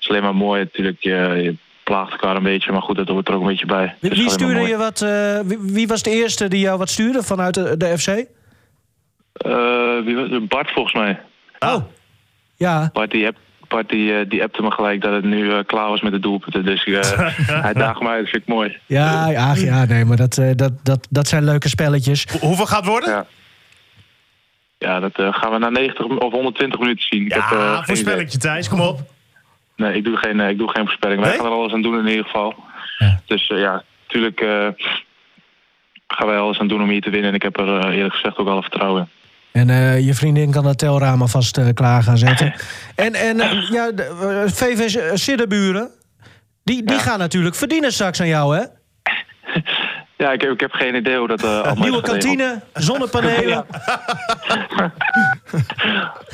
is 0.00 0.08
alleen 0.08 0.22
maar 0.22 0.34
mooi. 0.34 0.62
Natuurlijk, 0.62 0.96
je, 1.00 1.12
je 1.42 1.54
plaagt 1.82 2.10
elkaar 2.10 2.36
een 2.36 2.42
beetje, 2.42 2.72
maar 2.72 2.82
goed, 2.82 2.96
dat 2.96 3.08
hoort 3.08 3.28
er 3.28 3.34
ook 3.34 3.40
een 3.40 3.46
beetje 3.46 3.66
bij. 3.66 3.94
Wie, 4.00 4.10
wie 4.10 4.30
stuurde 4.30 4.60
je 4.60 4.76
wat? 4.76 4.98
wie, 5.46 5.58
wie 5.60 5.88
was 5.88 6.02
de 6.02 6.10
eerste 6.10 6.48
die 6.48 6.60
jou 6.60 6.78
wat 6.78 6.88
stuurde 6.88 7.22
vanuit 7.22 7.54
de, 7.54 7.76
de 7.76 7.98
FC? 7.98 8.24
Wie 10.04 10.16
was? 10.16 10.46
Bart 10.48 10.70
volgens 10.70 10.94
mij. 10.94 11.20
Oh, 11.58 11.84
ja. 12.56 12.90
Bart 12.92 13.10
die, 13.10 13.28
Bart 13.70 13.88
die, 13.88 14.14
eh, 14.14 14.28
die 14.28 14.42
appte 14.42 14.62
me 14.62 14.70
gelijk 14.70 15.00
dat 15.00 15.12
het 15.12 15.24
nu 15.24 15.52
eh, 15.52 15.58
klaar 15.66 15.88
was 15.88 16.00
met 16.00 16.12
de 16.12 16.18
doelpunten. 16.18 16.64
Dus 16.64 16.84
eh, 16.84 17.02
hij 17.66 17.72
daagt 17.72 18.00
me 18.00 18.08
uit, 18.08 18.20
dat 18.20 18.28
vind 18.30 18.42
ik 18.42 18.48
mooi. 18.48 18.78
Ja, 18.86 19.28
ja, 19.30 19.54
ja, 19.54 19.84
nee, 19.84 20.04
maar 20.04 20.16
dat, 20.16 20.38
eh, 20.38 20.50
dat, 20.54 20.72
dat, 20.82 21.06
dat 21.10 21.28
zijn 21.28 21.44
leuke 21.44 21.68
spelletjes. 21.68 22.26
Hoe- 22.30 22.40
Hoeveel 22.40 22.66
gaat 22.66 22.78
het 22.80 22.86
worden? 22.88 23.08
Ja. 23.10 23.26
Ja, 24.78 25.00
dat 25.00 25.18
eh, 25.18 25.34
gaan 25.34 25.52
we 25.52 25.58
na 25.58 25.68
90 25.68 26.06
of 26.06 26.32
120 26.32 26.78
minuten 26.80 27.04
zien. 27.06 27.24
Ik 27.24 27.34
Ja, 27.34 27.48
heb, 27.48 27.58
eh, 27.58 28.24
Thijs, 28.38 28.68
kom 28.68 28.80
op. 28.80 29.00
Nee, 29.76 29.94
ik 29.94 30.04
doe 30.04 30.16
geen, 30.16 30.40
eh, 30.40 30.48
ik 30.48 30.58
doe 30.58 30.70
geen 30.70 30.84
voorspelling. 30.86 31.20
Wij 31.20 31.36
gaan 31.36 31.44
er 31.46 31.50
alles 31.52 31.72
aan 31.72 31.82
doen 31.82 31.98
in 31.98 32.06
ieder 32.08 32.24
geval. 32.24 32.54
Ja. 32.98 33.20
Dus 33.26 33.48
eh, 33.50 33.58
ja, 33.60 33.82
natuurlijk 34.06 34.40
eh, 34.40 34.66
gaan 36.06 36.26
wij 36.26 36.38
alles 36.38 36.58
aan 36.58 36.68
doen 36.68 36.82
om 36.82 36.88
hier 36.88 37.00
te 37.00 37.10
winnen. 37.10 37.28
En 37.28 37.34
ik 37.34 37.42
heb 37.42 37.58
er 37.58 37.78
eh, 37.78 37.96
eerlijk 37.96 38.14
gezegd 38.14 38.36
ook 38.38 38.48
alle 38.48 38.62
vertrouwen 38.62 39.02
in. 39.02 39.08
En 39.52 39.70
eh, 39.70 40.06
je 40.06 40.14
vriendin 40.14 40.50
kan 40.50 40.64
dat 40.64 40.78
telraam 40.78 41.20
alvast 41.20 41.58
eh, 41.58 41.66
klaar 41.74 42.02
gaan 42.02 42.18
zetten. 42.18 42.54
En, 42.94 43.14
en 43.14 43.40
eh, 43.40 43.70
ja, 43.70 43.90
de, 43.92 44.44
VV 44.46 44.98
Sidderburen, 45.18 45.90
die, 46.64 46.84
die 46.84 46.96
Ja. 46.96 47.02
gaan 47.02 47.18
natuurlijk 47.18 47.54
verdienen 47.54 47.92
straks 47.92 48.20
aan 48.20 48.28
jou, 48.28 48.56
hè? 48.56 48.62
Ja, 50.16 50.32
ik 50.32 50.40
heb, 50.40 50.50
ik 50.50 50.60
heb 50.60 50.72
geen 50.72 50.94
idee 50.94 51.18
hoe 51.18 51.28
dat 51.28 51.44
allemaal 51.44 51.74
Nieuwe 51.74 52.00
kantine, 52.02 52.60
zonnepanelen. 52.72 53.66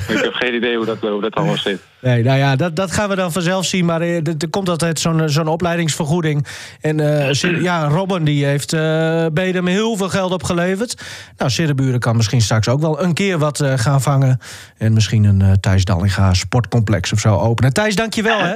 Ik 0.07 0.17
heb 0.23 0.33
geen 0.33 0.55
idee 0.55 0.75
hoe 0.77 0.85
dat, 0.85 0.97
hoe 0.99 1.21
dat 1.21 1.33
allemaal 1.35 1.57
zit. 1.57 1.79
Nee, 2.01 2.23
nou 2.23 2.37
ja, 2.37 2.55
dat, 2.55 2.75
dat 2.75 2.91
gaan 2.91 3.09
we 3.09 3.15
dan 3.15 3.31
vanzelf 3.31 3.65
zien. 3.65 3.85
Maar 3.85 4.01
eh, 4.01 4.15
er, 4.15 4.33
er 4.37 4.49
komt 4.49 4.69
altijd 4.69 4.99
zo'n 4.99 5.29
zo'n 5.29 5.47
opleidingsvergoeding. 5.47 6.45
En 6.81 6.99
eh, 6.99 7.61
ja, 7.61 7.87
Robin 7.87 8.23
die 8.23 8.45
heeft 8.45 8.73
eh 8.73 9.25
Bedem 9.33 9.67
heel 9.67 9.95
veel 9.97 10.09
geld 10.09 10.31
opgeleverd. 10.31 11.01
Nou, 11.37 11.51
Sidderburen 11.51 11.99
kan 11.99 12.15
misschien 12.15 12.41
straks 12.41 12.67
ook 12.67 12.79
wel 12.81 13.03
een 13.03 13.13
keer 13.13 13.37
wat 13.37 13.59
eh, 13.59 13.73
gaan 13.75 14.01
vangen. 14.01 14.39
En 14.77 14.93
misschien 14.93 15.23
een 15.23 15.41
eh 15.41 15.51
Thijs 15.51 15.85
Dallinga 15.85 16.33
sportcomplex 16.33 17.11
of 17.13 17.19
zo 17.19 17.35
openen. 17.37 17.73
Thijs, 17.73 17.95
dankjewel 17.95 18.39
hè. 18.39 18.55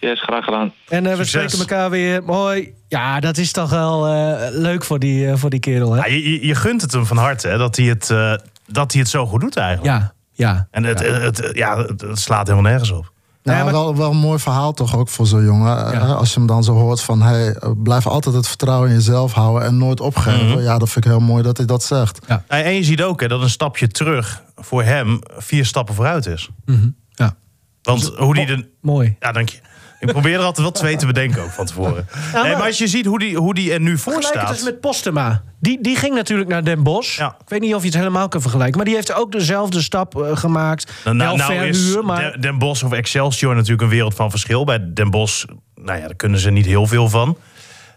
Yes, 0.00 0.22
graag 0.22 0.44
gedaan. 0.44 0.72
En 0.88 1.06
eh, 1.06 1.10
we 1.16 1.24
Succes. 1.24 1.52
spreken 1.52 1.58
elkaar 1.58 1.90
weer. 1.90 2.22
Mooi. 2.22 2.72
Ja, 2.88 3.20
dat 3.20 3.36
is 3.36 3.52
toch 3.52 3.70
wel 3.70 4.06
eh, 4.06 4.34
leuk 4.50 4.84
voor 4.84 4.98
die, 4.98 5.26
eh, 5.26 5.36
voor 5.36 5.50
die 5.50 5.60
kerel 5.60 5.92
hè. 5.92 5.96
Ja, 5.98 6.06
je, 6.06 6.30
je- 6.32 6.46
je 6.46 6.54
gunt 6.54 6.80
het 6.82 6.92
hem 6.92 7.06
van 7.06 7.16
harte, 7.16 7.48
hè, 7.48 7.58
dat 7.58 7.76
hij 7.76 7.86
het, 7.86 8.10
eh, 8.10 8.34
dat 8.66 8.92
hij 8.92 9.00
het 9.00 9.10
zo 9.10 9.26
goed 9.26 9.40
doet 9.40 9.56
eigenlijk. 9.56 9.98
Ja, 9.98 10.12
ja. 10.32 10.68
En 10.70 10.84
het, 10.84 10.98
het, 11.06 11.36
het- 11.38 11.56
ja, 11.56 11.78
het, 11.78 12.00
het 12.00 12.18
slaat 12.18 12.46
helemaal 12.46 12.70
nergens 12.70 12.90
op. 12.90 13.12
Nou, 13.42 13.58
Ja, 13.58 13.64
maar- 13.64 13.72
wel, 13.72 13.96
wel 13.96 14.10
een 14.10 14.16
mooi 14.16 14.38
verhaal 14.38 14.72
toch 14.72 14.96
ook 14.96 15.08
voor 15.08 15.26
zo'n 15.26 15.44
jongen. 15.44 15.76
Ja. 15.76 15.92
Eh, 15.92 16.16
Als 16.16 16.32
je 16.32 16.38
hem 16.38 16.46
dan 16.48 16.64
zo 16.64 16.72
hoort 16.72 17.00
van... 17.00 17.22
Hey, 17.22 17.56
blijf 17.76 18.06
altijd 18.06 18.34
het 18.34 18.48
vertrouwen 18.48 18.88
in 18.88 18.94
jezelf 18.94 19.32
houden 19.32 19.68
en 19.68 19.78
nooit 19.78 20.00
opgeven. 20.00 20.48
Mhm. 20.48 20.60
Ja, 20.60 20.78
dat 20.78 20.90
vind 20.90 21.04
ik 21.04 21.10
heel 21.10 21.20
mooi 21.20 21.42
dat 21.42 21.56
hij 21.56 21.66
dat 21.66 21.82
zegt. 21.82 22.18
Ja, 22.28 22.44
En 22.46 22.74
je 22.74 22.84
ziet 22.84 23.02
ook 23.02 23.20
hè, 23.20 23.28
dat 23.28 23.42
een 23.42 23.50
stapje 23.50 23.88
terug 23.88 24.42
voor 24.56 24.82
hem 24.82 25.18
vier 25.36 25.66
stappen 25.66 25.94
vooruit 25.94 26.26
is. 26.26 26.48
Mhm. 26.64 26.88
ja. 27.10 27.34
Want 27.82 28.12
hoe 28.16 28.34
die 28.34 28.46
de... 28.46 28.68
Mooi. 28.80 29.16
Ja, 29.20 29.32
dank 29.32 29.48
je. 29.48 29.58
Ik 30.06 30.12
probeer 30.12 30.34
er 30.34 30.38
altijd 30.44 30.58
wel 30.58 30.70
twee 30.70 30.96
te 30.96 31.06
bedenken 31.06 31.42
ook 31.42 31.50
van 31.50 31.66
tevoren. 31.66 32.08
maar- 32.32 32.42
Nee, 32.42 32.52
maar 32.52 32.66
als 32.66 32.78
je 32.78 32.86
ziet 32.86 33.06
hoe 33.06 33.18
die, 33.18 33.36
hoe 33.36 33.54
die 33.54 33.72
er 33.72 33.80
nu 33.80 33.98
voor 33.98 34.12
Vergelijk 34.12 34.34
het 34.34 34.42
staat... 34.42 34.54
eens 34.56 34.64
met 34.64 34.80
Postema. 34.80 35.42
Die, 35.60 35.78
die 35.82 35.96
ging 35.96 36.14
natuurlijk 36.14 36.48
naar 36.50 36.64
Den 36.64 36.82
Bosch. 36.82 37.18
Ja. 37.18 37.36
Ik 37.40 37.48
weet 37.48 37.60
niet 37.60 37.74
of 37.74 37.80
je 37.80 37.86
het 37.88 37.96
helemaal 37.96 38.28
kan 38.28 38.40
vergelijken. 38.40 38.76
Maar 38.76 38.84
die 38.86 38.94
heeft 38.94 39.12
ook 39.14 39.32
dezelfde 39.32 39.82
stap 39.82 40.22
eh, 40.22 40.36
gemaakt. 40.36 40.92
Nou, 41.04 41.16
nou, 41.16 41.36
nou 41.36 41.52
is 41.66 41.78
verhuur, 41.82 42.04
maar... 42.04 42.40
Den, 42.40 42.58
Bosch 42.58 42.82
of 42.82 42.92
Excelsior 42.92 43.54
natuurlijk 43.54 43.82
een 43.82 43.88
wereld 43.88 44.14
van 44.14 44.30
verschil. 44.30 44.64
Bij 44.64 44.92
Den 44.94 45.10
Bosch, 45.10 45.44
nou 45.74 45.98
ja, 45.98 46.06
daar 46.06 46.16
kunnen 46.16 46.38
ze 46.38 46.50
niet 46.50 46.66
heel 46.66 46.86
veel 46.86 47.08
van. 47.08 47.36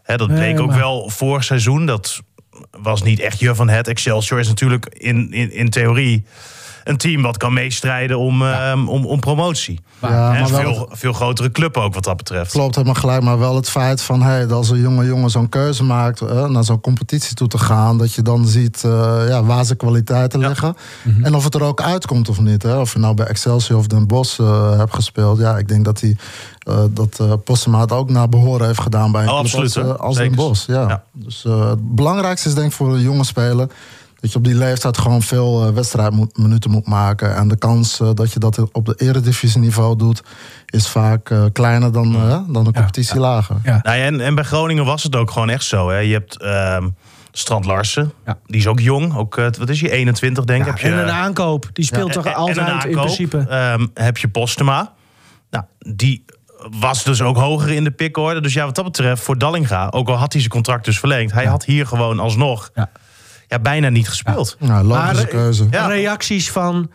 Hè, 0.04 0.18
dat 0.18 0.28
Nee, 0.28 0.38
bleek 0.38 0.60
ook 0.60 0.74
wel 0.74 1.10
vorig 1.10 1.44
seizoen. 1.44 1.86
Dat 1.86 2.22
was 2.72 3.02
niet 3.04 3.20
echt 3.20 3.40
je 3.40 3.56
van 3.56 3.70
het. 3.70 3.88
Excelsior 3.88 4.40
is 4.40 4.48
natuurlijk 4.48 4.86
in, 4.86 5.32
in, 5.32 5.52
in 5.52 5.70
theorie 5.70 6.26
een 6.88 6.98
team 6.98 7.22
wat 7.22 7.38
kan 7.38 7.54
meestrijden 7.54 8.18
om, 8.18 8.42
ehm, 8.42 8.88
om, 8.88 9.06
om 9.06 9.20
promotie. 9.20 9.80
Ja, 10.02 10.34
Hè, 10.34 10.40
maar 10.40 10.62
veel, 10.62 10.90
veel 10.92 11.14
grotere 11.14 11.52
club 11.52 11.78
ook 11.78 11.94
wat 11.94 12.04
dat 12.04 12.18
betreft. 12.18 12.52
Klopt 12.52 12.76
helemaal 12.76 13.02
gelijk, 13.02 13.24
maar 13.24 13.40
wel 13.40 13.56
het 13.56 13.70
feit 13.70 14.02
van 14.02 14.22
hey, 14.22 14.40
dat 14.40 14.52
als 14.52 14.70
een 14.70 14.80
jonge 14.82 15.06
jongen 15.06 15.30
zo'n 15.30 15.50
keuze 15.50 15.84
maakt 15.84 16.22
eh, 16.22 16.46
naar 16.46 16.64
zo'n 16.64 16.82
competitie 16.82 17.36
toe 17.36 17.48
te 17.48 17.58
gaan, 17.58 17.98
dat 17.98 18.14
je 18.14 18.22
dan 18.22 18.48
ziet 18.48 18.84
eh, 18.84 19.24
ja, 19.28 19.44
waar 19.44 19.66
zijn 19.66 19.78
kwaliteiten 19.78 20.40
liggen 20.40 20.76
en 21.22 21.36
of 21.36 21.44
het 21.44 21.56
er 21.56 21.64
ook 21.64 21.82
uitkomt 21.82 22.30
of 22.30 22.40
niet. 22.40 22.64
Hè? 22.64 22.80
Of 22.80 22.94
je 22.94 23.00
nou 23.00 23.14
bij 23.14 23.26
Excelsior 23.26 23.80
of 23.80 23.88
Den 23.88 24.08
Bosch 24.08 24.40
eh, 24.40 24.78
hebt 24.78 24.96
gespeeld, 24.96 25.40
ja, 25.40 25.58
ik 25.58 25.68
denk 25.68 25.86
dat 25.86 26.02
hij 26.02 26.18
eh, 26.60 26.84
dat 26.90 27.20
eh 27.20 27.34
Postema 27.44 27.80
het 27.80 27.92
ook 27.92 28.10
naar 28.10 28.30
behoren 28.30 28.68
heeft 28.68 28.82
gedaan 28.82 29.12
bij 29.12 29.24
een 29.24 29.30
Oh, 29.30 29.38
absoluut, 29.38 30.00
als, 30.00 30.16
Zeker. 30.16 30.36
Den 30.36 30.46
Bosch. 30.46 30.68
Ja. 30.68 30.88
Ja. 30.88 31.04
Dus 31.12 31.44
het 31.44 31.96
belangrijkste 31.96 32.48
is 32.48 32.56
denk 32.56 32.68
ik 32.68 32.74
voor 32.74 32.94
een 32.94 33.02
jonge 33.02 33.26
speler 33.26 33.68
dat 34.20 34.32
je 34.32 34.38
op 34.38 34.44
die 34.44 34.56
leeftijd 34.56 34.98
gewoon 34.98 35.22
veel 35.22 35.66
eh, 35.68 35.74
wedstrijdminuten 35.74 36.72
moet 36.72 36.88
maken. 36.88 37.36
En 37.36 37.48
de 37.48 37.58
kans 37.58 38.00
eh, 38.00 38.10
dat 38.14 38.34
je 38.34 38.40
dat 38.40 38.72
op 38.72 38.86
de 38.86 38.94
eredivisieniveau 38.98 39.96
doet, 39.96 40.24
is 40.66 40.88
vaak 40.90 41.30
eh, 41.30 41.44
kleiner 41.54 41.92
dan, 41.92 42.16
eh, 42.16 42.40
dan 42.48 42.64
de 42.64 42.72
competitie 42.74 43.20
lager. 43.20 43.56
Ja. 43.64 43.80
Nou 43.84 43.98
ja, 43.98 44.04
en, 44.04 44.20
en 44.22 44.36
bij 44.36 44.44
Groningen 44.44 44.86
was 44.86 45.04
het 45.04 45.16
ook 45.16 45.32
gewoon 45.32 45.50
echt 45.50 45.64
zo. 45.64 45.90
Hè. 45.90 45.98
Je 45.98 46.14
hebt 46.14 46.42
ehm, 46.42 46.88
Strand 47.32 47.66
Larsen, 47.66 48.12
Ja. 48.26 48.38
die 48.46 48.60
is 48.60 48.68
ook 48.68 48.80
jong. 48.80 49.16
Ook, 49.16 49.36
wat 49.36 49.70
is 49.70 49.82
hij, 49.82 49.90
21 49.92 50.44
denk 50.46 50.60
ik. 50.62 50.66
Ja, 50.66 50.72
heb 50.72 50.82
je, 50.82 50.88
en 51.02 51.08
een 51.08 51.14
aankoop. 51.14 51.70
Die 51.74 51.86
speelt 51.86 52.12
toch 52.12 52.26
en- 52.26 52.32
en 52.32 52.38
altijd 52.38 52.84
in 52.86 52.92
principe. 52.92 53.38
ehm, 53.50 53.88
heb 53.94 54.18
je 54.18 54.28
Postema. 54.28 54.94
Nou, 55.50 55.64
die 55.96 56.26
was 56.80 57.04
dus 57.04 57.22
ook 57.22 57.38
hoger 57.38 57.70
in 57.70 57.84
de 57.84 57.92
pickorde. 57.92 58.42
Dus 58.42 58.54
ja, 58.54 58.66
wat 58.66 58.76
dat 58.76 58.84
betreft, 58.86 59.24
voor 59.24 59.38
Dallinga, 59.38 59.88
ook 59.90 60.08
al 60.10 60.16
had 60.16 60.32
hij 60.32 60.42
zijn 60.42 60.54
contract 60.54 60.86
dus 60.86 61.00
verlengd, 61.00 61.32
hij 61.34 61.46
had 61.46 61.66
hier 61.66 61.88
gewoon 61.88 62.20
alsnog 62.20 62.70
Ja. 63.48 63.56
ja. 63.56 63.60
bijna 63.60 63.90
niet 63.90 64.10
gespeeld. 64.10 64.56
Nou, 64.60 64.84
logische 64.86 65.14
Maar, 65.14 65.24
eh, 65.24 65.30
keuze. 65.30 65.68
Ja. 65.72 65.88
Reacties 65.88 66.52
van 66.52 66.92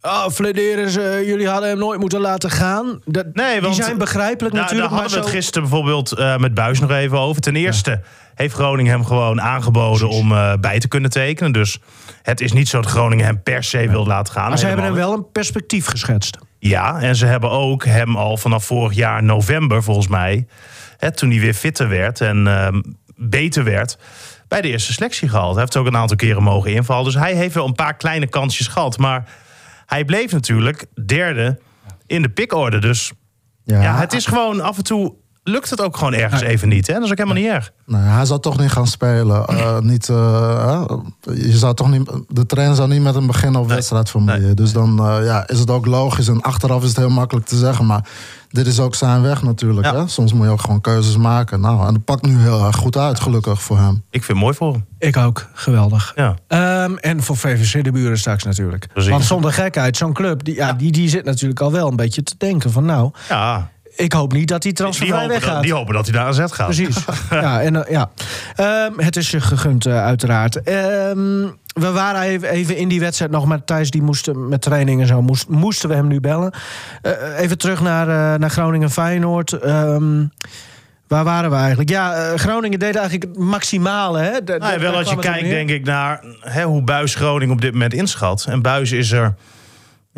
Oh, 0.00 0.28
Flederis, 0.28 0.96
eh, 0.96 1.26
jullie 1.26 1.48
hadden 1.48 1.68
hem 1.68 1.78
nooit 1.78 2.00
moeten 2.00 2.20
laten 2.20 2.50
gaan. 2.50 3.00
Dat, 3.04 3.26
Nee, 3.32 3.60
want 3.60 3.74
die 3.74 3.84
zijn 3.84 3.98
begrijpelijk 3.98 4.54
Daar, 4.54 4.62
natuurlijk. 4.62 4.90
daar 4.90 4.98
hadden 5.00 5.18
we 5.18 5.24
maar 5.24 5.24
het 5.24 5.34
zo- 5.34 5.38
gisteren 5.40 5.68
bijvoorbeeld 5.68 6.12
eh, 6.12 6.36
met 6.36 6.54
Buis 6.54 6.80
nog 6.80 6.90
even 6.90 7.18
over. 7.18 7.42
Ten 7.42 7.56
eerste 7.56 8.00
heeft 8.34 8.54
Groningen 8.54 8.92
hem 8.92 9.04
gewoon 9.04 9.40
aangeboden 9.40 10.08
om 10.08 10.32
eh, 10.32 10.52
bij 10.60 10.78
te 10.78 10.88
kunnen 10.88 11.10
tekenen. 11.10 11.52
Dus 11.52 11.78
het 12.22 12.40
is 12.40 12.52
niet 12.52 12.68
zo 12.68 12.80
dat 12.80 12.90
Groningen 12.90 13.24
hem 13.24 13.42
per 13.42 13.64
se 13.64 13.88
wil 13.88 14.06
laten 14.06 14.32
gaan. 14.32 14.48
Maar 14.48 14.58
ze 14.58 14.66
hebben 14.66 14.84
hem 14.84 14.94
wel 14.94 15.12
een 15.12 15.30
perspectief 15.32 15.86
geschetst. 15.86 16.38
Ja, 16.58 17.00
en 17.00 17.16
ze 17.16 17.26
hebben 17.26 17.50
ook 17.50 17.84
hem 17.84 18.16
al 18.16 18.36
vanaf 18.36 18.64
vorig 18.64 18.92
jaar 18.92 19.22
november 19.22 19.82
volgens 19.82 20.08
mij... 20.08 20.46
Hè, 20.96 21.12
toen 21.12 21.30
hij 21.30 21.40
weer 21.40 21.54
fitter 21.54 21.88
werd 21.88 22.20
en 22.20 22.46
ehm, 22.46 22.80
beter 23.16 23.64
werd... 23.64 23.98
bij 24.48 24.60
de 24.60 24.68
eerste 24.68 24.92
selectie 24.92 25.28
gehaald. 25.28 25.52
Hij 25.52 25.60
heeft 25.60 25.76
ook 25.76 25.86
een 25.86 25.96
aantal 25.96 26.16
keren 26.16 26.42
mogen 26.42 26.72
invallen. 26.72 27.04
Dus 27.04 27.14
hij 27.14 27.34
heeft 27.34 27.54
wel 27.54 27.66
een 27.66 27.74
paar 27.74 27.96
kleine 27.96 28.26
kansjes 28.26 28.66
gehad. 28.66 28.98
Maar 28.98 29.28
hij 29.86 30.04
bleef 30.04 30.32
natuurlijk 30.32 30.86
derde 31.06 31.58
in 32.06 32.22
de 32.22 32.28
pickorde. 32.28 32.78
Dus 32.78 33.12
ja, 33.64 33.98
het 33.98 34.12
is 34.12 34.26
gewoon 34.26 34.60
af 34.60 34.76
en 34.76 34.84
toe 34.84 35.14
lukt 35.48 35.70
het 35.70 35.80
ook 35.82 35.96
gewoon 35.96 36.14
ergens 36.14 36.40
even 36.40 36.68
niet. 36.68 36.86
Hè? 36.86 36.92
Dat 36.92 37.02
is 37.02 37.10
ook 37.10 37.18
helemaal 37.18 37.42
niet 37.42 37.50
erg. 37.52 37.72
Nee, 37.86 38.02
hij 38.02 38.24
zou 38.24 38.40
toch 38.40 38.58
niet 38.58 38.70
gaan 38.70 38.86
spelen. 38.86 39.46
Eh, 39.46 39.78
niet, 39.78 40.08
eh, 40.08 40.84
je 41.34 41.58
zou 41.58 41.74
toch 41.74 41.90
niet, 41.90 42.10
de 42.28 42.46
trainer 42.46 42.76
zou 42.76 42.88
niet 42.88 43.02
met 43.02 43.14
hem 43.14 43.26
beginnen 43.26 43.60
op 43.60 43.68
wedstrijd 43.68 44.10
vermoeien. 44.10 44.42
Nee. 44.42 44.54
Dus 44.54 44.72
dan 44.72 44.98
eh, 44.98 45.24
ja, 45.24 45.48
is 45.48 45.58
het 45.58 45.70
ook 45.70 45.86
logisch. 45.86 46.28
En 46.28 46.40
achteraf 46.40 46.82
is 46.82 46.88
het 46.88 46.96
heel 46.96 47.08
makkelijk 47.08 47.46
te 47.46 47.56
zeggen. 47.56 47.86
Maar 47.86 48.08
dit 48.48 48.66
is 48.66 48.80
ook 48.80 48.94
zijn 48.94 49.22
weg 49.22 49.42
natuurlijk. 49.42 49.86
Ja. 49.86 49.94
Hè? 49.94 50.08
Soms 50.08 50.32
moet 50.32 50.46
je 50.46 50.52
ook 50.52 50.60
gewoon 50.60 50.80
keuzes 50.80 51.16
maken. 51.16 51.60
Nou, 51.60 51.86
en 51.86 51.92
dat 51.92 52.04
pakt 52.04 52.26
nu 52.26 52.38
heel 52.38 52.64
erg 52.64 52.76
goed 52.76 52.96
uit, 52.96 53.20
gelukkig 53.20 53.62
voor 53.62 53.78
hem. 53.78 54.02
Ik 54.10 54.24
vind 54.24 54.26
het 54.26 54.36
mooi 54.36 54.54
voor 54.54 54.72
hem. 54.72 54.86
Ik 54.98 55.16
ook, 55.16 55.48
geweldig. 55.52 56.12
Ja. 56.16 56.34
Ehm, 56.46 56.94
en 56.96 57.22
voor 57.22 57.36
VVC 57.36 57.84
de 57.84 57.92
buren 57.92 58.18
straks 58.18 58.44
natuurlijk. 58.44 58.86
Precies. 58.92 59.10
Want 59.10 59.24
zonder 59.24 59.52
gekheid, 59.52 59.96
zo'n 59.96 60.12
club, 60.12 60.44
die, 60.44 60.54
ja, 60.54 60.72
Die, 60.72 60.92
die 60.92 61.08
zit 61.08 61.24
natuurlijk 61.24 61.60
al 61.60 61.72
wel 61.72 61.88
een 61.88 61.96
beetje 61.96 62.22
te 62.22 62.34
denken 62.38 62.72
van... 62.72 62.84
nou, 62.84 63.10
Ja, 63.28 63.70
ik 63.98 64.12
hoop 64.12 64.32
niet 64.32 64.48
dat 64.48 64.62
die 64.62 64.72
die 64.72 64.82
transfervrij 64.82 65.28
weggaat. 65.28 65.52
dat, 65.52 65.62
die 65.62 65.74
hopen 65.74 65.94
dat 65.94 66.06
hij 66.06 66.14
naar 66.14 66.26
AZ 66.26 66.44
gaat. 66.46 66.66
Precies. 66.66 67.04
ja, 67.30 67.62
en, 67.62 67.84
eh, 67.84 67.90
ja. 67.92 68.10
Ehm, 68.56 68.92
het 68.96 69.16
is 69.16 69.30
je 69.30 69.40
gegund, 69.40 69.86
eh, 69.86 70.04
uiteraard. 70.04 70.62
Ehm, 70.62 71.46
we 71.78 71.90
waren 71.90 72.22
even, 72.22 72.50
even 72.50 72.76
in 72.76 72.88
die 72.88 73.00
wedstrijd 73.00 73.30
nog 73.30 73.46
met 73.46 73.66
Thijs. 73.66 73.90
Die 73.90 74.02
moesten 74.02 74.48
met 74.48 74.62
training 74.62 75.00
en 75.00 75.06
zo. 75.06 75.22
Moest, 75.22 75.48
moesten 75.48 75.88
we 75.88 75.94
hem 75.94 76.06
nu 76.06 76.20
bellen. 76.20 76.52
Eh, 77.02 77.12
even 77.38 77.58
terug 77.58 77.80
naar, 77.80 78.08
eh, 78.08 78.40
naar 78.40 78.50
Groningen-Feyenoord. 78.50 79.52
Ehm, 79.52 80.26
waar 81.06 81.24
waren 81.24 81.50
we 81.50 81.56
eigenlijk? 81.56 81.90
Ja, 81.90 82.14
eh, 82.14 82.34
Groningen 82.34 82.78
deed 82.78 82.96
eigenlijk 82.96 83.24
het 83.24 83.44
maximale. 83.44 84.18
Hè? 84.18 84.58
Nou 84.58 84.78
wel 84.80 84.94
als 84.94 85.10
je 85.10 85.18
kijkt, 85.18 85.48
denk 85.48 85.70
ik, 85.70 85.84
naar 85.84 86.24
hè, 86.40 86.62
hoe 86.62 86.82
Buis 86.82 87.14
Groningen 87.14 87.54
op 87.54 87.60
dit 87.60 87.72
moment 87.72 87.92
inschat. 87.92 88.46
En 88.48 88.62
Buis 88.62 88.92
is 88.92 89.12
er 89.12 89.34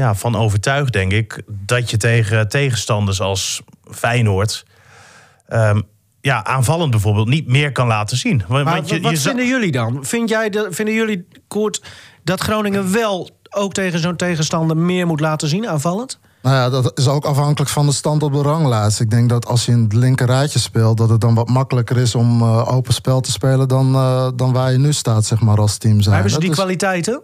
ja, 0.00 0.14
van 0.14 0.36
overtuigd, 0.36 0.92
denk 0.92 1.12
ik, 1.12 1.42
dat 1.46 1.90
je 1.90 1.96
tegen 1.96 2.48
tegenstanders 2.48 3.20
als 3.20 3.62
Feyenoord... 3.90 4.64
ehm, 5.48 5.80
ja, 6.20 6.44
aanvallend 6.44 6.90
bijvoorbeeld 6.90 7.28
niet 7.28 7.46
meer 7.46 7.72
kan 7.72 7.86
laten 7.86 8.16
zien. 8.16 8.42
Want, 8.48 8.64
Maar 8.64 8.74
want 8.74 8.88
je, 8.88 9.00
wat 9.00 9.10
je 9.12 9.18
vinden 9.18 9.46
jullie 9.46 9.72
dan? 9.72 10.04
Vind 10.04 10.28
jij 10.28 10.50
de, 10.50 10.66
vinden 10.70 10.94
jullie, 10.94 11.28
Koert, 11.48 11.82
dat 12.24 12.40
Groningen 12.40 12.92
wel 12.92 13.30
ook 13.50 13.72
tegen 13.72 13.98
zo'n 13.98 14.16
tegenstander 14.16 14.76
meer 14.76 15.06
moet 15.06 15.20
laten 15.20 15.48
zien 15.48 15.68
aanvallend? 15.68 16.18
Nou 16.42 16.56
ja, 16.56 16.70
dat 16.70 16.98
is 16.98 17.08
ook 17.08 17.24
afhankelijk 17.24 17.70
van 17.70 17.86
de 17.86 17.92
stand 17.92 18.22
op 18.22 18.32
de 18.32 18.42
ranglijst. 18.42 19.00
Ik 19.00 19.10
denk 19.10 19.28
dat 19.28 19.46
als 19.46 19.66
je 19.66 19.72
in 19.72 19.82
het 19.82 19.92
linker 19.92 20.26
rijtje 20.26 20.58
speelt, 20.58 20.96
dat 20.96 21.08
het 21.08 21.20
dan 21.20 21.34
wat 21.34 21.48
makkelijker 21.48 21.96
is 21.96 22.14
om 22.14 22.40
eh, 22.40 22.74
open 22.74 22.92
spel 22.92 23.20
te 23.20 23.30
spelen 23.30 23.68
dan, 23.68 23.94
eh, 23.94 24.28
dan 24.34 24.52
waar 24.52 24.72
je 24.72 24.78
nu 24.78 24.92
staat, 24.92 25.24
zeg 25.24 25.40
maar, 25.40 25.58
als 25.58 25.76
team 25.76 26.00
zijn. 26.00 26.14
Hebben 26.14 26.32
ze 26.32 26.40
die 26.40 26.50
kwaliteiten? 26.50 27.22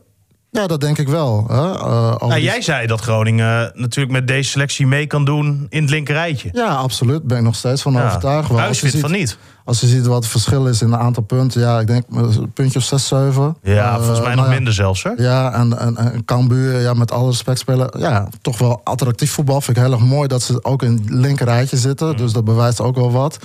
Ja, 0.51 0.67
dat 0.67 0.81
denk 0.81 0.99
ik 0.99 1.09
wel. 1.09 1.45
Hè? 1.49 1.73
Eh, 1.75 2.17
Nou, 2.19 2.35
die- 2.35 2.43
jij 2.43 2.61
zei 2.63 2.87
dat 2.87 3.01
Groningen 3.01 3.71
natuurlijk 3.75 4.15
met 4.15 4.27
deze 4.27 4.51
selectie 4.51 4.87
mee 4.87 5.07
kan 5.07 5.25
doen 5.25 5.67
in 5.69 5.81
het 5.83 5.91
linkerrijtje. 5.91 6.49
Ja, 6.53 6.67
absoluut. 6.75 7.23
Ben 7.23 7.39
ik 7.39 7.45
nog 7.45 7.55
steeds 7.55 7.83
van 7.83 7.93
Ja. 7.93 8.07
overtuigd. 8.07 8.51
Als, 8.51 8.81
je 8.81 8.89
ziet, 8.89 9.01
van 9.01 9.11
niet. 9.11 9.39
als 9.65 9.81
je 9.81 9.87
ziet 9.87 10.07
wat 10.07 10.17
het 10.23 10.27
verschil 10.33 10.67
is 10.67 10.83
in 10.83 10.93
een 10.93 10.99
aantal 10.99 11.23
punten. 11.23 11.61
Ja, 11.61 11.81
ik 11.81 11.87
denk 11.87 12.05
eh, 12.13 12.19
een 12.37 12.53
puntje 12.53 12.79
of 12.79 12.85
6, 12.85 13.07
7. 13.07 13.57
Ja, 13.63 13.97
volgens 13.97 14.19
mij 14.19 14.27
nog 14.29 14.37
nou 14.37 14.49
ja, 14.49 14.55
minder 14.55 14.73
zelfs, 14.73 15.03
hoor. 15.03 15.21
Ja, 15.21 15.53
en, 15.53 15.79
en, 15.79 15.97
en 15.97 16.25
Cambuur, 16.25 16.81
ja, 16.81 16.95
met 16.95 17.13
alle 17.13 17.27
respect 17.29 17.59
spelen. 17.59 17.91
Ja, 17.99 18.29
toch 18.43 18.59
wel 18.59 18.81
attractief 18.85 19.33
voetbal. 19.33 19.61
Vind 19.61 19.77
ik 19.77 19.83
heel 19.83 19.93
erg 19.93 20.01
mooi 20.03 20.29
dat 20.29 20.43
ze 20.43 20.65
ook 20.65 20.83
in 20.83 20.93
het 20.93 21.11
linker 21.11 21.47
rijtje 21.47 21.77
zitten. 21.77 22.09
Mm. 22.09 22.17
Dus 22.17 22.33
dat 22.33 22.45
bewijst 22.45 22.81
ook 22.81 22.97
wel 22.97 23.11
wat. 23.13 23.39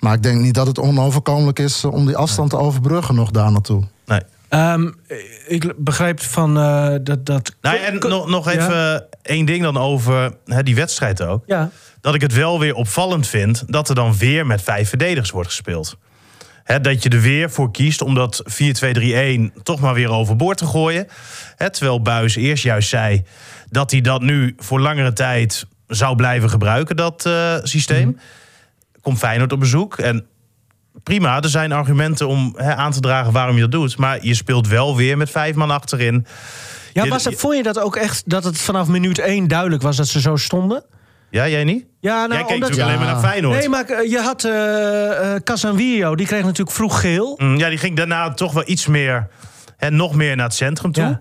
Maar 0.00 0.14
ik 0.14 0.22
denk 0.22 0.40
niet 0.40 0.54
dat 0.54 0.66
het 0.66 0.78
onoverkomelijk 0.78 1.58
is 1.58 1.84
eh, 1.84 1.92
om 1.92 2.06
die 2.06 2.16
afstand 2.16 2.50
te 2.50 2.58
overbruggen 2.58 3.14
nog 3.14 3.30
daar 3.30 3.52
naartoe. 3.52 3.82
Nee. 4.06 4.20
Ehm, 4.48 4.90
ik 5.46 5.72
begreep 5.76 6.20
van 6.22 6.58
eh, 6.58 6.94
dat... 7.02 7.26
dat 7.26 7.54
Nou, 7.60 7.76
en 7.76 7.98
nog, 7.98 8.28
nog 8.28 8.52
Ja. 8.52 8.58
even 8.58 9.06
één 9.22 9.46
ding 9.46 9.62
dan 9.62 9.76
over 9.76 10.32
hè, 10.44 10.62
die 10.62 10.74
wedstrijd 10.74 11.22
ook. 11.22 11.42
Ja. 11.46 11.70
dat 12.00 12.14
ik 12.14 12.20
het 12.20 12.32
wel 12.34 12.60
weer 12.60 12.74
opvallend 12.74 13.26
vind 13.26 13.64
dat 13.66 13.88
er 13.88 13.94
dan 13.94 14.16
weer 14.16 14.46
met 14.46 14.62
vijf 14.62 14.88
verdedigers 14.88 15.30
wordt 15.30 15.48
gespeeld. 15.48 15.96
Hè, 16.64 16.80
dat 16.80 17.02
je 17.02 17.08
er 17.08 17.20
weer 17.20 17.50
voor 17.50 17.70
kiest 17.70 18.02
om 18.02 18.14
dat 18.14 18.42
4-2-3-1 18.46 19.62
toch 19.62 19.80
maar 19.80 19.94
weer 19.94 20.10
overboord 20.10 20.58
te 20.58 20.66
gooien. 20.66 21.06
Hè, 21.56 21.70
terwijl 21.70 22.02
Buis 22.02 22.36
eerst 22.36 22.62
juist 22.64 22.88
zei 22.88 23.24
dat 23.70 23.90
hij 23.90 24.00
dat 24.00 24.20
nu 24.20 24.54
voor 24.58 24.80
langere 24.80 25.12
tijd 25.12 25.66
zou 25.86 26.16
blijven 26.16 26.50
gebruiken, 26.50 26.96
dat 26.96 27.26
eh, 27.26 27.56
systeem. 27.62 28.18
Komt 29.00 29.18
Feyenoord 29.18 29.52
op 29.52 29.60
bezoek 29.60 29.98
en 29.98 30.26
prima, 31.02 31.42
er 31.42 31.48
zijn 31.48 31.72
argumenten 31.72 32.28
om 32.28 32.52
hè, 32.56 32.74
aan 32.74 32.92
te 32.92 33.00
dragen 33.00 33.32
waarom 33.32 33.54
je 33.54 33.60
dat 33.60 33.70
doet. 33.72 33.96
Maar 33.96 34.18
je 34.24 34.34
speelt 34.34 34.68
wel 34.68 34.96
weer 34.96 35.16
met 35.16 35.30
vijf 35.30 35.54
man 35.54 35.70
achterin. 35.70 36.26
Ja, 36.92 37.04
Je- 37.04 37.10
was 37.10 37.24
het, 37.24 37.38
vond 37.40 37.56
je 37.56 37.62
dat 37.62 37.78
ook 37.78 37.96
echt 37.96 38.22
dat 38.30 38.44
het 38.44 38.58
vanaf 38.58 38.88
minuut 38.88 39.18
één 39.18 39.48
duidelijk 39.48 39.82
was 39.82 39.96
dat 39.96 40.08
ze 40.08 40.20
zo 40.20 40.36
stonden? 40.36 40.84
Ja, 41.30 41.48
jij 41.48 41.64
niet? 41.64 41.84
Ja, 42.00 42.14
nou, 42.26 42.28
jij 42.28 42.38
keek 42.42 42.54
omdat... 42.54 42.68
natuurlijk 42.68 42.88
alleen 42.96 43.06
maar 43.06 43.14
naar 43.14 43.30
Feyenoord. 43.30 43.58
Nee, 43.58 43.68
maar 43.68 43.84
eh, 43.84 44.10
je 44.10 44.18
had 44.18 44.44
eh 44.44 45.34
eh 45.34 45.42
Casanvillo, 45.42 46.14
die 46.16 46.26
kreeg 46.26 46.42
natuurlijk 46.42 46.76
vroeg 46.76 47.00
geel. 47.00 47.34
Mm, 47.42 47.56
Ja, 47.56 47.68
die 47.68 47.78
ging 47.78 47.96
daarna 47.96 48.30
toch 48.34 48.52
wel 48.52 48.62
iets 48.66 48.86
meer, 48.86 49.28
hè, 49.76 49.90
nog 49.90 50.14
meer 50.14 50.36
naar 50.36 50.46
het 50.46 50.54
centrum 50.54 50.92
toe. 50.92 51.04
Ja. 51.04 51.20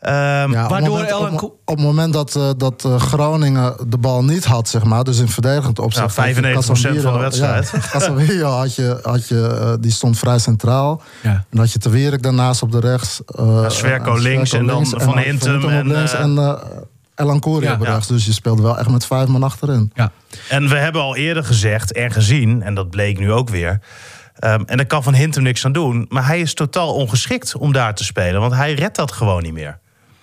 Ehm, 0.00 0.52
Ja, 0.52 0.64
op, 0.64 0.70
Waardoor 0.70 0.98
het 0.98 1.10
moment, 1.10 1.10
Ellen 1.10 1.42
op, 1.42 1.58
het 1.64 1.78
moment 1.80 2.12
dat, 2.12 2.36
eh, 2.36 2.50
dat 2.56 2.84
eh, 2.84 2.96
Groningen 3.00 3.74
de 3.88 3.98
bal 3.98 4.24
niet 4.24 4.44
had, 4.44 4.68
zeg 4.68 4.84
maar, 4.84 5.04
dus 5.04 5.18
in 5.18 5.28
verdedigend 5.28 5.78
opzicht. 5.78 6.14
Ja, 6.16 6.34
95% 6.34 7.00
van 7.02 7.12
de 7.12 7.18
wedstrijd. 7.18 7.70
Ja, 7.74 7.78
Casemiro 7.92 8.48
had 8.48 8.74
je, 8.74 8.98
had 9.02 9.28
je, 9.28 9.46
eh, 9.60 9.72
die 9.80 9.90
stond 9.92 10.18
vrij 10.18 10.38
centraal. 10.38 11.02
Ja. 11.22 11.44
En 11.50 11.58
had 11.58 11.72
je 11.72 11.78
Te 11.78 11.90
Wierik 11.90 12.22
daarnaast 12.22 12.62
op 12.62 12.72
de 12.72 12.80
rechts. 12.80 13.20
eh, 13.26 13.68
Sverko 13.68 14.14
links 14.16 14.52
en 14.52 14.66
dan 14.66 14.86
Van 14.86 15.18
Hintem 15.18 15.68
en, 15.68 15.86
links 15.86 16.12
en 16.14 16.58
Elan 17.14 17.40
Koeri 17.40 17.66
Ja, 17.66 17.72
op 17.72 17.84
ja. 17.84 17.90
rechts. 17.92 18.06
Dus 18.06 18.26
je 18.26 18.32
speelde 18.32 18.62
wel 18.62 18.78
echt 18.78 18.88
met 18.88 19.06
vijf 19.06 19.28
man 19.28 19.42
achterin. 19.42 19.90
Ja. 19.94 20.10
En 20.48 20.68
we 20.68 20.76
hebben 20.76 21.02
al 21.02 21.16
eerder 21.16 21.44
gezegd 21.44 21.92
en 21.92 22.10
gezien, 22.10 22.62
en 22.62 22.74
dat 22.74 22.90
bleek 22.90 23.18
nu 23.18 23.32
ook 23.32 23.48
weer. 23.48 23.80
ehm, 24.38 24.62
en 24.66 24.76
daar 24.76 24.86
kan 24.86 25.02
Van 25.02 25.14
Hintem 25.14 25.42
niks 25.42 25.64
aan 25.64 25.72
doen. 25.72 26.06
Maar 26.08 26.26
hij 26.26 26.40
is 26.40 26.54
totaal 26.54 26.94
ongeschikt 26.94 27.56
om 27.56 27.72
daar 27.72 27.94
te 27.94 28.04
spelen. 28.04 28.40
Want 28.40 28.54
hij 28.54 28.74
redt 28.74 28.96
dat 28.96 29.12
gewoon 29.12 29.42
niet 29.42 29.52
meer. 29.52 29.78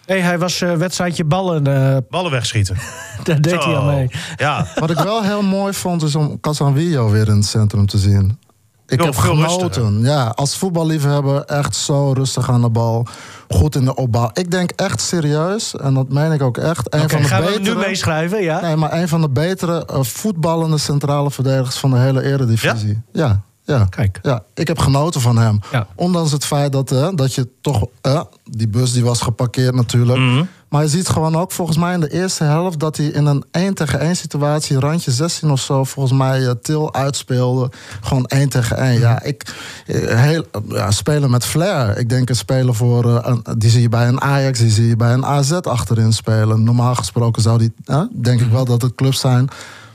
Nee, 0.08 0.22
hij 0.22 0.39
was 0.39 0.62
eh, 0.62 0.74
wedstrijdje 0.74 1.24
ballen, 1.24 1.67
eh, 1.67 1.98
Ballen 2.10 2.32
wegschieten. 2.32 2.78
daar 3.24 3.41
deed 3.41 3.63
hij 3.63 3.76
al 3.76 3.86
mee. 3.86 4.10
Ja, 4.36 4.67
Wat 4.76 4.89
ik 4.89 5.00
wel 5.00 5.24
heel 5.24 5.41
mooi 5.41 5.74
vond, 5.74 6.04
is 6.04 6.15
om 6.15 6.39
Casanvillo 6.39 7.10
weer 7.10 7.28
in 7.28 7.36
het 7.36 7.46
centrum 7.46 7.86
te 7.86 7.98
zien. 7.98 8.39
Ik 8.88 9.02
heb 9.02 9.15
genoten. 9.15 10.02
Ja, 10.02 10.28
als 10.28 10.58
voetballiefhebber 10.58 11.43
echt 11.43 11.76
zo 11.76 12.12
rustig 12.12 12.50
aan 12.50 12.62
de 12.62 12.70
bal. 12.70 13.08
Goed 13.48 13.76
in 13.76 13.86
de 13.86 13.96
opbouw. 13.96 14.30
Ik 14.34 14.52
denk 14.52 14.72
echt 14.72 15.02
serieus, 15.02 15.76
en 15.76 15.93
dat 15.93 16.10
meen 16.10 16.32
ik 16.32 16.41
ook 16.41 16.58
echt. 16.58 16.93
Een 16.93 17.00
Oké, 17.00 17.10
van 17.10 17.22
de 17.22 17.28
gaan 17.28 17.41
we 17.41 17.48
betere, 17.48 17.70
hem 17.70 17.78
nu 17.80 17.86
meeschrijven, 17.86 18.43
ja? 18.43 18.62
Nee, 18.62 18.76
maar 18.76 18.93
een 18.93 19.08
van 19.08 19.22
de 19.22 19.30
betere 19.30 19.86
eh, 19.86 20.04
voetballende 20.04 20.78
centrale 20.78 21.32
verdedigers 21.32 21.78
van 21.78 21.89
de 21.91 21.98
hele 21.98 22.24
eredivisie. 22.24 23.02
Ja, 23.12 23.26
ja. 23.26 23.41
Kijk. 23.90 24.20
Ja, 24.22 24.44
ik 24.54 24.68
heb 24.68 24.80
genoten 24.80 25.22
van 25.22 25.38
hem. 25.38 25.60
Ja. 25.72 25.88
Ondanks 25.96 26.32
het 26.32 26.46
feit 26.46 26.72
dat, 26.72 26.92
eh, 26.92 27.08
dat 27.16 27.34
je 27.34 27.48
toch... 27.62 27.86
eh, 28.02 28.22
die 28.44 28.68
bus 28.68 28.92
die 28.94 29.04
was 29.04 29.22
geparkeerd 29.22 29.76
natuurlijk. 29.76 30.20
Mhm. 30.20 30.44
Maar 30.70 30.82
je 30.82 30.88
ziet 30.90 31.08
gewoon 31.10 31.36
ook 31.36 31.52
volgens 31.52 31.78
mij 31.78 31.94
in 31.94 32.00
de 32.00 32.12
eerste 32.14 32.44
helft... 32.44 32.80
dat 32.80 32.98
hij 32.98 33.06
in 33.06 33.26
een 33.26 33.44
1 33.52 33.74
tegen 33.74 34.00
1 34.00 34.16
situatie, 34.16 34.80
randje 34.80 35.12
16 35.12 35.52
of 35.52 35.60
zo... 35.60 35.84
volgens 35.84 36.18
mij 36.18 36.46
eh, 36.48 36.52
Til 36.62 36.94
uitspeelde. 36.94 37.72
Gewoon 38.02 38.26
1 38.26 38.50
tegen 38.50 38.78
1. 38.78 39.00
Ja, 39.00 39.22
ik, 39.24 39.56
eh, 39.86 40.20
heel, 40.22 40.44
ja, 40.70 40.92
spelen 40.92 41.30
met 41.32 41.46
flair. 41.46 41.98
Ik 41.98 42.10
denk 42.10 42.30
een 42.30 42.36
speler 42.36 42.76
voor... 42.76 43.06
een- 43.26 43.46
die 43.58 43.70
zie 43.70 43.82
je 43.82 43.90
bij 43.90 44.08
een 44.08 44.22
Ajax, 44.22 44.60
die 44.60 44.72
zie 44.72 44.88
je 44.88 44.96
bij 44.96 45.14
een 45.14 45.26
AZ 45.26 45.52
achterin 45.52 46.14
spelen. 46.14 46.64
Normaal 46.64 46.96
gesproken 46.96 47.42
zou 47.42 47.58
die... 47.58 47.74
denk 48.14 48.42
ik 48.42 48.52
wel 48.52 48.66
dat 48.66 48.82
het 48.82 48.96
clubs 48.96 49.20
zijn 49.20 49.48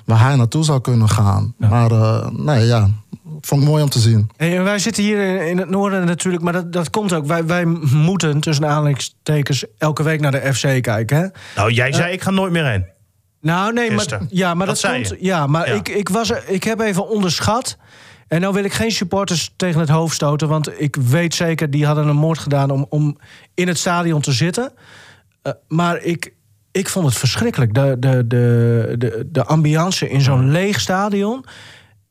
waar 0.05 0.21
hij 0.21 0.37
naartoe 0.37 0.65
zou 0.65 0.81
kunnen 0.81 1.09
gaan. 1.09 1.55
Maar 1.57 1.91
nee, 2.33 2.67
ja... 2.67 2.89
Vond 3.47 3.63
ik 3.63 3.69
mooi 3.69 3.83
om 3.83 3.89
te 3.89 3.99
zien. 3.99 4.31
Hey, 4.37 4.63
wij 4.63 4.79
zitten 4.79 5.03
hier 5.03 5.47
in, 5.47 5.59
het 5.59 5.71
noorden 5.71 6.07
natuurlijk, 6.07 6.43
maar 6.43 6.53
dat, 6.53 6.73
dat 6.73 6.91
komt 6.91 7.13
ook. 7.13 7.27
Wij, 7.27 7.47
wij 7.47 7.65
moeten 7.93 8.41
tussen 8.41 8.67
aanhalingstekens 8.67 9.65
elke 9.79 10.03
week 10.03 10.21
naar 10.21 10.31
de 10.33 10.55
FC 10.55 10.83
kijken. 10.83 11.17
Hè? 11.17 11.27
nou 11.57 11.73
jij 11.73 11.93
zei 11.93 12.13
ik 12.13 12.23
ga 12.23 12.31
nooit 12.31 12.53
meer 12.53 12.67
heen. 12.67 12.85
Nou, 13.41 13.73
nee, 13.73 13.91
maar, 13.91 14.07
ja, 14.29 14.55
maar 14.55 14.67
Dat 14.67 14.75
dat, 14.75 14.79
zei 14.79 14.95
komt. 14.95 15.09
je. 15.09 15.17
Ja, 15.27 15.47
maar 15.47 15.69
Ja. 15.69 15.75
Ik, 15.75 15.89
ik, 15.89 16.09
was 16.09 16.31
er, 16.31 16.43
ik 16.47 16.65
heb 16.65 16.81
even 16.81 17.09
onderschat. 17.09 17.77
En 18.29 18.41
nou 18.41 18.55
wil 18.55 18.65
ik 18.65 18.73
geen 18.73 18.91
supporters 18.91 19.53
tegen 19.57 19.81
het 19.81 19.89
hoofd 19.89 20.15
stoten, 20.15 20.49
want 20.49 20.81
ik 20.81 20.97
weet 20.97 21.35
zeker 21.35 21.71
die 21.71 21.87
hadden 21.87 22.09
een 22.09 22.17
moord 22.17 22.39
gedaan 22.39 22.71
om, 22.71 22.87
om 22.89 23.19
in 23.55 23.69
het 23.69 23.79
stadion 23.79 24.21
te 24.21 24.33
zitten. 24.33 24.73
Eh, 25.43 25.53
maar 25.69 26.03
ik, 26.03 26.35
ik 26.73 26.89
vond 26.89 27.07
het 27.07 27.15
verschrikkelijk. 27.17 27.75
De, 27.75 27.97
de, 27.99 28.27
de, 28.27 28.95
de, 28.99 29.29
de 29.33 29.45
ambiance 29.45 30.11
in 30.11 30.21
zo'n 30.21 30.51
leeg 30.51 30.81
stadion. 30.81 31.45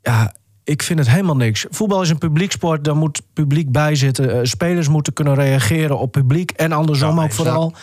Ja, 0.01 0.33
ik 0.63 0.83
vind 0.83 0.99
het 0.99 1.09
helemaal 1.09 1.35
niks. 1.35 1.65
Voetbal 1.69 2.01
is 2.01 2.09
een 2.09 2.17
publieksport, 2.17 2.83
daar 2.83 2.95
moet 2.95 3.21
publiek 3.33 3.71
bij 3.71 3.95
zitten. 3.95 4.31
Eh, 4.33 4.39
spelers 4.43 4.87
moeten 4.87 5.13
kunnen 5.13 5.35
reageren 5.35 5.99
op 5.99 6.11
publiek 6.11 6.51
en 6.51 6.71
andersom 6.71 7.17
Ja, 7.17 7.23
ook 7.23 7.31
vooral. 7.31 7.73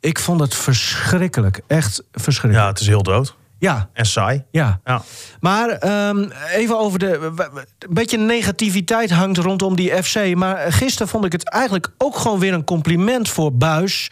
Ik 0.00 0.18
vond 0.18 0.40
het 0.40 0.54
verschrikkelijk. 0.54 1.60
Echt 1.66 1.96
Ja, 2.12 2.20
verschrikkelijk. 2.20 2.68
het 2.68 2.80
is 2.80 2.86
heel 2.86 3.02
dood. 3.02 3.36
Ja, 3.58 3.88
En 3.92 4.06
saai. 4.06 4.44
ja. 4.50 4.80
Ja. 4.84 5.02
Maar 5.40 5.68
ehm, 5.68 6.28
even 6.54 6.78
over 6.78 6.98
de. 6.98 7.32
Een 7.78 7.94
beetje 7.94 8.18
negativiteit 8.18 9.10
hangt 9.10 9.38
rondom 9.38 9.76
die 9.76 10.02
FC. 10.02 10.34
Maar 10.34 10.72
gisteren 10.72 11.08
vond 11.08 11.24
ik 11.24 11.32
het 11.32 11.48
eigenlijk 11.50 11.88
ook 11.98 12.16
gewoon 12.16 12.38
weer 12.38 12.52
een 12.52 12.64
compliment 12.64 13.28
voor 13.28 13.52
Buis 13.56 14.10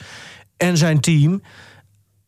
en 0.57 0.77
zijn 0.77 1.01
team. 1.01 1.43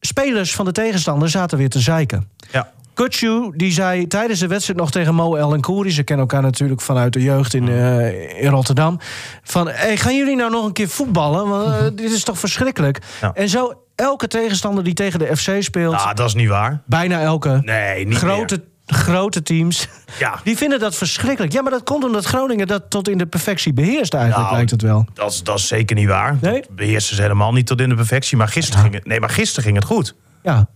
Spelers 0.01 0.55
van 0.55 0.64
de 0.64 0.73
tegenstander 0.73 1.29
zaten 1.29 1.59
weer 1.59 1.68
te 1.68 1.81
zeiken. 1.81 2.29
Ja. 2.53 2.73
Kutsu 2.94 3.52
die 3.57 3.72
zei 3.72 4.07
tijdens 4.07 4.40
de 4.40 4.46
wedstrijd 4.46 4.78
nog 4.78 4.90
tegen 4.90 5.14
Mo 5.14 5.35
El 5.35 5.61
Kouri... 5.61 5.90
ze 5.90 6.02
kennen 6.02 6.26
elkaar 6.26 6.42
natuurlijk 6.42 6.80
vanuit 6.80 7.12
de 7.12 7.22
jeugd 7.22 7.54
in, 7.54 7.68
eh, 7.68 8.42
in 8.42 8.50
Rotterdam... 8.50 8.98
van, 9.42 9.68
hey, 9.68 9.96
gaan 9.96 10.16
jullie 10.16 10.37
nou 10.37 10.50
nog 10.50 10.64
een 10.64 10.72
keer 10.72 10.88
voetballen? 10.88 11.48
Want 11.48 11.66
eh, 11.66 11.83
dit 11.94 12.11
is 12.12 12.24
toch 12.24 12.38
verschrikkelijk? 12.38 12.98
Ja. 13.20 13.33
En 13.35 13.48
zo 13.48 13.72
elke 13.94 14.28
tegenstander 14.28 14.85
die 14.85 14.94
tegen 14.94 15.18
de 15.18 15.37
FC 15.37 15.62
speelt... 15.62 15.94
Nou, 15.94 16.14
dat 16.14 16.26
is 16.26 16.35
niet 16.35 16.48
waar. 16.48 16.83
bijna 16.87 17.20
elke 17.20 17.61
Nee, 17.64 18.07
niet 18.07 18.18
grote, 18.18 18.64
grote 18.87 19.42
teams... 19.42 19.88
Ja. 20.18 20.38
die 20.44 20.57
vinden 20.57 20.78
dat 20.78 20.96
verschrikkelijk. 20.96 21.52
Ja, 21.52 21.62
maar 21.62 21.70
dat 21.70 21.83
komt 21.83 22.04
omdat 22.04 22.24
Groningen 22.24 22.66
dat 22.66 22.90
tot 22.90 23.09
in 23.09 23.18
de 23.18 23.26
perfectie 23.26 23.72
beheerst 23.72 24.14
eigenlijk, 24.14 24.44
Nou, 24.44 24.57
lijkt 24.57 24.70
het 24.70 24.83
wel. 24.83 25.07
Dat 25.14 25.33
is, 25.33 25.42
dat 25.42 25.59
is 25.59 25.66
zeker 25.66 25.96
niet 25.96 26.09
waar. 26.09 26.38
Nee? 26.40 26.61
Dat 26.61 26.76
beheersen 26.76 27.16
ze 27.16 27.22
helemaal 27.22 27.52
niet 27.52 27.66
tot 27.66 27.80
in 27.80 27.88
de 27.88 27.94
perfectie. 27.94 28.37
Maar 28.37 28.48
gisteren, 28.48 28.83
ging, 28.83 28.94
het, 28.94 29.07
nee, 29.07 29.20
maar 29.20 29.30
gisteren 29.30 29.64
ging 29.64 29.76
het 29.76 29.85
goed. 29.85 30.14
Ja, 30.42 30.68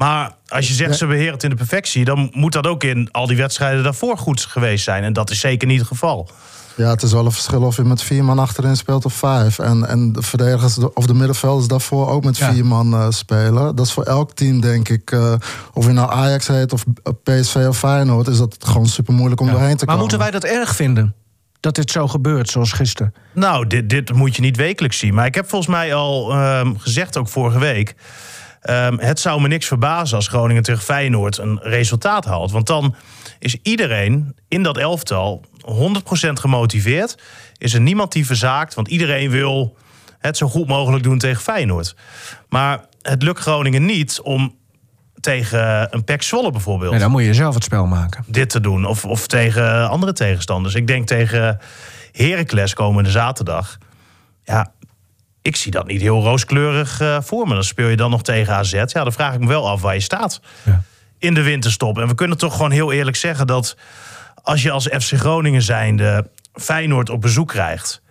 Maar 0.00 0.30
als 0.48 0.68
je 0.68 0.74
zegt 0.74 0.96
ze 0.96 1.06
beheren 1.06 1.32
het 1.32 1.42
in 1.42 1.50
de 1.50 1.56
perfectie... 1.56 2.04
dan 2.04 2.30
moet 2.32 2.52
dat 2.52 2.66
ook 2.66 2.84
in 2.84 3.08
al 3.10 3.26
die 3.26 3.36
wedstrijden 3.36 3.82
daarvoor 3.82 4.18
goed 4.18 4.40
geweest 4.40 4.84
zijn. 4.84 5.02
En 5.04 5.12
dat 5.12 5.30
is 5.30 5.40
zeker 5.40 5.68
niet 5.68 5.78
het 5.78 5.88
geval. 5.88 6.28
Ja, 6.76 6.90
het 6.90 7.02
is 7.02 7.12
wel 7.12 7.24
een 7.24 7.32
verschil 7.32 7.62
of 7.62 7.76
je 7.76 7.82
met 7.82 8.02
vier 8.02 8.24
man 8.24 8.38
achterin 8.38 8.76
speelt 8.76 9.04
of 9.04 9.14
vijf. 9.14 9.58
En, 9.58 9.88
en 9.88 10.12
de 10.12 10.22
verdedigers 10.22 10.78
of 10.94 11.06
de 11.06 11.14
middenvelders 11.14 11.68
daarvoor 11.68 12.08
ook 12.08 12.24
met 12.24 12.36
Ja. 12.36 12.52
vier 12.52 12.66
man 12.66 12.94
eh, 12.94 13.06
spelen. 13.10 13.76
Dat 13.76 13.86
is 13.86 13.92
voor 13.92 14.04
elk 14.04 14.32
team, 14.32 14.60
denk 14.60 14.88
ik. 14.88 15.10
eh, 15.10 15.34
of 15.72 15.86
je 15.86 15.92
nou 15.92 16.10
Ajax 16.12 16.46
heet 16.46 16.72
of 16.72 16.84
PSV 17.22 17.64
of 17.68 17.78
Feyenoord... 17.78 18.28
is 18.28 18.38
dat 18.38 18.56
gewoon 18.60 18.86
super 18.86 19.14
moeilijk 19.14 19.40
om 19.40 19.46
doorheen 19.46 19.76
te 19.76 19.84
maar 19.84 19.96
komen. 19.96 20.00
moeten 20.00 20.18
wij 20.18 20.30
dat 20.30 20.44
erg 20.44 20.76
vinden? 20.76 21.14
Dat 21.60 21.74
dit 21.74 21.90
zo 21.90 22.08
gebeurt, 22.08 22.50
zoals 22.50 22.72
gisteren? 22.72 23.14
Nou, 23.34 23.66
dit, 23.66 23.88
dit 23.90 24.12
moet 24.12 24.36
je 24.36 24.42
niet 24.42 24.56
wekelijks 24.56 24.98
zien. 24.98 25.14
Maar 25.14 25.26
ik 25.26 25.34
heb 25.34 25.48
volgens 25.48 25.70
mij 25.70 25.94
al 25.94 26.32
ehm, 26.32 26.74
gezegd, 26.76 27.16
ook 27.16 27.28
vorige 27.28 27.58
week... 27.58 27.94
ehm, 28.60 28.98
het 28.98 29.20
zou 29.20 29.40
me 29.40 29.48
niks 29.48 29.66
verbazen 29.66 30.16
als 30.16 30.28
Groningen 30.28 30.62
tegen 30.62 30.82
Feyenoord 30.82 31.38
een 31.38 31.58
resultaat 31.62 32.24
haalt. 32.24 32.50
Want 32.50 32.66
dan 32.66 32.94
is 33.38 33.56
iedereen 33.62 34.36
in 34.48 34.62
dat 34.62 34.76
elftal 34.76 35.44
100% 35.60 36.32
gemotiveerd. 36.32 37.18
Is 37.58 37.74
er 37.74 37.80
niemand 37.80 38.12
die 38.12 38.26
verzaakt, 38.26 38.74
want 38.74 38.88
iedereen 38.88 39.30
wil 39.30 39.76
het 40.18 40.36
zo 40.36 40.48
goed 40.48 40.66
mogelijk 40.66 41.02
doen 41.02 41.18
tegen 41.18 41.42
Feyenoord. 41.42 41.94
Maar 42.48 42.84
het 43.02 43.22
lukt 43.22 43.40
Groningen 43.40 43.84
niet 43.84 44.20
om 44.22 44.58
tegen 45.20 45.94
een 45.94 46.04
PEC 46.04 46.22
Zwolle 46.22 46.50
bijvoorbeeld 46.50 46.90
Nee, 46.90 47.00
dan 47.00 47.10
moet 47.10 47.24
je 47.24 47.34
zelf 47.34 47.54
het 47.54 47.64
spel 47.64 47.86
maken. 47.86 48.24
dit 48.26 48.50
te 48.50 48.60
doen. 48.60 48.84
Of, 48.84 49.04
of 49.04 49.26
tegen 49.26 49.88
andere 49.88 50.12
tegenstanders. 50.12 50.74
Ik 50.74 50.86
denk 50.86 51.06
tegen 51.06 51.58
Heracles 52.12 52.74
komende 52.74 53.10
zaterdag. 53.10 53.78
Ja, 54.44 54.72
ik 55.42 55.56
zie 55.56 55.70
dat 55.70 55.86
niet 55.86 56.00
heel 56.00 56.22
rooskleurig 56.22 57.00
eh, 57.00 57.18
voor 57.20 57.48
me. 57.48 57.54
Dan 57.54 57.64
speel 57.64 57.88
je 57.88 57.96
dan 57.96 58.10
nog 58.10 58.22
tegen 58.22 58.54
AZ. 58.54 58.72
Ja, 58.72 58.84
dan 58.84 59.12
vraag 59.12 59.34
ik 59.34 59.40
me 59.40 59.46
wel 59.46 59.68
af 59.68 59.80
waar 59.80 59.94
je 59.94 60.00
staat 60.00 60.40
Ja. 60.62 60.82
in 61.18 61.34
de 61.34 61.42
winterstop. 61.42 61.98
En 61.98 62.08
we 62.08 62.14
kunnen 62.14 62.38
toch 62.38 62.52
gewoon 62.52 62.70
heel 62.70 62.92
eerlijk 62.92 63.16
zeggen 63.16 63.46
dat 63.46 63.76
als 64.42 64.62
je 64.62 64.70
als 64.70 64.86
FC 64.86 65.12
Groningen 65.18 65.62
zijnde 65.62 66.30
Feyenoord 66.52 67.10
op 67.10 67.20
bezoek 67.20 67.48
krijgt, 67.48 68.02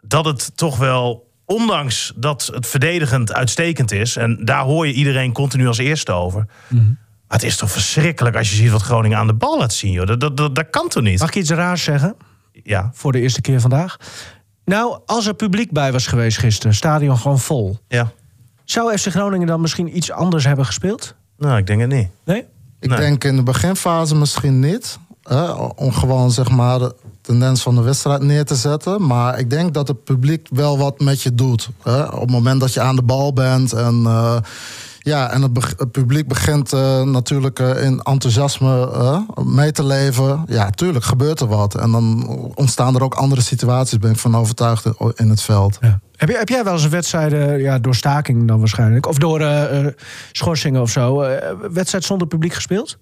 dat 0.00 0.24
het 0.24 0.56
toch 0.56 0.76
wel, 0.76 1.30
ondanks 1.44 2.12
dat 2.16 2.50
het 2.54 2.66
verdedigend 2.66 3.32
uitstekend 3.32 3.92
is, 3.92 4.16
en 4.16 4.44
daar 4.44 4.62
hoor 4.62 4.86
je 4.86 4.92
iedereen 4.92 5.32
continu 5.32 5.66
als 5.66 5.78
eerste 5.78 6.12
over. 6.12 6.46
Maar 6.68 7.38
het 7.42 7.42
is 7.42 7.56
toch 7.56 7.70
verschrikkelijk 7.70 8.36
als 8.36 8.50
je 8.50 8.56
ziet 8.56 8.70
wat 8.70 8.82
Groningen 8.82 9.18
aan 9.18 9.26
de 9.26 9.34
bal 9.34 9.58
laat 9.58 9.72
zien. 9.72 9.92
Joh. 9.92 10.06
Dat, 10.06 10.20
dat, 10.20 10.36
dat, 10.36 10.54
dat 10.54 10.70
kan 10.70 10.88
toch 10.88 11.02
niet? 11.02 11.18
Mag 11.18 11.28
ik 11.28 11.34
iets 11.34 11.50
raars 11.50 11.82
zeggen? 11.82 12.16
Ja, 12.62 12.90
Voor 12.94 13.12
de 13.12 13.20
eerste 13.20 13.40
keer 13.40 13.60
vandaag. 13.60 13.96
Nou, 14.64 14.98
als 15.06 15.26
er 15.26 15.34
publiek 15.34 15.70
bij 15.72 15.92
was 15.92 16.06
geweest 16.06 16.38
gisteren, 16.38 16.74
stadion 16.74 17.18
gewoon 17.18 17.38
vol. 17.38 17.78
ja. 17.88 18.12
Zou 18.64 18.98
FC 18.98 19.06
Groningen 19.08 19.46
dan 19.46 19.60
misschien 19.60 19.96
iets 19.96 20.10
anders 20.10 20.44
hebben 20.44 20.66
gespeeld? 20.66 21.14
Nou, 21.38 21.56
ik 21.58 21.66
denk 21.66 21.80
het 21.80 21.90
niet. 21.92 22.08
Nee? 22.24 22.44
Ik 22.80 22.88
Nee. 22.88 22.98
denk 22.98 23.24
in 23.24 23.36
de 23.36 23.42
beginfase 23.42 24.14
misschien 24.16 24.60
niet. 24.60 24.98
Hè, 25.22 25.50
om 25.52 25.92
gewoon 25.92 26.30
zeg 26.30 26.50
maar 26.50 26.78
de 26.78 26.94
tendens 27.20 27.62
van 27.62 27.74
de 27.74 27.80
wedstrijd 27.82 28.22
neer 28.22 28.44
te 28.44 28.54
zetten. 28.54 29.06
Maar 29.06 29.38
ik 29.38 29.50
denk 29.50 29.74
dat 29.74 29.88
het 29.88 30.04
publiek 30.04 30.46
wel 30.50 30.78
wat 30.78 31.00
met 31.00 31.22
je 31.22 31.34
doet. 31.34 31.68
Hè. 31.82 32.02
Op 32.04 32.20
het 32.20 32.30
moment 32.30 32.60
dat 32.60 32.72
je 32.74 32.80
aan 32.80 32.96
de 32.96 33.02
bal 33.02 33.32
bent. 33.32 33.72
En, 33.72 34.02
eh, 34.04 34.36
ja, 35.04 35.30
en 35.30 35.42
het, 35.42 35.90
publiek 35.92 36.28
begint 36.28 36.72
eh, 36.72 37.02
natuurlijk 37.02 37.58
eh, 37.58 37.84
in 37.84 38.00
enthousiasme 38.02 38.90
eh, 38.92 39.44
mee 39.44 39.72
te 39.72 39.84
leven. 39.84 40.44
Ja, 40.46 40.70
tuurlijk 40.70 41.04
gebeurt 41.04 41.40
er 41.40 41.46
wat. 41.46 41.74
En 41.74 41.90
dan 41.90 42.26
ontstaan 42.54 42.94
er 42.94 43.02
ook 43.02 43.14
andere 43.14 43.40
situaties, 43.40 43.98
ben 43.98 44.10
ik 44.10 44.18
van 44.18 44.36
overtuigd, 44.36 44.86
in 45.14 45.28
het 45.28 45.42
veld. 45.42 45.78
Ja. 45.80 46.00
Heb, 46.16 46.28
je, 46.28 46.36
heb 46.36 46.48
jij 46.48 46.64
wel 46.64 46.72
eens 46.72 46.84
een 46.84 46.90
wedstrijd, 46.90 47.60
ja, 47.60 47.78
door 47.78 47.94
staking 47.94 48.48
dan 48.48 48.58
waarschijnlijk... 48.58 49.06
of 49.06 49.18
door 49.18 49.40
eh, 49.40 49.86
eh, 49.86 49.92
schorsingen 50.32 50.80
of 50.80 50.90
zo, 50.90 51.20
eh, 51.20 51.50
wedstrijd 51.72 52.04
zonder 52.04 52.26
publiek 52.26 52.52
gespeeld? 52.52 52.98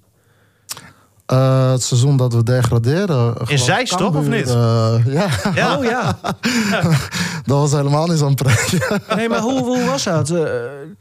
Eh, 1.26 1.70
het 1.70 1.82
seizoen 1.82 2.16
dat 2.16 2.34
we 2.34 2.42
degradeerden. 2.42 3.34
ik, 3.46 3.58
Zeist, 3.58 3.96
toch, 3.98 4.14
of 4.14 4.28
niet? 4.28 4.48
eh, 4.48 4.94
ja, 5.18 5.28
Ja. 5.54 5.76
Oh 5.76 5.84
ja. 5.84 6.18
dat 7.44 7.58
was 7.58 7.72
helemaal 7.72 8.06
niet 8.06 8.18
zo'n 8.18 8.34
pretje. 8.34 9.00
Nee, 9.16 9.28
maar 9.28 9.40
hoe, 9.40 9.58
hoe 9.64 9.84
was 9.84 10.02
dat? 10.04 10.30
Eh, 10.30 10.36
dat 10.36 10.46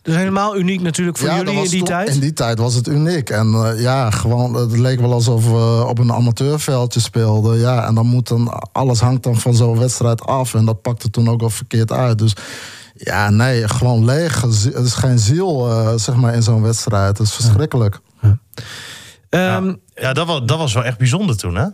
is 0.03 0.15
helemaal 0.15 0.57
uniek 0.57 0.81
natuurlijk 0.81 1.17
voor 1.17 1.27
Ja, 1.27 1.37
jullie 1.37 1.63
in 1.63 1.69
die 1.69 1.83
tijd. 1.83 2.09
In 2.09 2.19
die 2.19 2.33
tijd 2.33 2.59
was 2.59 2.73
het 2.73 2.87
uniek. 2.87 3.29
En 3.29 3.53
eh, 3.53 3.81
ja, 3.81 4.09
gewoon, 4.11 4.53
het 4.53 4.77
leek 4.77 4.99
wel 4.99 5.13
alsof 5.13 5.45
we 5.51 5.85
op 5.87 5.99
een 5.99 6.11
amateurveldje 6.13 6.99
speelden. 6.99 7.57
Ja, 7.59 7.87
en 7.87 7.95
dan 7.95 8.05
moet 8.05 8.27
dan, 8.27 8.49
alles 8.71 8.99
hangt 8.99 9.23
dan 9.23 9.35
van 9.39 9.53
zo'n 9.55 9.79
wedstrijd 9.79 10.21
af. 10.21 10.53
En 10.53 10.65
dat 10.65 10.81
pakte 10.81 11.09
toen 11.09 11.29
ook 11.29 11.39
wel 11.39 11.49
verkeerd 11.49 11.91
uit. 11.91 12.17
Dus 12.17 12.33
ja, 12.95 13.29
nee, 13.29 13.67
gewoon 13.67 14.05
leeg. 14.05 14.41
Het 14.41 14.85
is 14.85 14.93
geen 14.93 15.19
ziel, 15.19 15.69
eh, 15.69 15.89
zeg 15.95 16.15
maar, 16.15 16.33
in 16.33 16.43
zo'n 16.43 16.61
wedstrijd. 16.61 17.17
Het 17.17 17.27
is 17.27 17.33
verschrikkelijk. 17.33 17.99
Ehm, 19.29 19.73
Ja, 19.95 20.13
dat 20.13 20.27
was, 20.27 20.41
dat 20.45 20.57
was 20.57 20.73
wel 20.73 20.83
echt 20.83 20.97
bijzonder 20.97 21.37
toen, 21.37 21.55
hè? 21.55 21.65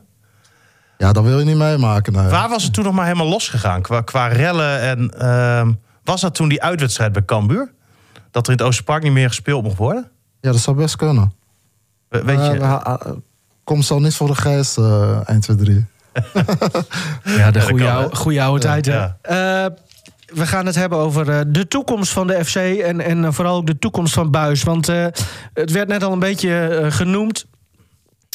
Ja, 0.98 1.12
dat 1.12 1.24
wil 1.24 1.40
je 1.40 1.46
niet 1.46 1.56
meemaken. 1.58 2.14
Nee. 2.14 2.28
Waar 2.28 2.50
was 2.50 2.64
het 2.64 2.74
toen 2.74 2.84
nog 2.84 2.94
maar 2.94 3.06
helemaal 3.06 3.28
losgegaan? 3.28 3.82
Qua, 3.82 4.02
qua 4.02 4.28
rellen 4.28 4.80
en... 4.82 5.10
ehm, 5.20 5.72
was 6.04 6.22
dat 6.22 6.36
toen 6.36 6.50
die 6.50 6.64
uitwedstrijd 6.64 7.12
bij 7.12 7.26
Cambuur? 7.26 7.72
Dat 8.32 8.46
er 8.48 8.52
in 8.54 8.58
het 8.58 8.68
Oosterpark 8.68 9.04
niet 9.04 9.12
meer 9.12 9.28
gespeeld 9.28 9.64
mocht 9.64 9.78
worden? 9.78 10.10
Ja, 10.42 10.52
dat 10.52 10.60
zou 10.62 10.78
best 10.78 10.96
kunnen. 10.96 11.34
We- 12.10 12.24
Weet 12.24 12.40
Eh, 12.40 12.46
je? 12.54 12.60
we 12.60 12.66
ha- 12.66 13.00
eh, 13.06 13.12
Komt 13.64 13.86
zo 13.86 14.00
niet 14.00 14.16
voor 14.16 14.28
de 14.28 14.36
geest, 14.36 14.78
eh 14.78 15.20
1, 15.26 15.40
2, 15.40 15.56
3. 15.58 15.86
ja, 17.24 17.52
de 17.52 17.62
goede 17.62 17.90
oude, 17.92 18.16
goede 18.16 18.42
oude 18.42 18.62
tijd. 18.62 18.86
ja. 18.86 19.18
Eh, 19.22 19.36
we 20.34 20.46
gaan 20.48 20.66
het 20.66 20.76
hebben 20.76 20.98
over 20.98 21.30
eh, 21.30 21.40
de 21.48 21.68
toekomst 21.68 22.12
van 22.12 22.28
de 22.28 22.46
FC 22.46 22.56
en, 22.56 23.02
en 23.02 23.34
vooral 23.34 23.56
ook 23.56 23.68
de 23.68 23.80
toekomst 23.80 24.14
van 24.14 24.32
Buis. 24.32 24.64
Want 24.64 24.90
eh, 24.90 25.06
het 25.54 25.72
werd 25.72 25.88
net 25.88 26.04
al 26.04 26.12
een 26.12 26.20
beetje 26.20 26.86
genoemd. 26.90 27.46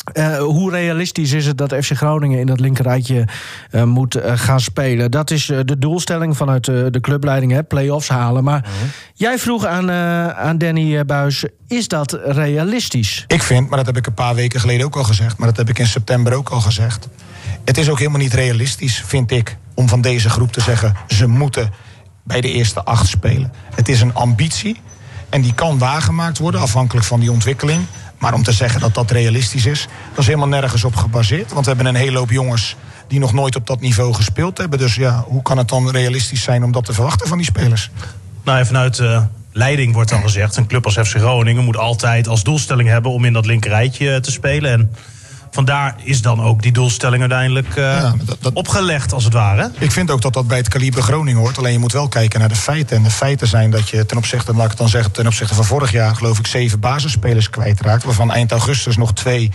Eh, 0.02 0.36
hoe 0.38 0.70
realistisch 0.70 1.32
is 1.32 1.46
het 1.46 1.58
dat 1.58 1.74
FC 1.74 1.90
Groningen 1.96 2.38
in 2.38 2.46
dat 2.46 2.60
linkerrijtje 2.60 3.24
eh, 3.70 3.82
moet 3.84 4.14
eh, 4.14 4.32
gaan 4.34 4.60
spelen? 4.60 5.10
Dat 5.10 5.30
is 5.30 5.48
eh, 5.50 5.58
de 5.64 5.78
doelstelling 5.78 6.36
vanuit 6.36 6.68
eh, 6.68 6.74
de 6.90 7.00
clubleiding, 7.00 7.52
hè, 7.52 7.62
play-offs 7.62 8.08
halen. 8.08 8.44
Maar 8.44 8.64
jij 9.14 9.38
vroeg 9.38 9.66
aan, 9.66 9.90
eh, 9.90 10.28
aan 10.28 10.58
Danny 10.58 10.96
eh, 10.96 11.04
Buis, 11.04 11.44
is 11.68 11.88
dat 11.88 12.18
realistisch? 12.24 13.24
Ik 13.26 13.42
vind, 13.42 13.68
maar 13.68 13.78
dat 13.78 13.86
heb 13.86 13.96
ik 13.96 14.06
een 14.06 14.14
paar 14.14 14.34
weken 14.34 14.60
geleden 14.60 14.86
ook 14.86 14.96
al 14.96 15.04
gezegd, 15.04 15.38
maar 15.38 15.48
dat 15.48 15.56
heb 15.56 15.68
ik 15.68 15.78
in 15.78 15.86
september 15.86 16.32
ook 16.32 16.48
al 16.48 16.60
gezegd. 16.60 17.08
Het 17.64 17.78
is 17.78 17.88
ook 17.88 17.98
helemaal 17.98 18.20
niet 18.20 18.34
realistisch, 18.34 19.02
vind 19.06 19.30
ik, 19.30 19.56
om 19.74 19.88
van 19.88 20.00
deze 20.00 20.30
groep 20.30 20.52
te 20.52 20.60
zeggen: 20.60 20.96
ze 21.08 21.26
moeten 21.26 21.70
bij 22.24 22.40
de 22.40 22.52
eerste 22.52 22.84
acht 22.84 23.06
spelen. 23.08 23.52
Het 23.74 23.88
is 23.88 24.00
een 24.00 24.14
ambitie 24.14 24.80
en 25.28 25.40
die 25.42 25.54
kan 25.54 25.78
waargemaakt 25.78 26.38
worden 26.38 26.60
afhankelijk 26.60 27.06
van 27.06 27.20
die 27.20 27.32
ontwikkeling. 27.32 27.84
Maar 28.22 28.34
om 28.34 28.42
te 28.42 28.52
zeggen 28.52 28.80
dat 28.80 28.94
dat 28.94 29.10
realistisch 29.10 29.66
is, 29.66 29.88
dat 30.08 30.18
is 30.18 30.26
helemaal 30.26 30.48
nergens 30.48 30.84
op 30.84 30.96
gebaseerd. 30.96 31.52
Want 31.52 31.64
we 31.64 31.72
hebben 31.72 31.86
een 31.94 32.00
hele 32.00 32.18
hoop 32.18 32.30
jongens 32.30 32.76
die 33.08 33.18
nog 33.18 33.32
nooit 33.32 33.56
op 33.56 33.66
dat 33.66 33.80
niveau 33.80 34.14
gespeeld 34.14 34.58
hebben. 34.58 34.78
Dus 34.78 34.94
ja, 34.94 35.24
hoe 35.26 35.42
kan 35.42 35.58
het 35.58 35.68
dan 35.68 35.90
realistisch 35.90 36.42
zijn 36.42 36.64
om 36.64 36.72
dat 36.72 36.84
te 36.84 36.92
verwachten 36.92 37.28
van 37.28 37.36
die 37.36 37.46
spelers? 37.46 37.90
Nou, 38.44 38.58
en 38.58 38.66
vanuit 38.66 38.96
de 38.96 39.22
leiding 39.52 39.94
wordt 39.94 40.10
dan 40.10 40.22
gezegd... 40.22 40.56
een 40.56 40.66
club 40.66 40.84
als 40.84 40.94
FC 40.94 41.16
Groningen 41.16 41.64
moet 41.64 41.76
altijd 41.76 42.28
als 42.28 42.42
doelstelling 42.42 42.88
hebben... 42.88 43.10
om 43.10 43.24
in 43.24 43.32
dat 43.32 43.46
linkerrijtje 43.46 44.20
te 44.20 44.30
spelen. 44.30 44.72
En 44.72 44.90
Vandaar 45.54 45.94
is 46.02 46.22
dan 46.22 46.42
ook 46.42 46.62
die 46.62 46.72
doelstelling 46.72 47.20
uiteindelijk 47.20 47.68
eh, 47.68 47.74
Ja, 47.82 48.14
dat- 48.24 48.36
dat- 48.42 48.52
opgelegd, 48.52 49.12
als 49.12 49.24
het 49.24 49.32
ware. 49.32 49.70
Ik 49.78 49.90
vind 49.90 50.10
ook 50.10 50.20
dat 50.20 50.32
dat 50.32 50.46
bij 50.46 50.58
het 50.58 50.68
kaliber 50.68 51.02
Groningen 51.02 51.40
hoort. 51.40 51.58
Alleen 51.58 51.72
je 51.72 51.78
moet 51.78 51.92
wel 51.92 52.08
kijken 52.08 52.40
naar 52.40 52.48
de 52.48 52.56
feiten. 52.56 52.96
En 52.96 53.02
de 53.02 53.10
feiten 53.10 53.46
zijn 53.46 53.70
dat 53.70 53.88
je 53.88 54.06
ten 54.06 54.16
opzichte, 54.16 54.52
laat 54.54 54.62
ik 54.64 54.68
het 54.70 54.78
dan 54.78 54.88
zeggen, 54.88 55.12
ten 55.12 55.26
opzichte 55.26 55.54
van 55.54 55.64
vorig 55.64 55.92
jaar, 55.92 56.16
geloof 56.16 56.38
ik, 56.38 56.46
zeven 56.46 56.80
basisspelers 56.80 57.50
kwijtraakt. 57.50 58.04
Waarvan 58.04 58.32
eind 58.32 58.50
augustus 58.50 58.96
nog 58.96 59.12
twee 59.12 59.50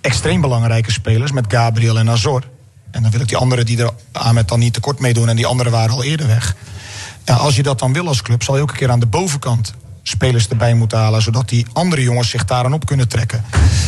extreem 0.00 0.40
belangrijke 0.40 0.92
spelers 0.92 1.32
met 1.32 1.44
Gabriel 1.48 1.98
en 1.98 2.10
Azor. 2.10 2.42
En 2.90 3.02
dan 3.02 3.10
wil 3.10 3.20
ik 3.20 3.28
die 3.28 3.36
anderen 3.36 3.66
die 3.66 3.82
er 3.82 3.90
aan 4.12 4.34
met 4.34 4.48
dan 4.48 4.58
niet 4.58 4.72
tekort 4.72 4.98
meedoen. 5.00 5.28
En 5.28 5.36
die 5.36 5.46
anderen 5.46 5.72
waren 5.72 5.90
al 5.94 6.02
eerder 6.04 6.26
weg. 6.26 6.54
Ja, 7.24 7.34
als 7.34 7.56
je 7.56 7.62
dat 7.62 7.78
dan 7.78 7.92
wil 7.92 8.06
als 8.08 8.22
club, 8.22 8.42
zal 8.42 8.56
je 8.56 8.62
ook 8.62 8.70
een 8.70 8.76
keer 8.76 8.90
aan 8.90 9.00
de 9.00 9.06
bovenkant 9.06 9.74
spelers 10.08 10.48
erbij 10.48 10.74
moeten 10.74 10.98
halen. 10.98 11.22
Zodat 11.22 11.48
die 11.48 11.66
andere 11.72 12.02
jongens 12.02 12.30
zich 12.30 12.44
daaraan 12.44 12.72
op 12.72 12.86
kunnen 12.86 13.08
trekken. 13.08 13.44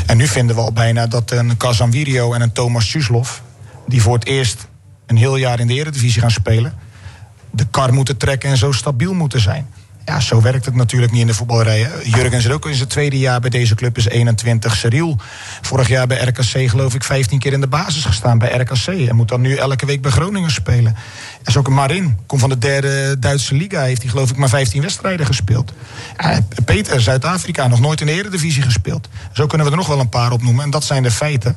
En 0.06 0.16
nu 0.16 0.26
vinden 0.26 0.56
we 0.56 0.62
al 0.62 0.72
bijna 0.72 1.06
dat 1.06 1.30
een 1.30 1.56
Kazanvirio 1.56 2.32
en 2.32 2.40
een 2.40 2.52
Thomas 2.52 2.90
Suslov... 2.90 3.30
die 3.86 4.02
voor 4.02 4.14
het 4.14 4.26
eerst 4.26 4.68
een 5.06 5.16
heel 5.16 5.36
jaar 5.36 5.60
in 5.60 5.66
de 5.66 5.74
eredivisie 5.74 6.20
gaan 6.20 6.30
spelen... 6.30 6.74
de 7.50 7.66
kar 7.70 7.92
moeten 7.92 8.16
trekken 8.16 8.50
en 8.50 8.56
zo 8.56 8.72
stabiel 8.72 9.14
moeten 9.14 9.40
zijn. 9.40 9.66
Ja, 10.04 10.20
zo 10.20 10.40
werkt 10.40 10.64
het 10.64 10.74
natuurlijk 10.74 11.12
niet 11.12 11.20
in 11.20 11.26
de 11.26 11.34
voetballerij. 11.34 11.80
hè. 11.80 11.88
Jurgen 12.02 12.42
zit 12.42 12.52
ook 12.52 12.66
in 12.66 12.74
zijn 12.74 12.88
tweede 12.88 13.18
jaar 13.18 13.40
bij 13.40 13.50
deze 13.50 13.74
club, 13.74 13.96
is 13.96 14.08
21. 14.08 14.76
Cyril, 14.76 15.16
vorig 15.60 15.88
jaar 15.88 16.06
bij 16.06 16.18
RKC 16.24 16.68
geloof 16.70 16.94
ik 16.94 17.04
15 17.04 17.38
keer 17.38 17.52
in 17.52 17.60
de 17.60 17.66
basis 17.66 18.04
gestaan 18.04 18.38
bij 18.38 18.58
RKC. 18.58 18.86
En 19.08 19.16
moet 19.16 19.28
dan 19.28 19.40
nu 19.40 19.54
elke 19.56 19.86
week 19.86 20.02
bij 20.02 20.10
Groningen 20.10 20.50
spelen. 20.50 20.94
Er 21.42 21.48
is 21.48 21.56
ook 21.56 21.66
een 21.66 21.74
Marin, 21.74 22.16
komt 22.26 22.40
van 22.40 22.50
de 22.50 22.58
derde 22.58 23.18
Duitse 23.18 23.54
liga. 23.54 23.80
Heeft 23.80 24.02
hij 24.02 24.10
geloof 24.10 24.30
ik 24.30 24.36
maar 24.36 24.48
15 24.48 24.82
wedstrijden 24.82 25.26
gespeeld. 25.26 25.72
Peter, 26.64 27.00
Zuid-Afrika, 27.00 27.68
nog 27.68 27.80
nooit 27.80 28.00
in 28.00 28.06
de 28.06 28.12
eredivisie 28.12 28.62
gespeeld. 28.62 29.08
Zo 29.32 29.46
kunnen 29.46 29.66
we 29.66 29.72
er 29.72 29.78
nog 29.78 29.88
wel 29.88 30.00
een 30.00 30.08
paar 30.08 30.32
opnoemen. 30.32 30.64
En 30.64 30.70
dat 30.70 30.84
zijn 30.84 31.02
de 31.02 31.10
feiten. 31.10 31.56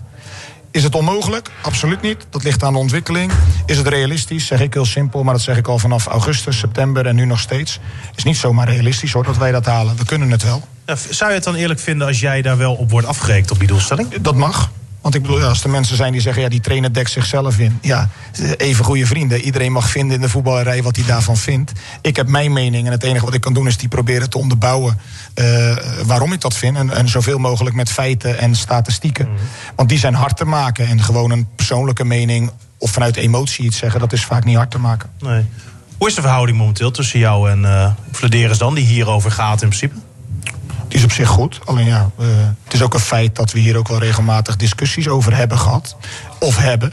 Is 0.73 0.83
het 0.83 0.95
onmogelijk? 0.95 1.49
Absoluut 1.61 2.01
niet. 2.01 2.25
Dat 2.29 2.43
ligt 2.43 2.63
aan 2.63 2.73
de 2.73 2.79
ontwikkeling. 2.79 3.31
Is 3.65 3.77
het 3.77 3.87
realistisch? 3.87 4.45
Zeg 4.45 4.59
ik 4.59 4.73
heel 4.73 4.85
simpel, 4.85 5.23
maar 5.23 5.33
dat 5.33 5.43
zeg 5.43 5.57
ik 5.57 5.67
al 5.67 5.79
vanaf 5.79 6.05
augustus, 6.05 6.57
september 6.57 7.05
en 7.05 7.15
nu 7.15 7.25
nog 7.25 7.39
steeds. 7.39 7.79
Is 8.15 8.23
niet 8.23 8.37
zomaar 8.37 8.67
realistisch 8.69 9.11
hoor 9.11 9.23
dat 9.23 9.37
wij 9.37 9.51
dat 9.51 9.65
halen. 9.65 9.95
We 9.95 10.05
kunnen 10.05 10.31
het 10.31 10.43
wel. 10.43 10.67
Zou 11.09 11.29
je 11.29 11.35
het 11.35 11.43
dan 11.43 11.55
eerlijk 11.55 11.79
vinden 11.79 12.07
als 12.07 12.19
jij 12.19 12.41
daar 12.41 12.57
wel 12.57 12.73
op 12.73 12.89
wordt 12.89 13.07
afgerekend 13.07 13.51
op 13.51 13.59
die 13.59 13.67
doelstelling? 13.67 14.21
Dat 14.21 14.35
mag. 14.35 14.71
Want 15.03 15.15
ik 15.15 15.21
bedoel, 15.21 15.43
als 15.43 15.63
er 15.63 15.69
mensen 15.69 15.95
zijn 15.95 16.11
die 16.11 16.21
zeggen, 16.21 16.41
ja, 16.41 16.49
die 16.49 16.59
trainer 16.59 16.93
dekt 16.93 17.11
zichzelf 17.11 17.59
in. 17.59 17.77
Ja, 17.81 18.09
even 18.57 18.85
goede 18.85 19.05
vrienden. 19.05 19.41
Iedereen 19.41 19.71
mag 19.71 19.89
vinden 19.89 20.15
in 20.15 20.21
de 20.21 20.29
voetballerij 20.29 20.83
wat 20.83 20.95
hij 20.95 21.05
daarvan 21.05 21.37
vindt. 21.37 21.71
Ik 22.01 22.15
heb 22.15 22.27
mijn 22.27 22.53
mening 22.53 22.85
en 22.85 22.91
het 22.91 23.03
enige 23.03 23.25
wat 23.25 23.33
ik 23.33 23.41
kan 23.41 23.53
doen 23.53 23.67
is 23.67 23.77
die 23.77 23.89
proberen 23.89 24.29
te 24.29 24.37
onderbouwen 24.37 24.97
eh, 25.33 25.77
waarom 26.05 26.33
ik 26.33 26.41
dat 26.41 26.55
vind. 26.55 26.77
En, 26.77 26.89
en 26.89 27.09
zoveel 27.09 27.37
mogelijk 27.37 27.75
met 27.75 27.89
feiten 27.89 28.37
en 28.37 28.55
statistieken. 28.55 29.27
Want 29.75 29.89
die 29.89 29.97
zijn 29.97 30.13
hard 30.13 30.37
te 30.37 30.45
maken. 30.45 30.87
En 30.87 31.01
gewoon 31.01 31.31
een 31.31 31.47
persoonlijke 31.55 32.05
mening 32.05 32.51
of 32.77 32.91
vanuit 32.91 33.15
emotie 33.15 33.65
iets 33.65 33.77
zeggen, 33.77 33.99
dat 33.99 34.13
is 34.13 34.25
vaak 34.25 34.43
niet 34.43 34.55
hard 34.55 34.71
te 34.71 34.79
maken. 34.79 35.09
Nee. 35.19 35.45
Hoe 35.97 36.07
is 36.07 36.15
de 36.15 36.21
verhouding 36.21 36.57
momenteel 36.57 36.91
tussen 36.91 37.19
jou 37.19 37.49
en 37.49 37.95
Vladeris 38.11 38.57
dan, 38.57 38.73
die 38.73 38.85
hierover 38.85 39.31
gaat 39.31 39.61
in 39.61 39.67
principe? 39.67 39.95
Die 40.93 41.01
is 41.01 41.07
op 41.07 41.11
zich 41.11 41.27
goed. 41.29 41.59
Alleen 41.65 41.85
ja, 41.85 42.09
eh, 42.19 42.25
het 42.63 42.73
is 42.73 42.81
ook 42.81 42.93
een 42.93 42.99
feit 42.99 43.35
dat 43.35 43.51
we 43.51 43.59
hier 43.59 43.77
ook 43.77 43.87
wel 43.87 43.99
regelmatig 43.99 44.55
discussies 44.55 45.07
over 45.07 45.35
hebben 45.35 45.57
gehad. 45.57 45.95
Of 46.39 46.57
hebben. 46.57 46.89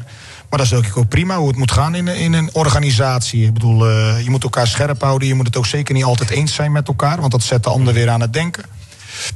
Maar 0.50 0.58
dat 0.58 0.66
is 0.66 0.74
ook, 0.74 0.84
ook 0.96 1.08
prima 1.08 1.36
hoe 1.36 1.48
het 1.48 1.56
moet 1.56 1.70
gaan 1.72 1.94
in, 1.94 2.06
een- 2.06 2.16
in 2.16 2.32
een 2.32 2.48
organisatie. 2.52 3.46
Ik 3.46 3.52
bedoel, 3.52 3.88
eh, 3.90 4.20
je 4.24 4.30
moet 4.30 4.42
elkaar 4.42 4.66
scherp 4.66 5.02
houden. 5.02 5.28
Je 5.28 5.34
moet 5.34 5.46
het 5.46 5.56
ook 5.56 5.66
zeker 5.66 5.94
niet 5.94 6.04
altijd 6.04 6.30
eens 6.30 6.54
zijn 6.54 6.72
met 6.72 6.88
elkaar. 6.88 7.20
Want 7.20 7.32
dat 7.32 7.42
zet 7.42 7.62
de 7.64 7.70
ander 7.70 7.94
weer 7.94 8.10
aan 8.10 8.20
het 8.20 8.32
denken. 8.32 8.64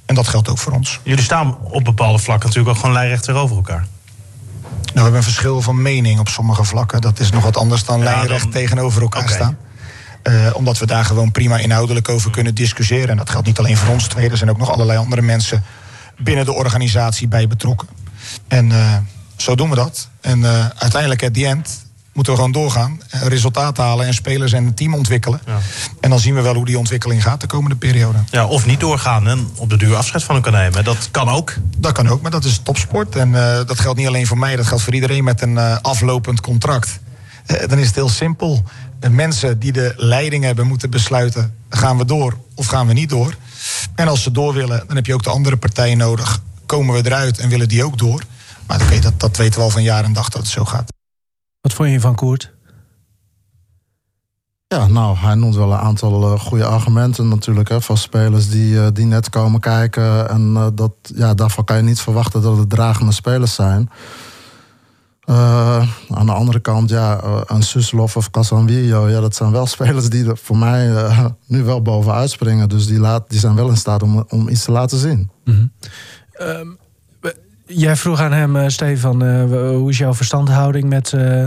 En 0.07 0.14
dat 0.14 0.29
geldt 0.29 0.48
ook 0.48 0.59
voor 0.59 0.72
ons. 0.72 1.00
Jullie 1.03 1.24
staan 1.24 1.59
op 1.62 1.85
bepaalde 1.85 2.18
vlakken 2.18 2.46
natuurlijk 2.48 2.74
ook 2.74 2.81
gewoon 2.81 2.94
lijnrecht 2.96 3.22
tegenover 3.24 3.57
elkaar. 3.57 3.87
Nou, 4.72 4.90
we 4.94 5.00
hebben 5.00 5.16
een 5.16 5.22
verschil 5.22 5.62
van 5.62 5.83
mening 5.83 6.18
op 6.20 6.29
sommige 6.29 6.64
vlakken. 6.64 7.00
Dat 7.00 7.20
is 7.20 7.31
nog 7.31 7.42
wat 7.44 7.57
anders 7.57 7.85
dan 7.85 7.98
Ja, 7.98 8.05
lijnrecht 8.05 8.42
dan- 8.42 8.50
tegenover 8.53 9.03
elkaar 9.03 9.29
staan. 9.29 9.57
Eh, 10.25 10.51
omdat 10.53 10.79
we 10.79 10.87
daar 10.87 11.05
gewoon 11.05 11.33
prima 11.33 11.59
inhoudelijk 11.59 12.09
over 12.09 12.31
kunnen 12.31 12.55
discussiëren. 12.55 13.09
En 13.09 13.17
dat 13.17 13.31
geldt 13.31 13.47
niet 13.47 13.59
alleen 13.59 13.77
voor 13.77 13.93
ons 13.93 14.07
twee. 14.07 14.31
Er 14.31 14.37
zijn 14.37 14.51
ook 14.51 14.59
nog 14.59 14.71
allerlei 14.71 14.99
andere 14.99 15.23
mensen 15.23 15.63
binnen 16.19 16.45
de 16.45 16.53
organisatie 16.53 17.29
bij 17.29 17.47
betrokken. 17.47 17.89
En 18.49 18.73
eh, 18.73 18.97
zo 19.37 19.55
doen 19.55 19.71
we 19.71 19.77
dat. 19.77 20.09
En 20.21 20.45
eh, 20.45 20.67
uiteindelijk, 20.79 21.23
at 21.23 21.35
the 21.35 21.47
end, 21.47 21.87
moeten 22.13 22.33
we 22.33 22.39
gewoon 22.39 22.53
doorgaan. 22.53 23.01
resultaat 23.11 23.77
halen 23.77 24.07
en 24.07 24.15
spelers 24.15 24.53
en 24.53 24.67
een 24.67 24.75
team 24.75 24.95
ontwikkelen. 24.95 25.41
Ja. 25.47 25.59
En 26.01 26.11
dan 26.11 26.19
zien 26.19 26.35
we 26.35 26.41
wel 26.41 26.55
hoe 26.55 26.67
die 26.67 26.79
ontwikkeling 26.79 27.23
gaat 27.23 27.41
de 27.41 27.47
komende 27.47 27.77
periode. 27.77 28.19
Ja, 28.31 28.47
of 28.47 28.67
niet 28.67 28.81
doorgaan 28.81 29.29
en 29.29 29.49
op 29.57 29.71
de 29.71 29.77
duur 29.77 29.97
afscheid 29.97 30.25
van 30.25 30.35
elkaar 30.35 30.53
nemen. 30.53 30.85
Dat 30.85 31.09
kan 31.11 31.29
ook. 31.29 31.55
Dat 31.77 31.93
kan 31.93 32.09
ook, 32.09 32.23
maar 32.23 32.31
dat 32.31 32.45
is 32.45 32.61
topsport. 32.63 33.17
En 33.17 33.33
dat 33.67 33.81
geldt 33.81 33.99
niet 33.99 34.07
alleen 34.07 34.27
voor 34.27 34.39
mij, 34.39 34.57
dat 34.57 34.67
geldt 34.67 34.83
voor 34.83 34.95
iedereen 34.95 35.25
met 35.25 35.43
een 35.43 35.59
aflopend 35.83 36.41
contract. 36.41 37.01
Dan 37.67 37.79
is 37.79 37.87
het 37.87 37.95
heel 37.95 38.09
simpel. 38.09 38.65
De 39.05 39.11
mensen 39.11 39.59
die 39.59 39.73
de 39.73 39.95
leiding 39.97 40.45
hebben 40.45 40.67
moeten 40.67 40.90
besluiten: 40.90 41.55
gaan 41.69 41.99
we 41.99 42.05
door 42.05 42.38
of 42.55 42.67
gaan 42.67 42.87
we 42.87 42.93
niet 42.93 43.09
door? 43.09 43.35
En 43.95 44.09
als 44.09 44.23
ze 44.23 44.31
door 44.31 44.55
willen, 44.55 44.85
dan 44.87 44.97
heb 44.97 45.07
je 45.07 45.14
ook 45.14 45.23
de 45.23 45.31
andere 45.31 45.57
partijen 45.57 45.99
nodig. 45.99 46.43
Komen 46.67 46.95
we 46.95 47.07
eruit 47.07 47.38
en 47.38 47.49
willen 47.49 47.69
die 47.69 47.85
ook 47.85 47.99
door? 47.99 48.23
Maar 48.67 48.83
oké, 48.83 49.01
dat, 49.01 49.21
dat 49.21 49.37
weten 49.37 49.59
we 49.59 49.64
al 49.64 49.71
van 49.71 49.83
jaar 49.83 50.05
en 50.05 50.12
dag 50.12 50.29
dat 50.29 50.43
het 50.43 50.51
zo 50.51 50.64
gaat. 50.64 50.93
Wat 51.61 51.73
vond 51.73 51.90
je 51.90 52.01
van 52.01 52.14
Koert? 52.14 52.53
Ja, 54.67 54.87
nou, 54.87 55.17
hij 55.17 55.35
noemt 55.35 55.55
wel 55.55 55.73
een 55.73 55.79
aantal 55.79 56.33
eh, 56.33 56.40
goede 56.40 56.64
argumenten 56.64 57.29
natuurlijk 57.29 57.69
hè, 57.69 57.81
van 57.81 57.97
spelers 57.97 58.49
die, 58.49 58.81
eh, 58.81 58.87
die 58.93 59.07
net 59.07 59.31
komen 59.31 59.61
kijken. 59.61 60.29
En 60.29 60.53
eh, 60.57 60.67
dat, 60.75 60.93
ja, 61.14 61.35
daarvan 61.35 61.64
kan 61.64 61.77
je 61.77 61.83
niet 61.83 62.01
verwachten 62.01 62.43
dat 62.43 62.57
het 62.57 62.71
dragende 62.71 63.12
spelers 63.12 63.55
zijn. 63.55 63.90
Eh, 65.27 65.89
aan 66.11 66.27
de 66.27 66.33
andere 66.33 66.61
kant, 66.61 66.91
ja, 66.91 67.21
eh, 67.23 67.41
een 67.47 67.63
Suslov 67.63 68.17
of 68.17 68.31
Casanvillo, 68.31 69.09
ja, 69.09 69.21
dat 69.21 69.35
zijn 69.35 69.51
wel 69.53 69.67
spelers 69.77 70.09
die 70.11 70.29
er 70.29 70.37
voor 70.39 70.57
mij 70.57 70.95
eh, 70.95 71.27
nu 71.47 71.63
wel 71.63 71.83
bovenuit 71.83 72.31
springen. 72.31 72.69
Dus 72.69 72.87
die, 72.87 72.99
laat, 72.99 73.31
die 73.31 73.39
zijn 73.39 73.55
wel 73.55 73.69
in 73.69 73.77
staat 73.77 74.03
om, 74.03 74.25
om 74.29 74.49
iets 74.49 74.65
te 74.65 74.73
laten 74.73 74.99
zien. 74.99 75.31
Jij 77.67 77.97
vroeg 77.97 78.21
aan 78.21 78.33
hem, 78.33 78.71
Stefan, 78.71 79.23
eh, 79.25 79.45
hoe 79.71 79.91
is 79.91 79.99
jouw 79.99 80.15
verstandhouding 80.15 80.89
met, 80.89 81.13
eh 81.13 81.47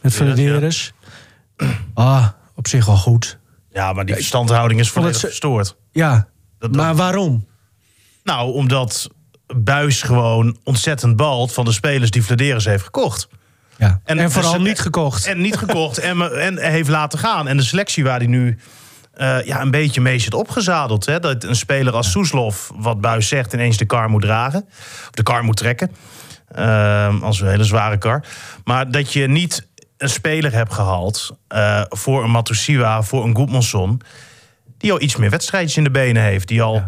met 0.00 0.14
Vladeris? 0.14 0.92
Ah, 1.94 2.26
op 2.54 2.68
zich 2.68 2.86
wel 2.86 2.96
goed. 2.96 3.38
Ja, 3.70 3.92
maar 3.92 4.04
die 4.04 4.14
verstandhouding 4.14 4.80
is 4.80 4.86
het 4.86 4.94
volledig 4.94 5.18
verstoord. 5.20 5.76
Ja, 5.90 6.28
Dat- 6.58 6.74
maar 6.76 6.94
waarom? 6.94 7.46
Nou, 8.24 8.52
omdat 8.52 9.08
Buis 9.56 10.02
gewoon 10.02 10.56
ontzettend 10.64 11.16
balt 11.16 11.52
van 11.52 11.64
de 11.64 11.72
spelers 11.72 12.10
die 12.10 12.24
Vladeris 12.24 12.64
heeft 12.64 12.84
gekocht. 12.84 13.28
Ja. 13.76 14.00
En, 14.04 14.18
En- 14.18 14.30
vooral 14.30 14.52
dus- 14.52 14.66
niet 14.68 14.80
gekocht. 14.80 15.26
En 15.26 15.40
niet 15.40 15.56
gekocht 15.56 15.98
en, 15.98 16.40
en 16.40 16.58
heeft 16.58 16.88
laten 16.88 17.18
gaan. 17.18 17.48
En 17.48 17.56
de 17.56 17.62
selectie 17.62 18.04
waar 18.04 18.18
hij 18.18 18.26
nu 18.26 18.58
eh, 19.12 19.44
ja, 19.44 19.60
een 19.60 19.70
beetje 19.70 20.00
mee 20.00 20.18
zit 20.18 20.34
opgezadeld. 20.34 21.06
Hè? 21.06 21.20
Dat 21.20 21.44
een 21.44 21.56
speler 21.56 21.92
als 21.92 22.10
Soeslof, 22.10 22.70
wat 22.74 23.00
Buis 23.00 23.28
zegt, 23.28 23.52
ineens 23.52 23.76
de 23.76 23.84
kar 23.84 24.10
moet 24.10 24.22
dragen. 24.22 24.64
Of 24.68 25.10
de 25.10 25.22
kar 25.22 25.44
moet 25.44 25.56
trekken. 25.56 25.90
Ehm, 26.54 27.22
als 27.22 27.40
een 27.40 27.48
hele 27.48 27.64
zware 27.64 27.98
kar. 27.98 28.24
Maar 28.64 28.90
dat 28.90 29.12
je 29.12 29.28
niet 29.28 29.66
een 29.96 30.08
speler 30.08 30.52
hebt 30.52 30.72
gehaald 30.72 31.36
eh, 31.48 31.82
voor 31.88 32.24
een 32.24 32.30
Matusiwa, 32.30 33.02
voor 33.02 33.24
een 33.24 33.36
Goedmanson... 33.36 34.00
die 34.78 34.92
al 34.92 35.00
iets 35.00 35.16
meer 35.16 35.30
wedstrijdjes 35.30 35.76
in 35.76 35.84
de 35.84 35.90
benen 35.90 36.22
heeft. 36.22 36.48
Die 36.48 36.62
al 36.62 36.84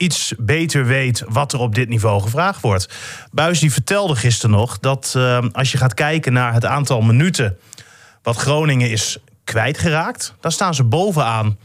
iets 0.00 0.34
beter 0.38 0.86
weet 0.86 1.24
wat 1.28 1.52
er 1.52 1.58
op 1.58 1.74
dit 1.74 1.88
niveau 1.88 2.22
gevraagd 2.22 2.60
wordt. 2.60 2.88
Buis 3.32 3.60
die 3.60 3.72
vertelde 3.72 4.16
gisteren 4.16 4.56
nog 4.56 4.78
dat 4.78 5.14
eh, 5.16 5.44
als 5.52 5.72
je 5.72 5.78
gaat 5.78 5.94
kijken 5.94 6.32
naar 6.32 6.52
het 6.52 6.64
aantal 6.64 7.00
minuten... 7.00 7.58
wat 8.22 8.36
Groningen 8.36 8.90
is 8.90 9.18
kwijtgeraakt, 9.44 10.34
dan 10.40 10.52
staan 10.52 10.74
ze 10.74 10.84
bovenaan 10.84 11.58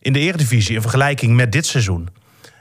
in 0.00 0.12
de 0.12 0.18
Eredivisie... 0.18 0.74
in 0.74 0.80
vergelijking 0.80 1.34
met 1.34 1.52
dit 1.52 1.66
seizoen. 1.66 2.08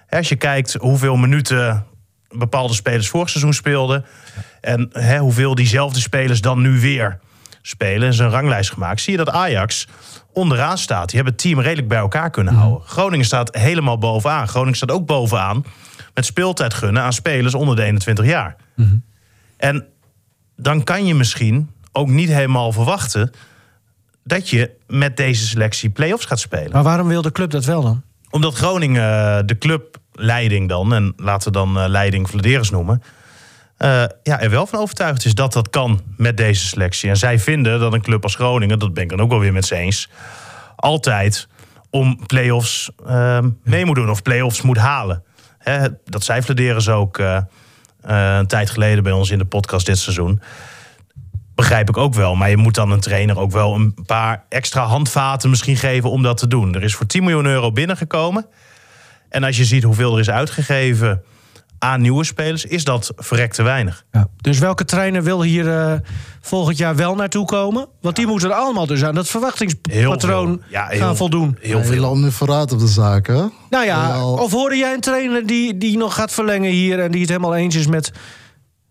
Als 0.10 0.30
je 0.30 0.36
kijkt 0.36 0.74
hoeveel 0.74 1.16
minuten 1.16 1.86
bepaalde 2.30 2.74
spelers 2.74 3.10
vorig 3.10 3.30
seizoen 3.30 3.54
speelden... 3.54 4.06
en 4.62 4.90
hè, 4.92 5.18
hoeveel 5.18 5.56
diezelfde 5.56 6.00
spelers 6.00 6.42
dan 6.42 6.62
nu 6.62 6.80
weer 6.80 7.20
spelen... 7.62 8.08
en 8.08 8.13
zijn 8.13 8.30
ranglijst 8.30 8.72
gemaakt, 8.72 9.02
zie 9.02 9.12
je 9.12 9.18
dat 9.18 9.30
Ajax 9.30 9.88
onderaan 10.38 10.78
staat. 10.78 11.08
Die 11.10 11.15
hebben 11.15 11.34
het 11.34 11.41
team 11.41 11.60
redelijk 11.60 11.88
bij 11.88 11.97
elkaar 11.97 12.30
kunnen 12.30 12.54
houden. 12.54 12.88
Groningen 12.88 13.26
staat 13.26 13.56
helemaal 13.56 13.97
bovenaan. 13.97 14.47
Groningen 14.47 14.76
staat 14.76 14.91
ook 14.91 15.06
bovenaan 15.06 15.65
met 16.13 16.26
speeltijd 16.26 16.73
gunnen 16.73 17.04
aan 17.04 17.13
spelers 17.13 17.54
onder 17.54 17.76
de 17.76 17.84
21 17.84 18.26
jaar. 18.26 18.56
En 19.58 19.86
dan 20.55 20.84
kan 20.84 21.05
je 21.05 21.16
misschien 21.16 21.70
ook 21.91 22.07
niet 22.07 22.30
helemaal 22.30 22.72
verwachten... 22.72 23.32
dat 24.24 24.49
je 24.49 24.72
met 24.88 25.18
deze 25.18 25.47
selectie 25.47 25.89
play-offs 25.89 26.26
gaat 26.26 26.39
spelen 26.39 26.72
Maar 26.72 26.84
waarom 26.84 27.07
wil 27.07 27.22
de 27.22 27.32
club 27.32 27.51
dat 27.51 27.66
wel 27.66 27.82
dan? 27.82 28.01
omdat 28.30 28.55
Groningen 28.55 29.38
eh, 29.38 29.39
de 29.45 29.57
clubleiding 29.57 30.70
dan, 30.70 30.93
en 30.93 31.14
laten 31.18 31.51
we 31.51 31.57
dan 31.57 31.80
eh, 31.80 31.88
leiding 31.88 32.30
Vladeris 32.30 32.70
noemen, 32.70 33.03
eh, 33.78 34.03
ja, 34.23 34.39
er 34.41 34.49
wel 34.49 34.67
van 34.67 34.80
overtuigd 34.80 35.25
is 35.25 35.36
dat 35.36 35.53
dat 35.53 35.69
kan 35.69 36.01
met 36.17 36.38
deze 36.38 36.65
selectie. 36.67 37.09
En 37.09 37.17
zij 37.17 37.39
vinden 37.39 37.80
dat 37.80 37.93
een 37.93 38.01
club 38.01 38.23
als 38.23 38.36
Groningen, 38.36 38.80
dat 38.80 38.93
ben 38.93 39.03
ik 39.03 39.09
dan 39.09 39.21
ook 39.21 39.30
wel 39.30 39.39
weer 39.39 39.53
met 39.53 39.65
ze 39.65 39.75
eens, 39.75 40.09
altijd 40.75 41.47
om 41.89 42.25
play-offs 42.25 42.91
eh, 43.05 43.39
mee 43.63 43.86
moet 43.86 43.95
doen 43.95 44.09
of 44.09 44.21
play-offs 44.21 44.61
moet 44.61 44.78
halen. 44.78 45.23
Hè, 45.57 45.88
dat 46.05 46.23
zei 46.23 46.41
Vladeris 46.41 46.89
ook. 46.89 47.17
eh, 47.17 47.38
eh, 48.07 48.38
een 48.38 48.47
tijd 48.47 48.69
geleden 48.69 49.03
bij 49.03 49.11
ons 49.11 49.30
in 49.30 49.38
de 49.38 49.45
podcast 49.45 49.86
dit 49.86 49.97
seizoen. 49.97 50.41
Begrijp 51.55 51.89
ik 51.89 51.97
ook 51.97 52.13
wel. 52.13 52.36
Maar 52.36 52.49
je 52.49 52.57
moet 52.57 52.75
dan 52.75 52.91
een 52.91 52.99
trainer 52.99 53.39
ook 53.39 53.51
wel 53.51 53.75
een 53.75 53.95
paar 54.05 54.45
extra 54.49 54.84
handvaten 54.84 55.49
misschien 55.49 55.78
geven 55.78 56.11
om 56.11 56.23
dat 56.23 56.38
te 56.38 56.47
doen. 56.47 56.75
Er 56.75 56.84
is 56.84 56.95
voor 56.95 57.05
10 57.05 57.23
miljoen 57.23 57.45
euro 57.45 57.71
binnengekomen. 57.71 58.45
En 59.30 59.43
als 59.43 59.57
je 59.57 59.65
ziet 59.65 59.84
hoeveel 59.84 60.13
er 60.13 60.19
is 60.19 60.30
uitgegeven 60.30 61.23
aan 61.80 62.01
nieuwe 62.01 62.23
spelers, 62.23 62.65
is 62.65 62.84
dat 62.84 63.11
verrekt 63.15 63.55
te 63.55 63.63
weinig. 63.63 64.05
Ja. 64.11 64.28
Dus 64.41 64.59
welke 64.59 64.86
trainer 64.86 65.23
wil 65.23 65.41
hier 65.41 65.78
eh, 65.80 65.93
volgend 66.41 66.78
jaar 66.78 66.95
wel 66.95 67.15
naartoe 67.15 67.45
komen? 67.45 67.88
Want 68.01 68.15
die 68.15 68.28
moeten 68.28 68.49
er 68.49 68.55
allemaal 68.55 68.86
dus 68.86 69.03
aan 69.03 69.15
dat 69.15 69.28
verwachtingspatroon 69.28 70.01
Heel 70.01 70.19
veel. 70.19 70.59
Ja, 70.69 70.88
heel- 70.88 70.99
gaan 70.99 71.17
voldoen. 71.17 71.57
Heel 71.59 71.78
Je 71.78 71.84
veel. 71.86 72.01
loopt 72.01 72.19
nu 72.19 72.32
vooruit 72.32 72.71
op 72.71 72.80
de 72.80 72.88
zaken. 72.88 73.36
hè? 73.36 73.45
Nou 73.69 73.86
ja, 73.86 74.25
of 74.25 74.51
hoorde 74.51 74.75
jij 74.75 74.93
een 74.93 74.99
trainer 75.01 75.45
die, 75.45 75.78
die 75.78 75.97
nog 75.97 76.13
gaat 76.13 76.32
verlengen 76.32 76.71
hier 76.71 76.99
en 76.99 77.11
die 77.11 77.21
het 77.21 77.30
helemaal 77.30 77.55
eens 77.55 77.75
is 77.75 77.88
met. 77.88 78.11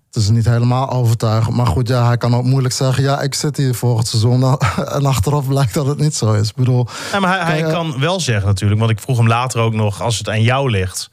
Het 0.07 0.25
is 0.25 0.31
niet 0.31 0.45
helemaal 0.45 0.91
overtuigend. 0.91 1.57
Maar 1.57 1.67
goed, 1.67 1.89
ja, 1.89 2.07
hij 2.07 2.17
kan 2.17 2.35
ook 2.35 2.45
moeilijk 2.45 2.75
zeggen... 2.75 3.03
ja, 3.03 3.21
ik 3.21 3.35
zit 3.35 3.57
hier 3.57 3.75
volgend 3.75 4.07
seizoen. 4.07 4.43
En 4.97 5.07
achteraf 5.07 5.47
blijkt 5.49 5.75
dat 5.75 5.87
het 5.87 5.99
niet 5.99 6.15
zo 6.15 6.33
is. 6.33 6.49
Ik 6.49 6.55
bedoel, 6.55 6.87
Ja, 7.13 7.21
maar 7.21 7.47
hij, 7.47 7.55
Kijk, 7.55 7.67
eh, 7.67 7.73
kan 7.73 8.01
wel 8.01 8.21
zeggen 8.21 8.47
natuurlijk, 8.47 8.81
want 8.81 8.93
ik 8.93 9.01
vroeg 9.01 9.17
hem 9.17 9.29
later 9.29 9.61
ook 9.61 9.73
nog... 9.75 10.03
als 10.03 10.19
het 10.19 10.29
aan 10.29 10.43
jou 10.43 10.71
ligt, 10.71 11.09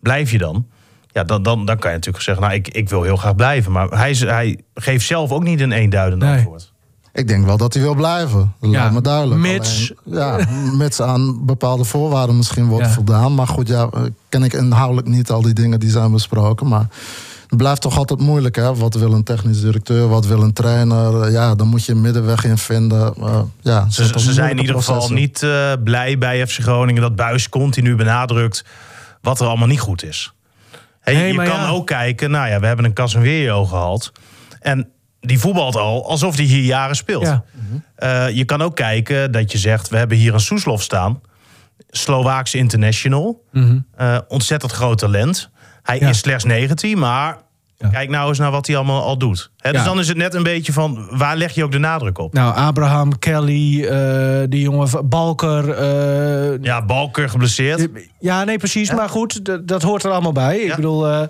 blijf 0.00 0.30
je 0.30 0.38
dan? 0.38 0.66
Ja, 1.12 1.24
dan, 1.24 1.42
dan, 1.42 1.64
dan 1.66 1.78
kan 1.78 1.90
je 1.90 1.96
natuurlijk 1.96 2.24
zeggen, 2.24 2.44
nou, 2.44 2.56
ik, 2.56 2.68
ik 2.68 2.88
wil 2.88 3.02
heel 3.02 3.16
graag 3.16 3.34
blijven. 3.34 3.72
Maar 3.72 3.88
hij, 3.88 4.12
hij 4.12 4.60
geeft 4.74 5.06
zelf 5.06 5.30
ook 5.30 5.42
niet 5.42 5.60
een 5.60 5.72
eenduidend 5.72 6.22
Nee. 6.22 6.34
antwoord. 6.36 6.72
ik 7.12 7.28
denk 7.28 7.44
wel 7.46 7.56
dat 7.56 7.74
hij 7.74 7.82
wil 7.82 7.94
blijven. 7.94 8.52
Ja, 8.60 8.68
lijkt 8.68 8.92
me 8.92 9.00
duidelijk. 9.00 9.40
mits- 9.40 9.92
Alleen, 10.06 10.18
ja, 10.18 10.46
mits 10.76 11.00
aan 11.02 11.46
bepaalde 11.46 11.84
voorwaarden 11.84 12.36
misschien 12.36 12.66
wordt 12.66 12.86
Ja. 12.86 12.92
voldaan. 12.92 13.34
Maar 13.34 13.46
goed, 13.46 13.68
ja, 13.68 13.88
eh, 13.94 14.00
ken 14.28 14.42
ik 14.42 14.52
inhoudelijk 14.52 15.06
niet 15.08 15.30
al 15.30 15.42
die 15.42 15.52
dingen 15.54 15.80
die 15.80 15.90
zijn 15.90 16.12
besproken. 16.12 16.68
Maar 16.68 16.86
het 17.48 17.56
blijft 17.58 17.80
toch 17.80 17.96
altijd 17.98 18.20
moeilijk, 18.20 18.56
hè? 18.56 18.74
Wat 18.74 18.94
wil 18.94 19.12
een 19.12 19.24
technisch 19.24 19.60
directeur? 19.60 20.08
Wat 20.08 20.26
wil 20.26 20.42
een 20.42 20.52
trainer? 20.52 21.22
Eh, 21.22 21.32
Ja, 21.32 21.54
dan 21.54 21.66
moet 21.68 21.84
je 21.84 21.92
een 21.92 22.00
middenweg 22.00 22.44
in 22.44 22.58
vinden. 22.58 23.14
Eh, 23.14 23.40
ja, 23.60 23.90
Ze, 23.90 24.18
ze 24.20 24.32
zijn 24.32 24.50
in 24.50 24.58
ieder 24.60 24.74
geval 24.76 25.08
niet 25.10 25.42
eh, 25.42 25.72
blij 25.84 26.18
bij 26.18 26.46
FC 26.46 26.60
Groningen... 26.62 27.02
dat 27.02 27.16
Buis 27.16 27.48
continu 27.48 27.96
benadrukt 27.96 28.64
wat 29.20 29.40
er 29.40 29.46
allemaal 29.46 29.68
niet 29.68 29.80
goed 29.80 30.02
is. 30.04 30.32
Hey, 31.14 31.28
je 31.28 31.36
kan 31.36 31.46
ja. 31.46 31.68
ook 31.68 31.86
kijken, 31.86 32.30
nou 32.30 32.48
ja, 32.48 32.60
we 32.60 32.66
hebben 32.66 32.84
een 32.84 32.92
Casemiro 32.92 33.64
gehaald. 33.64 34.12
En 34.60 34.90
die 35.20 35.38
voetbalt 35.38 35.76
al 35.76 36.08
alsof 36.08 36.36
hij 36.36 36.44
hier 36.44 36.64
jaren 36.64 36.96
speelt. 36.96 37.24
Ja. 37.24 37.44
Eh, 37.94 38.36
je 38.36 38.44
kan 38.44 38.62
ook 38.62 38.76
kijken 38.76 39.32
dat 39.32 39.52
je 39.52 39.58
zegt, 39.58 39.88
we 39.88 39.96
hebben 39.96 40.16
hier 40.16 40.34
een 40.34 40.40
Soeslof 40.40 40.82
staan. 40.82 41.20
Slovaakse 41.90 42.58
international. 42.58 43.44
Eh, 43.96 44.18
ontzettend 44.28 44.72
groot 44.72 44.98
talent. 44.98 45.50
Hij. 45.82 46.00
Ja. 46.00 46.08
is 46.08 46.18
slechts 46.18 46.44
19, 46.44 46.98
maar 46.98 47.38
Ja. 47.80 47.88
kijk 47.88 48.08
nou 48.10 48.28
eens 48.28 48.38
naar 48.38 48.50
wat 48.50 48.66
hij 48.66 48.76
allemaal 48.76 49.02
al 49.02 49.18
doet. 49.18 49.50
Dus 49.56 49.72
Ja. 49.72 49.84
dan 49.84 49.98
is 49.98 50.08
het 50.08 50.16
net 50.16 50.34
een 50.34 50.42
beetje 50.42 50.72
van, 50.72 51.08
waar 51.10 51.36
leg 51.36 51.52
je 51.54 51.64
ook 51.64 51.72
de 51.72 51.78
nadruk 51.78 52.18
op? 52.18 52.32
Nou, 52.32 52.54
Abraham, 52.56 53.18
Kelly, 53.18 53.84
eh, 53.84 54.40
die 54.48 54.60
jongen 54.60 55.08
Balker. 55.08 55.70
eh, 55.70 56.62
Ja, 56.62 56.84
Balker 56.84 57.28
geblesseerd. 57.28 57.88
Ja, 58.18 58.44
nee, 58.44 58.58
precies. 58.58 58.92
Maar 58.92 59.08
goed, 59.08 59.40
dat 59.68 59.82
hoort 59.82 60.04
er 60.04 60.10
allemaal 60.10 60.32
bij. 60.32 60.58
Ik 60.58 60.74
bedoel, 60.74 61.08
eh, 61.08 61.20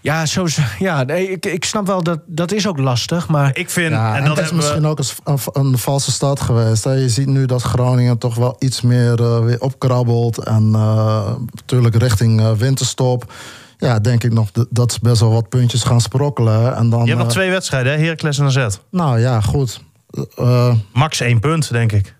ja, 0.00 0.26
zo, 0.26 0.46
ja 0.78 1.02
nee, 1.02 1.30
ik, 1.30 1.46
ik 1.46 1.64
snap 1.64 1.86
wel 1.86 2.02
dat 2.02 2.20
dat 2.26 2.52
is 2.52 2.66
ook 2.66 2.78
lastig. 2.78 3.28
Maar 3.28 3.50
Ik 3.56 3.70
vind, 3.70 3.90
Ja, 3.92 4.10
en 4.10 4.18
en 4.22 4.24
dat 4.24 4.36
dat 4.36 4.44
is 4.44 4.52
misschien 4.52 4.82
we, 4.82 4.88
ook 4.88 4.98
een, 4.98 5.06
een, 5.24 5.38
een 5.52 5.78
valse 5.78 6.12
start 6.12 6.40
geweest. 6.40 6.84
Hè. 6.84 6.92
Je 6.92 7.08
ziet 7.08 7.26
nu 7.26 7.46
dat 7.46 7.62
Groningen 7.62 8.18
toch 8.18 8.34
wel 8.34 8.56
iets 8.58 8.80
meer 8.80 9.44
weer 9.44 9.60
opkrabbelt. 9.60 10.38
En 10.44 10.70
eh, 10.74 11.30
natuurlijk 11.54 11.94
richting 11.96 12.40
eh, 12.40 12.52
winterstop. 12.52 13.32
Ja, 13.78 13.98
denk 13.98 14.24
ik 14.24 14.32
nog 14.32 14.50
dat 14.70 14.92
ze 14.92 14.98
best 15.02 15.20
wel 15.20 15.32
wat 15.32 15.48
puntjes 15.48 15.82
gaan 15.82 16.00
sprokkelen. 16.00 16.76
En 16.76 16.90
dan, 16.90 17.00
je 17.00 17.06
hebt 17.06 17.18
nog 17.18 17.26
eh, 17.26 17.32
twee 17.32 17.50
wedstrijden, 17.50 17.92
hè? 17.92 17.98
Heracles 17.98 18.38
en 18.38 18.44
AZ. 18.44 18.76
Nou 18.90 19.18
ja, 19.20 19.40
goed. 19.40 19.80
Eh 20.36 20.74
Max 20.92 21.20
één 21.20 21.40
punt, 21.40 21.70
denk 21.70 21.92
ik. 21.92 22.14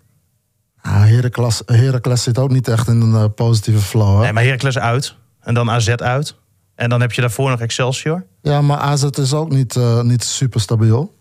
ja, 0.82 0.90
Heracles, 0.90 1.62
Heracles 1.66 2.22
zit 2.22 2.38
ook 2.38 2.50
niet 2.50 2.68
echt 2.68 2.88
in 2.88 3.00
een 3.00 3.14
eh, 3.14 3.24
positieve 3.34 3.80
flow. 3.80 4.16
Hè? 4.16 4.22
Nee, 4.22 4.32
maar 4.32 4.42
Heracles 4.42 4.78
uit. 4.78 5.14
En 5.40 5.54
dan 5.54 5.70
AZ 5.70 5.88
uit. 5.88 6.34
En 6.74 6.88
dan 6.88 7.00
heb 7.00 7.12
je 7.12 7.20
daarvoor 7.20 7.50
nog 7.50 7.60
Excelsior. 7.60 8.24
Ja, 8.42 8.60
maar 8.62 8.78
AZ 8.78 9.02
is 9.04 9.34
ook 9.34 9.50
niet, 9.50 9.76
eh, 9.76 10.00
niet 10.00 10.24
super 10.24 10.60
stabiel. 10.60 11.14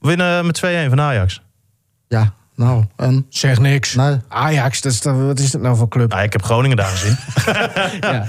Winnen 0.00 0.46
met 0.46 0.54
2-1 0.54 0.88
van 0.88 1.00
Ajax. 1.00 1.42
Ja, 2.08 2.34
nou, 2.60 2.84
en... 2.96 3.26
zeg 3.28 3.58
niks. 3.58 3.94
Nee. 3.94 4.16
Ajax, 4.28 4.80
dat 4.80 4.92
is, 4.92 5.02
wat 5.02 5.38
is 5.38 5.50
dat 5.50 5.60
nou 5.60 5.76
voor 5.76 5.88
club? 5.88 6.10
Nou, 6.10 6.22
ik 6.22 6.32
heb 6.32 6.42
Groningen 6.44 6.76
daar 6.76 6.86
gezien. 6.86 7.16
Ja. 8.00 8.24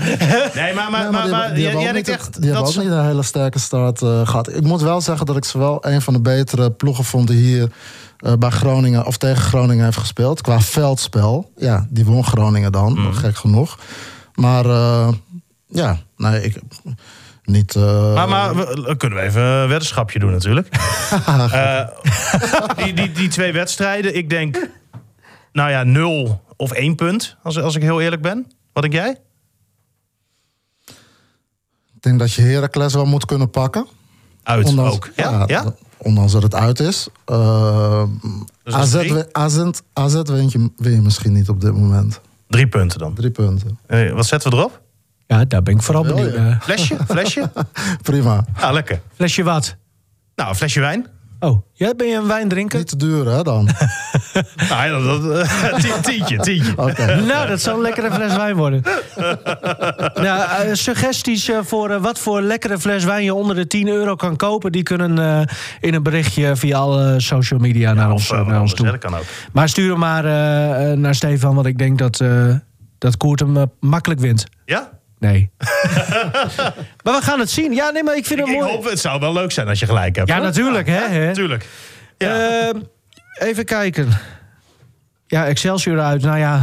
Nee, 0.55 0.73
maar, 0.73 0.91
maar, 0.91 1.01
Nee, 1.01 1.11
maar, 1.11 1.21
die 1.23 1.31
maar 1.31 1.41
hebben- 1.41 1.55
die 1.55 1.67
hebben 1.85 2.03
echt 2.03 2.41
Die 2.41 2.51
hebben 2.51 2.63
dat 2.65 2.77
ook 2.77 2.83
niet 2.83 2.93
een 2.93 3.05
hele 3.05 3.23
sterke 3.23 3.59
start 3.59 4.01
eh, 4.01 4.27
gehad. 4.27 4.53
Ik 4.55 4.63
moet 4.63 4.81
wel 4.81 5.01
zeggen 5.01 5.25
dat 5.25 5.37
ik 5.37 5.45
ze 5.45 5.57
wel 5.57 5.85
een 5.85 6.01
van 6.01 6.13
de 6.13 6.21
betere 6.21 6.71
ploegen 6.71 7.03
vond 7.03 7.27
die 7.27 7.37
hier 7.43 7.71
eh, 8.17 8.33
bij 8.33 8.49
Groningen 8.49 9.05
of 9.05 9.17
tegen 9.17 9.41
Groningen 9.43 9.85
heeft 9.85 9.97
gespeeld. 9.97 10.41
Qua 10.41 10.59
veldspel. 10.61 11.51
Ja, 11.57 11.87
die 11.89 12.05
won 12.05 12.23
Groningen 12.25 12.71
dan, 12.71 12.93
Mhm. 12.93 13.13
gek 13.13 13.37
genoeg. 13.37 13.77
Maar 14.35 14.65
eh, 14.65 15.07
ja, 15.67 15.97
nee, 16.17 16.43
ik 16.43 16.55
niet. 17.51 17.75
eh, 17.75 18.13
Maar, 18.13 18.27
maar 18.29 18.55
we, 18.55 18.83
we 18.85 18.97
kunnen 18.97 19.17
we 19.19 19.23
even 19.23 19.41
een 19.41 19.67
weddenschapje 19.67 20.19
doen 20.19 20.31
natuurlijk. 20.31 20.67
Eh, 21.51 21.87
die, 22.75 22.93
die, 22.93 23.11
die 23.11 23.27
twee 23.29 23.51
wedstrijden, 23.53 24.15
ik 24.15 24.29
denk... 24.29 24.69
Nou 25.51 25.69
ja, 25.69 25.83
nul 25.83 26.41
of 26.57 26.71
één 26.71 26.95
punt, 26.95 27.37
als, 27.43 27.59
als 27.59 27.75
ik 27.75 27.81
heel 27.81 28.01
eerlijk 28.01 28.21
ben. 28.21 28.51
Wat 28.73 28.83
denk 28.83 28.93
jij? 28.95 29.17
Ik 31.95 32.01
denk 32.07 32.19
dat 32.19 32.33
je 32.33 32.41
Heracles 32.41 32.93
wel 32.93 33.05
moet 33.05 33.25
kunnen 33.25 33.49
pakken. 33.49 33.85
Uit 34.43 34.65
Ondanks, 34.67 34.95
ook. 34.95 35.09
Ja? 35.15 35.43
Ja? 35.47 35.73
Ondanks 35.97 36.31
dat 36.31 36.43
het 36.43 36.55
uit 36.55 36.79
is. 36.79 37.07
Eh, 37.25 38.03
Dus 38.63 38.73
AZ, 38.73 38.95
AZ, 39.31 39.63
AZ 39.93 40.13
je, 40.13 40.69
win 40.77 40.91
je 40.93 41.01
misschien 41.01 41.33
niet 41.33 41.49
op 41.49 41.61
dit 41.61 41.73
moment. 41.73 42.21
Drie 42.47 42.67
punten 42.67 42.99
dan. 42.99 43.13
Drie 43.13 43.31
punten. 43.31 43.79
Eh, 43.87 44.11
wat 44.11 44.25
zetten 44.25 44.51
we 44.51 44.57
erop? 44.57 44.81
Ja, 45.37 45.45
daar 45.45 45.63
ben 45.63 45.75
ik 45.75 45.81
vooral 45.81 46.03
benieuwd 46.03 46.37
naar. 46.37 46.57
Flesje? 46.61 46.95
Flesje? 47.09 47.51
Prima. 48.01 48.45
Ja, 48.59 48.71
lekker. 48.71 49.01
Flesje 49.15 49.43
wat? 49.43 49.75
Nou, 50.35 50.49
een 50.49 50.55
flesje 50.55 50.79
wijn. 50.79 51.07
Oh, 51.39 51.61
ja, 51.73 51.93
ben 51.97 52.07
je 52.07 52.15
een 52.15 52.27
wijn 52.27 52.47
drinken? 52.47 52.77
Niet 52.77 52.87
te 52.87 52.95
duur, 52.95 53.25
hè, 53.27 53.43
dan? 53.43 53.69
Nou, 54.69 54.85
ja, 54.87 54.99
dat, 54.99 55.23
dat, 55.23 55.37
eh, 55.47 55.73
tien- 55.75 56.01
tientje, 56.01 56.37
tientje. 56.37 56.71
Oké. 56.77 57.05
Nou, 57.27 57.47
dat 57.47 57.61
zal 57.61 57.75
een 57.75 57.81
lekkere 57.81 58.11
fles 58.11 58.35
wijn 58.35 58.55
worden. 58.55 58.81
nou, 60.13 60.51
eh, 60.67 60.73
suggesties 60.73 61.49
eh, 61.49 61.57
voor 61.63 61.89
eh, 61.89 62.01
wat 62.01 62.19
voor 62.19 62.41
lekkere 62.41 62.79
fles 62.79 63.03
wijn 63.03 63.23
je 63.23 63.33
onder 63.33 63.55
de 63.55 63.67
10 63.67 63.87
euro 63.87 64.15
kan 64.15 64.35
kopen... 64.35 64.71
die 64.71 64.83
kunnen 64.83 65.19
eh, 65.19 65.41
in 65.79 65.93
een 65.93 66.03
berichtje 66.03 66.55
via 66.55 66.77
alle 66.77 67.19
social 67.19 67.59
media 67.59 67.93
naar, 67.93 68.11
ons, 68.11 68.31
Of, 68.31 68.37
eh, 68.37 68.45
naar 68.47 68.61
ons 68.61 68.71
anders, 68.71 68.71
hè, 68.71 68.77
toe. 68.77 68.85
dat 68.91 68.97
kan 68.99 69.15
ook. 69.15 69.25
Maar 69.51 69.69
stuur 69.69 69.89
hem 69.89 69.99
maar 69.99 70.25
eh, 70.25 70.91
eh, 70.91 70.97
naar 70.97 71.15
Stefan, 71.15 71.55
want 71.55 71.67
ik 71.67 71.77
denk 71.77 71.97
dat, 71.97 72.19
eh, 72.19 72.55
dat 72.97 73.17
Koert 73.17 73.39
hem 73.39 73.57
eh, 73.57 73.63
makkelijk 73.79 74.19
wint. 74.19 74.43
Ja? 74.65 74.89
Nee. 75.21 75.49
maar 77.03 77.13
we 77.13 77.19
gaan 77.21 77.39
het 77.39 77.49
zien. 77.49 77.73
Ja, 77.73 77.89
nee, 77.89 78.03
maar 78.03 78.15
ik 78.17 78.25
vind 78.25 78.39
Ik, 78.39 78.45
het 78.45 78.55
ik 78.55 78.61
mooi. 78.61 78.73
hoop, 78.73 78.83
het 78.83 78.99
zou 78.99 79.19
wel 79.19 79.33
leuk 79.33 79.51
zijn 79.51 79.67
als 79.67 79.79
je 79.79 79.85
gelijk 79.85 80.15
hebt. 80.15 80.27
Ja, 80.27 80.35
hoor. 80.35 80.43
natuurlijk, 80.43 80.87
hè, 80.87 81.07
hè. 81.07 81.33
Tuurlijk. 81.33 81.67
Ja. 82.17 82.67
Ehm, 82.67 82.79
even 83.39 83.65
kijken. 83.65 84.09
Ja, 85.27 85.45
Excelsior 85.45 85.99
uit. 85.99 86.21
Nou 86.21 86.37
ja, 86.37 86.61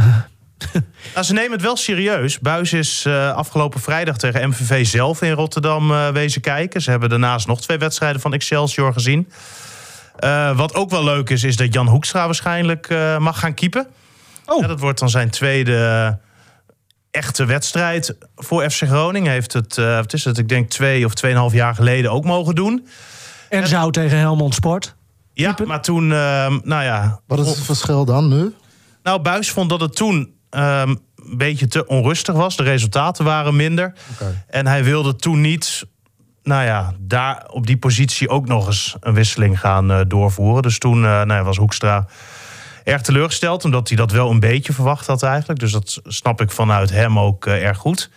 Nou, 1.13 1.25
ze 1.25 1.33
nemen 1.33 1.51
het 1.51 1.61
wel 1.61 1.75
serieus. 1.75 2.39
Buis 2.39 2.73
is 2.73 3.03
eh, 3.05 3.31
afgelopen 3.35 3.79
vrijdag 3.81 4.17
tegen 4.17 4.49
MVV 4.49 4.85
zelf 4.85 5.21
in 5.21 5.31
Rotterdam 5.31 5.91
eh, 5.91 6.09
wezen 6.09 6.41
kijken. 6.41 6.81
Ze 6.81 6.89
hebben 6.91 7.09
daarnaast 7.09 7.47
nog 7.47 7.61
twee 7.61 7.77
wedstrijden 7.77 8.21
van 8.21 8.33
Excelsior 8.33 8.93
gezien. 8.93 9.29
Eh, 10.19 10.57
wat 10.57 10.73
ook 10.73 10.89
wel 10.89 11.03
leuk 11.03 11.29
is, 11.29 11.43
is 11.43 11.55
dat 11.55 11.73
Jan 11.73 11.87
Hoekstra 11.87 12.25
waarschijnlijk 12.25 12.89
eh, 12.89 13.17
mag 13.17 13.39
gaan 13.39 13.53
keepen. 13.53 13.87
Oh. 14.45 14.61
Ja, 14.61 14.67
dat 14.67 14.79
wordt 14.79 14.99
dan 14.99 15.09
zijn 15.09 15.29
tweede 15.29 16.17
echte 17.11 17.45
wedstrijd 17.45 18.15
voor 18.35 18.69
FC 18.69 18.83
Groningen. 18.83 19.31
Heeft 19.31 19.53
het, 19.53 19.77
eh, 19.77 19.95
wat 19.95 20.13
is 20.13 20.25
het, 20.25 20.37
ik 20.37 20.49
denk 20.49 20.69
twee 20.69 21.05
of 21.05 21.13
tweeënhalf 21.13 21.53
jaar 21.53 21.75
geleden 21.75 22.11
ook 22.11 22.25
mogen 22.25 22.55
doen. 22.55 22.87
en 23.49 23.67
zou 23.67 23.91
tegen 23.91 24.17
Helmond 24.17 24.53
Sport. 24.53 24.95
Ja, 25.33 25.55
maar 25.65 25.81
toen, 25.81 26.03
eh, 26.03 26.55
nou 26.63 26.83
ja, 26.83 27.19
Wat 27.27 27.39
is 27.39 27.47
het 27.47 27.59
verschil 27.59 28.05
dan 28.05 28.27
nu? 28.27 28.53
Nou, 29.03 29.21
Buis 29.21 29.51
vond 29.51 29.69
dat 29.69 29.81
het 29.81 29.95
toen 29.95 30.33
ehm, 30.49 30.89
een 31.15 31.37
beetje 31.37 31.67
te 31.67 31.87
onrustig 31.87 32.35
was. 32.35 32.57
De 32.57 32.63
resultaten 32.63 33.25
waren 33.25 33.55
minder. 33.55 33.93
Oké. 34.13 34.43
En 34.47 34.67
hij 34.67 34.83
wilde 34.83 35.15
toen 35.15 35.41
niet, 35.41 35.85
nou 36.43 36.63
ja, 36.65 36.93
daar 36.99 37.45
op 37.51 37.67
die 37.67 37.77
positie 37.77 38.29
ook 38.29 38.47
nog 38.47 38.67
eens 38.67 38.95
een 38.99 39.13
wisseling 39.13 39.59
gaan 39.59 39.91
eh, 39.91 39.99
doorvoeren. 40.07 40.61
Dus 40.61 40.79
toen 40.79 40.95
eh, 40.95 41.09
nou 41.09 41.33
ja, 41.33 41.43
was 41.43 41.57
Hoekstra 41.57 42.07
erg 42.89 43.01
teleurgesteld, 43.01 43.65
omdat 43.65 43.87
hij 43.87 43.97
dat 43.97 44.11
wel 44.11 44.29
een 44.29 44.39
beetje 44.39 44.73
verwacht 44.73 45.07
had 45.07 45.23
eigenlijk. 45.23 45.59
Dus 45.59 45.71
dat 45.71 46.01
snap 46.03 46.41
ik 46.41 46.51
vanuit 46.51 46.89
hem 46.89 47.19
ook 47.19 47.45
eh, 47.45 47.65
erg 47.65 47.77
goed. 47.77 48.09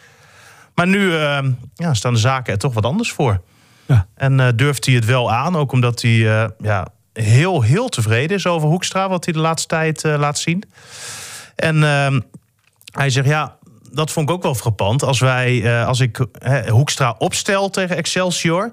Maar 0.74 0.86
nu 0.86 1.16
ehm, 1.16 1.52
ja, 1.74 1.94
staan 1.94 2.12
de 2.12 2.18
zaken 2.18 2.52
er 2.52 2.58
toch 2.58 2.74
wat 2.74 2.84
anders 2.84 3.12
voor. 3.12 3.40
Ja. 3.86 4.06
En 4.14 4.40
eh, 4.40 4.48
durft 4.56 4.86
hij 4.86 4.94
het 4.94 5.04
wel 5.04 5.32
aan, 5.32 5.56
ook 5.56 5.72
omdat 5.72 6.02
hij 6.02 6.42
eh, 6.42 6.48
ja, 6.58 6.86
heel, 7.12 7.62
heel 7.62 7.88
tevreden 7.88 8.36
is 8.36 8.46
over 8.46 8.68
Hoekstra, 8.68 9.08
wat 9.08 9.24
hij 9.24 9.34
de 9.34 9.40
laatste 9.40 9.68
tijd 9.68 10.04
eh, 10.04 10.18
laat 10.18 10.38
zien. 10.38 10.64
En 11.56 11.84
ehm, 11.84 12.20
hij 12.92 13.10
zegt, 13.10 13.26
ja, 13.26 13.56
dat 13.90 14.10
vond 14.10 14.28
ik 14.28 14.34
ook 14.34 14.42
wel 14.42 14.54
frappant. 14.54 15.02
Als, 15.02 15.20
wij, 15.20 15.62
eh, 15.64 15.86
als 15.86 16.00
ik 16.00 16.26
Hoekstra 16.68 17.14
opstel 17.18 17.70
tegen 17.70 17.96
Excelsior... 17.96 18.72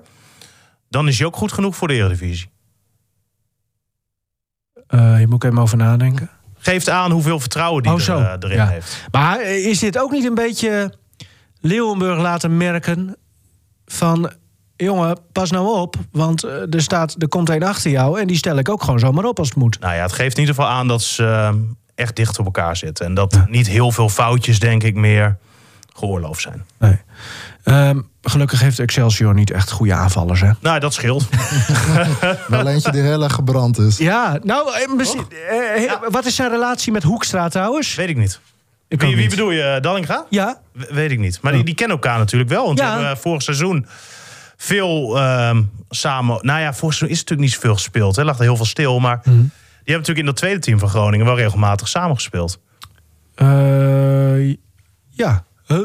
dan 0.89 1.07
is 1.07 1.17
hij 1.17 1.27
ook 1.27 1.35
goed 1.35 1.51
genoeg 1.51 1.75
voor 1.75 1.87
de 1.87 1.93
Eredivisie. 1.93 2.49
Eh, 4.89 5.19
je 5.19 5.27
moet 5.27 5.43
even 5.43 5.57
over 5.57 5.77
nadenken. 5.77 6.29
Geeft 6.57 6.89
aan 6.89 7.11
hoeveel 7.11 7.39
vertrouwen 7.39 7.83
die 7.83 7.91
Oh, 7.91 8.07
er, 8.07 8.17
eh, 8.17 8.33
erin 8.39 8.57
Ja. 8.57 8.67
heeft. 8.67 9.05
Maar 9.11 9.41
is 9.41 9.79
dit 9.79 9.99
ook 9.99 10.11
niet 10.11 10.25
een 10.25 10.35
beetje 10.35 10.93
Leeuwenburg 11.61 12.19
laten 12.19 12.57
merken 12.57 13.15
van... 13.85 14.31
jongen, 14.75 15.17
pas 15.31 15.51
nou 15.51 15.79
op, 15.79 15.95
want 16.11 16.43
eh, 16.43 16.73
er, 16.73 16.81
staat, 16.81 17.15
er 17.19 17.27
komt 17.27 17.49
een 17.49 17.63
achter 17.63 17.91
jou... 17.91 18.19
en 18.19 18.27
die 18.27 18.37
stel 18.37 18.57
ik 18.57 18.69
ook 18.69 18.83
gewoon 18.83 18.99
zomaar 18.99 19.25
op 19.25 19.39
als 19.39 19.47
het 19.47 19.57
moet. 19.57 19.79
Nou 19.79 19.95
ja, 19.95 20.01
het 20.01 20.11
geeft 20.13 20.35
in 20.35 20.39
ieder 20.39 20.55
geval 20.55 20.69
aan 20.71 20.87
dat 20.87 21.01
ze 21.01 21.59
echt 21.95 22.15
dicht 22.15 22.39
op 22.39 22.45
elkaar 22.45 22.77
zitten. 22.77 23.05
En 23.05 23.13
dat 23.13 23.39
niet 23.49 23.67
heel 23.67 23.91
veel 23.91 24.09
foutjes, 24.09 24.59
denk 24.59 24.83
ik, 24.83 24.95
meer 24.95 25.37
geoorloofd 25.93 26.41
zijn. 26.41 26.65
Nee. 26.79 26.97
Ehm, 27.63 28.01
gelukkig 28.29 28.59
heeft 28.59 28.79
Excelsior 28.79 29.33
niet 29.33 29.51
echt 29.51 29.71
goede 29.71 29.93
aanvallers, 29.93 30.41
hè? 30.41 30.51
Nou, 30.61 30.79
dat 30.79 30.93
scheelt. 30.93 31.27
Wel 32.47 32.67
eentje 32.67 32.91
die 32.91 33.01
heel 33.01 33.23
erg 33.23 33.33
gebrand 33.33 33.77
is. 33.77 33.97
Ja, 33.97 34.39
nou, 34.43 34.73
eh, 34.75 34.93
misschien- 34.95 35.25
eh, 35.49 35.83
eh, 35.83 35.91
wat 36.09 36.25
is 36.25 36.35
zijn 36.35 36.49
relatie 36.49 36.91
met 36.91 37.03
Hoekstra 37.03 37.47
trouwens? 37.49 37.95
Weet 37.95 38.09
ik 38.09 38.17
niet. 38.17 38.39
Ik 38.87 39.01
Wie, 39.01 39.29
bedoel 39.29 39.51
je, 39.51 39.77
Dallinga? 39.81 40.25
Ja, 40.29 40.59
We- 40.71 40.87
Weet 40.91 41.11
ik 41.11 41.19
niet. 41.19 41.39
Maar 41.41 41.51
die, 41.51 41.63
die 41.63 41.75
kennen 41.75 41.97
elkaar 41.97 42.17
natuurlijk 42.17 42.49
wel. 42.49 42.65
Want 42.65 42.79
Ja. 42.79 42.93
hebben 42.99 43.17
vorig 43.17 43.41
seizoen 43.41 43.85
veel 44.57 45.17
ehm, 45.19 45.61
samen... 45.89 46.39
Nou 46.41 46.59
ja, 46.59 46.73
vorig 46.73 46.95
seizoen 46.95 47.09
is 47.17 47.23
natuurlijk 47.23 47.39
niet 47.49 47.51
zoveel 47.51 47.73
gespeeld. 47.73 48.15
Hè. 48.15 48.23
Lag 48.23 48.37
er 48.37 48.43
heel 48.43 48.55
veel 48.55 48.65
stil. 48.65 48.99
Maar 48.99 49.17
Mhm. 49.23 49.29
die 49.29 49.41
hebben 49.75 49.93
natuurlijk 49.93 50.19
in 50.19 50.25
dat 50.25 50.35
tweede 50.35 50.59
team 50.59 50.79
van 50.79 50.89
Groningen... 50.89 51.25
wel 51.25 51.35
regelmatig 51.35 51.87
samengespeeld. 51.87 52.59
Eh, 53.35 54.47
ja. 55.09 55.43
Huh? 55.67 55.83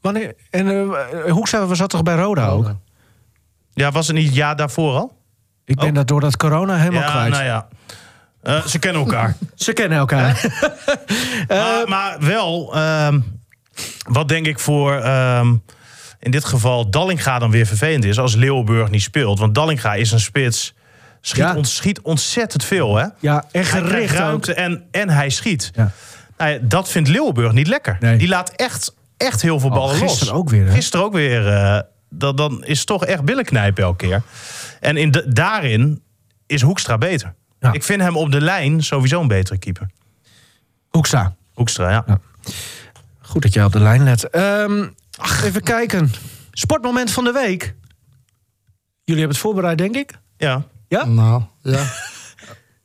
Wanneer? 0.00 0.34
En 0.50 0.68
eh 0.70 1.32
Hoekstra 1.32 1.66
was 1.66 1.78
dat 1.78 1.90
toch 1.90 2.02
bij 2.02 2.14
Roda 2.14 2.46
ook? 2.48 2.74
Ja, 3.74 3.90
was 3.90 4.06
het 4.06 4.16
niet 4.16 4.34
jaar 4.34 4.56
daarvoor 4.56 4.94
al? 4.96 5.18
Ik 5.64 5.76
ben 5.76 5.88
Oh. 5.88 5.94
dat 5.94 6.08
door 6.08 6.20
dat 6.20 6.36
corona 6.36 6.76
helemaal 6.76 7.02
ja, 7.02 7.10
kwijt. 7.10 7.30
nou 7.30 7.44
ja. 7.44 7.68
Eh, 8.42 8.66
ze 8.66 8.78
kennen 8.78 9.02
elkaar. 9.02 9.36
Ze 9.54 9.72
kennen 9.72 9.98
elkaar. 9.98 10.44
maar, 11.48 11.88
maar 11.88 12.16
wel, 12.20 12.74
ehm, 12.74 13.20
wat 14.08 14.28
denk 14.28 14.46
ik 14.46 14.58
voor 14.58 14.94
ehm, 14.94 15.54
in 16.18 16.30
dit 16.30 16.44
geval 16.44 16.90
Dallinga 16.90 17.38
dan 17.38 17.50
weer 17.50 17.66
vervelend 17.66 18.04
is 18.04 18.18
als 18.18 18.34
Leeuwenburg 18.34 18.90
niet 18.90 19.02
speelt. 19.02 19.38
Want 19.38 19.54
Dallinga 19.54 19.94
is 19.94 20.12
een 20.12 20.20
spits, 20.20 20.74
schiet, 21.20 21.42
Ja. 21.44 21.54
ont- 21.56 21.68
schiet 21.68 22.00
ontzettend 22.00 22.64
veel. 22.64 22.96
Hè? 22.96 23.06
Ja, 23.18 23.44
en 23.52 23.64
gericht 23.64 24.14
ruimte 24.14 24.54
en, 24.54 24.84
en 24.90 25.08
hij 25.08 25.30
schiet. 25.30 25.70
Ja. 25.74 25.90
Nou 26.36 26.50
ja, 26.52 26.58
dat 26.62 26.88
vindt 26.88 27.08
Leeuwenburg 27.08 27.52
niet 27.52 27.66
lekker. 27.68 27.96
Nee. 28.00 28.16
Die 28.16 28.28
laat 28.28 28.50
echt, 28.50 28.94
echt 29.20 29.42
heel 29.42 29.60
veel 29.60 29.70
ballen 29.70 29.88
los. 29.92 30.00
Oh, 30.02 30.08
gisteren 30.08 30.34
ook 30.34 30.48
weer, 30.50 30.66
hè? 30.66 30.72
Gisteren 30.72 31.06
ook 31.06 31.12
weer. 31.12 31.48
eh, 31.48 31.80
dat, 32.10 32.36
dan 32.36 32.64
is 32.64 32.78
het 32.78 32.86
toch 32.86 33.04
echt 33.04 33.24
billenknijpen 33.24 33.82
elke 33.82 34.06
keer. 34.06 34.22
En 34.80 34.96
in 34.96 35.10
de, 35.10 35.32
daarin 35.32 36.02
is 36.46 36.62
Hoekstra 36.62 36.98
beter. 36.98 37.34
Ja. 37.60 37.72
Ik 37.72 37.82
vind 37.82 38.00
hem 38.00 38.16
op 38.16 38.32
de 38.32 38.40
lijn 38.40 38.82
sowieso 38.82 39.20
een 39.20 39.28
betere 39.28 39.58
keeper. 39.58 39.86
Hoekstra. 40.88 41.34
Hoekstra, 41.54 41.90
ja. 41.90 42.04
Ja. 42.06 42.20
Goed 43.20 43.42
dat 43.42 43.52
jij 43.52 43.64
op 43.64 43.72
de 43.72 43.80
lijn 43.80 44.04
let. 44.04 44.30
Ehm, 44.30 44.88
even 45.44 45.62
kijken. 45.62 46.10
Sportmoment 46.52 47.10
van 47.10 47.24
de 47.24 47.32
week. 47.32 47.62
Jullie 49.04 49.22
hebben 49.24 49.28
het 49.28 49.38
voorbereid, 49.38 49.78
denk 49.78 49.94
ik? 49.96 50.12
Ja, 50.36 50.62
Ja? 50.88 51.04
Nou, 51.04 51.42
ja. 51.62 51.84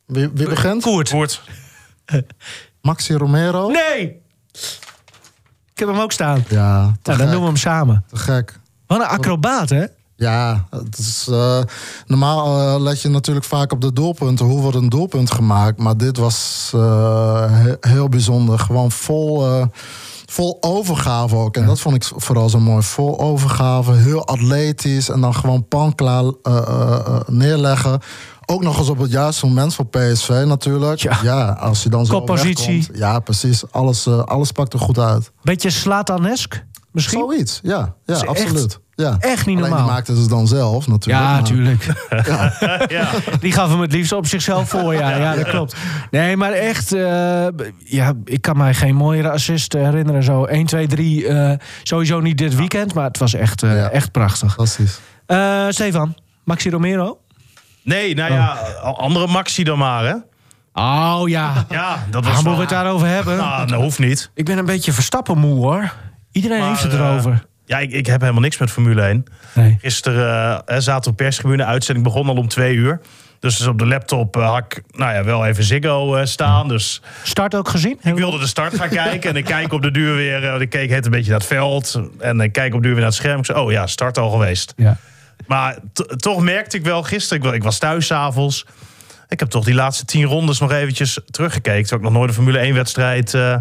Wie, 0.05 0.29
wie 0.33 0.49
begint? 0.49 0.81
Koert. 0.83 1.09
Koert. 1.09 1.41
Maxi 2.81 3.13
Romero? 3.13 3.69
Nee! 3.69 4.21
Ik 5.75 5.81
heb 5.81 5.89
hem 5.89 5.99
ook 5.99 6.11
staan. 6.11 6.43
Ja, 6.49 6.79
Nou, 6.81 6.93
dan 7.01 7.15
gek. 7.15 7.31
doen 7.31 7.39
we 7.41 7.45
hem 7.47 7.55
samen. 7.57 8.03
Te 8.09 8.15
gek. 8.17 8.59
Wat 8.87 8.99
een 8.99 9.05
acrobaat, 9.07 9.69
hè? 9.69 9.85
Ja, 10.15 10.65
het 10.69 10.97
is, 10.97 11.27
eh, 11.31 11.59
normaal 12.05 12.59
eh, 12.75 12.81
let 12.81 13.01
je 13.01 13.09
natuurlijk 13.09 13.45
vaak 13.45 13.71
op 13.71 13.81
de 13.81 13.93
doelpunten. 13.93 14.45
Hoe 14.45 14.61
wordt 14.61 14.77
een 14.77 14.89
doelpunt 14.89 15.31
gemaakt? 15.31 15.77
Maar 15.79 15.97
dit 15.97 16.17
was 16.17 16.71
eh, 16.75 17.45
he- 17.51 17.75
heel 17.79 18.09
bijzonder. 18.09 18.59
Gewoon 18.59 18.91
vol, 18.91 19.47
vol 20.25 20.57
overgave 20.61 21.35
ook. 21.35 21.55
En 21.57 21.65
dat 21.65 21.79
vond 21.79 21.95
ik 21.95 22.03
vooral 22.15 22.49
zo 22.49 22.59
mooi. 22.59 22.83
Vol 22.83 23.19
overgave, 23.19 23.91
heel 23.91 24.27
atletisch. 24.27 25.09
En 25.09 25.21
dan 25.21 25.35
gewoon 25.35 25.67
pan 25.67 25.95
klaar 25.95 26.23
eh, 26.43 27.19
neerleggen. 27.27 27.99
Ook 28.45 28.63
nog 28.63 28.77
eens 28.79 28.89
op 28.89 28.97
het 28.99 29.11
juiste 29.11 29.45
moment 29.45 29.75
voor 29.75 29.85
PSV 29.85 30.29
natuurlijk. 30.45 30.99
Ja. 30.99 31.17
Ja, 31.23 31.49
als 31.51 31.83
je 31.83 31.89
dan 31.89 32.05
zo 32.05 32.13
Koppositie. 32.17 32.87
Ja, 32.93 33.19
precies. 33.19 33.71
Alles, 33.71 34.05
eh, 34.05 34.19
alles 34.23 34.51
pakt 34.51 34.73
er 34.73 34.79
goed 34.79 34.99
uit. 34.99 35.31
Beetje 35.41 35.69
Slatanesk, 35.69 36.63
misschien? 36.91 37.19
Zoiets, 37.19 37.59
ja. 37.63 37.95
Ja, 38.05 38.13
is 38.15 38.19
echt- 38.21 38.27
absoluut. 38.29 38.79
ja. 38.95 39.15
echt 39.19 39.45
niet 39.45 39.57
Alleen 39.57 39.69
normaal. 39.69 39.85
die 39.85 39.93
maakten 39.95 40.15
ze 40.17 40.27
dan 40.27 40.47
zelf 40.47 40.87
natuurlijk. 40.87 41.25
Ja, 41.25 41.35
natuurlijk. 41.39 41.87
Ja. 42.87 43.09
Die 43.39 43.51
gaf 43.51 43.69
hem 43.69 43.79
het 43.81 43.91
liefst 43.91 44.11
op 44.11 44.25
zichzelf 44.27 44.69
voor, 44.69 44.93
ja. 44.93 45.15
Ja, 45.17 45.35
dat 45.35 45.47
klopt. 45.47 45.75
Nee, 46.11 46.37
maar 46.37 46.51
echt... 46.51 46.93
eh, 46.93 47.47
ja, 47.79 48.13
ik 48.23 48.41
kan 48.41 48.57
mij 48.57 48.73
geen 48.73 48.95
mooiere 48.95 49.29
assist 49.31 49.73
herinneren. 49.73 50.23
Zo 50.23 50.43
1, 50.45 50.65
2, 50.65 50.87
3. 50.87 51.27
eh, 51.27 51.57
sowieso 51.83 52.19
niet 52.19 52.37
dit 52.37 52.55
weekend, 52.55 52.93
maar 52.93 53.05
het 53.07 53.17
was 53.17 53.33
echt, 53.33 53.63
eh, 53.63 53.75
Ja. 53.75 53.89
echt 53.89 54.11
prachtig. 54.11 54.53
Fantastisch. 54.53 54.99
Eh, 55.25 55.65
Stefan, 55.69 56.15
Maxi 56.43 56.69
Romero? 56.69 57.17
Nee, 57.85 58.15
nou 58.15 58.33
ja, 58.33 58.53
andere 58.81 59.27
Maxi 59.27 59.63
dan 59.63 59.77
maar, 59.77 60.05
hè? 60.05 60.13
Oh 60.73 61.29
ja. 61.29 61.65
Ja, 61.69 62.05
dat 62.09 62.23
was 62.23 62.33
moeten 62.33 62.43
wel... 62.43 62.53
we 62.55 62.59
het 62.61 62.69
daarover 62.69 63.07
hebben? 63.07 63.37
Nou, 63.37 63.67
dat 63.67 63.81
hoeft 63.81 63.99
niet. 63.99 64.31
Ik 64.33 64.45
ben 64.45 64.57
een 64.57 64.65
beetje 64.65 64.93
verstappen 64.93 65.37
moe, 65.37 65.55
hoor. 65.55 65.93
Iedereen 66.31 66.59
Maar, 66.59 66.69
heeft 66.69 66.83
het 66.83 66.93
eh, 66.93 66.99
erover. 66.99 67.45
Ja, 67.65 67.77
ik, 67.79 67.91
ik 67.91 68.05
heb 68.05 68.21
helemaal 68.21 68.41
niks 68.41 68.57
met 68.57 68.71
Formule 68.71 69.01
1. 69.01 69.23
Nee. 69.53 69.77
Gisteren 69.81 70.65
eh, 70.65 70.77
zaten 70.79 71.15
we 71.17 71.23
op. 71.43 71.59
Uitzending 71.61 72.05
begon 72.05 72.29
al 72.29 72.35
om 72.35 72.47
twee 72.47 72.75
uur. 72.75 73.01
Dus 73.39 73.67
op 73.67 73.79
de 73.79 73.85
laptop 73.85 74.37
eh, 74.37 74.49
had 74.49 74.57
ik 74.57 74.81
nou 74.91 75.13
ja, 75.13 75.23
wel 75.23 75.45
even 75.45 75.63
Ziggo 75.63 76.15
eh, 76.15 76.25
staan. 76.25 76.67
Dus 76.67 77.01
Start 77.23 77.55
ook 77.55 77.69
gezien? 77.69 77.99
ik 78.01 78.15
wilde 78.15 78.39
de 78.39 78.47
start 78.47 78.75
gaan 78.75 78.89
kijken. 78.89 79.29
En 79.29 79.35
ik 79.35 79.45
kijk 79.45 79.73
op 79.73 79.81
de 79.81 79.91
duur 79.91 80.15
weer. 80.15 80.53
eh, 80.53 80.61
ik 80.61 80.69
keek 80.69 80.89
het 80.89 81.05
een 81.05 81.11
beetje 81.11 81.29
naar 81.31 81.39
het 81.39 81.47
veld. 81.47 81.99
En 82.19 82.39
ik 82.39 82.51
kijk 82.51 82.73
op 82.73 82.81
de 82.81 82.85
duur 82.87 82.91
weer 82.91 83.03
naar 83.03 83.11
het 83.11 83.19
scherm. 83.21 83.39
Ik 83.39 83.45
zei, 83.45 83.59
oh 83.59 83.71
ja, 83.71 83.87
start 83.87 84.17
al 84.17 84.29
geweest. 84.29 84.73
Ja. 84.77 84.97
Maar 85.47 85.77
toch 86.17 86.41
merkte 86.41 86.77
ik 86.77 86.83
wel 86.83 87.03
gisteren, 87.03 87.43
ik, 87.43 87.49
wa- 87.49 87.53
ik 87.55 87.63
was 87.63 87.77
thuis 87.77 88.05
s'avonds. 88.05 88.65
Ik 89.27 89.39
heb 89.39 89.49
toch 89.49 89.65
die 89.65 89.73
laatste 89.73 90.05
tien 90.05 90.25
rondes 90.25 90.59
nog 90.59 90.71
eventjes 90.71 91.19
teruggekeken. 91.31 91.81
Terwijl 91.81 92.01
ik 92.01 92.07
nog 92.07 92.13
nooit 92.17 92.29
een 92.29 92.35
Formule 92.35 92.57
1 92.57 92.73
wedstrijd 92.73 93.33
eh, 93.33 93.55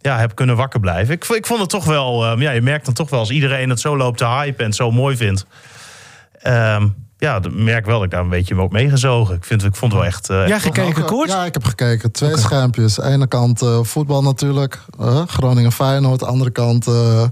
ja, 0.00 0.18
heb 0.18 0.34
kunnen 0.34 0.56
wakker 0.56 0.80
blijven. 0.80 1.14
Ik, 1.14 1.24
ik 1.24 1.46
vond 1.46 1.60
het 1.60 1.68
toch 1.70 1.84
wel, 1.84 2.24
eh, 2.26 2.40
ja, 2.40 2.50
je 2.50 2.62
merkt 2.62 2.84
dan 2.84 2.94
toch 2.94 3.10
wel 3.10 3.18
als 3.18 3.30
iedereen 3.30 3.70
het 3.70 3.80
zo 3.80 3.96
loopt 3.96 4.18
te 4.18 4.26
hypen 4.26 4.58
en 4.60 4.66
het 4.66 4.74
zo 4.74 4.90
mooi 4.90 5.16
vindt. 5.16 5.46
Ehm, 6.42 6.86
ja, 7.18 7.40
dan 7.40 7.64
merk 7.64 7.78
ik 7.78 7.84
wel 7.84 7.94
dat 7.96 8.04
ik 8.04 8.10
daar 8.10 8.20
een 8.20 8.28
beetje 8.28 8.60
ook 8.60 8.72
meegezogen. 8.72 9.34
Ik, 9.34 9.44
vind, 9.44 9.64
ik 9.64 9.74
vond 9.76 9.92
het 9.92 10.00
wel 10.00 10.10
echt... 10.10 10.30
eh, 10.30 10.46
Ja, 10.48 10.58
gekeken? 10.58 11.02
Ja, 11.28 11.44
ik 11.44 11.54
heb 11.54 11.64
gekeken. 11.64 12.12
Twee 12.12 12.30
schermpjes. 12.38 12.98
Ene 13.00 13.26
kant 13.26 13.62
eh, 13.62 13.78
voetbal 13.82 14.22
natuurlijk. 14.22 14.80
Groningen-Feyenoord. 15.26 16.22
Andere 16.24 16.50
kant 16.50 16.86
eh, 16.86 17.24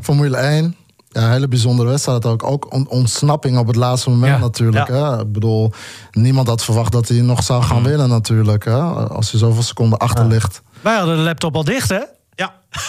Formule 0.00 0.36
1. 0.36 0.76
Ja, 1.14 1.22
een 1.22 1.30
hele 1.30 1.48
bijzondere 1.48 1.88
wedstrijd 1.88 2.26
ook. 2.26 2.42
Ook 2.42 2.72
on- 2.72 2.88
ontsnapping 2.88 3.58
op 3.58 3.66
het 3.66 3.76
laatste 3.76 4.10
moment 4.10 4.32
Ja. 4.32 4.38
natuurlijk. 4.38 4.88
Ja. 4.88 5.14
Hè? 5.16 5.20
Ik 5.20 5.32
bedoel, 5.32 5.72
niemand 6.10 6.48
had 6.48 6.64
verwacht 6.64 6.92
dat 6.92 7.08
hij 7.08 7.20
nog 7.20 7.42
zou 7.42 7.62
gaan 7.62 7.82
winnen 7.82 8.08
natuurlijk. 8.08 8.64
Hè? 8.64 8.80
Als 8.82 9.30
hij 9.30 9.40
zoveel 9.40 9.62
seconden 9.62 9.98
achter 9.98 10.26
ligt. 10.26 10.62
Wij 10.80 10.96
hadden 10.96 11.16
de 11.16 11.22
laptop 11.22 11.54
al 11.56 11.64
dicht, 11.64 11.88
hè? 11.88 12.00
Ja. 12.34 12.54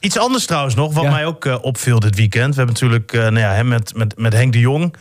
Iets 0.00 0.18
anders 0.18 0.46
trouwens 0.46 0.74
nog, 0.74 0.94
wat 0.94 1.04
Ja. 1.04 1.10
mij 1.10 1.26
ook 1.26 1.44
eh, 1.44 1.56
opviel 1.60 1.98
dit 2.00 2.16
weekend. 2.16 2.48
We 2.54 2.56
hebben 2.56 2.74
natuurlijk 2.74 3.12
eh, 3.12 3.20
nou 3.20 3.38
ja, 3.38 3.50
hem 3.52 3.68
met, 3.68 3.94
met, 3.96 4.18
met 4.18 4.32
Henk 4.32 4.52
de 4.52 4.60
Jong. 4.60 4.94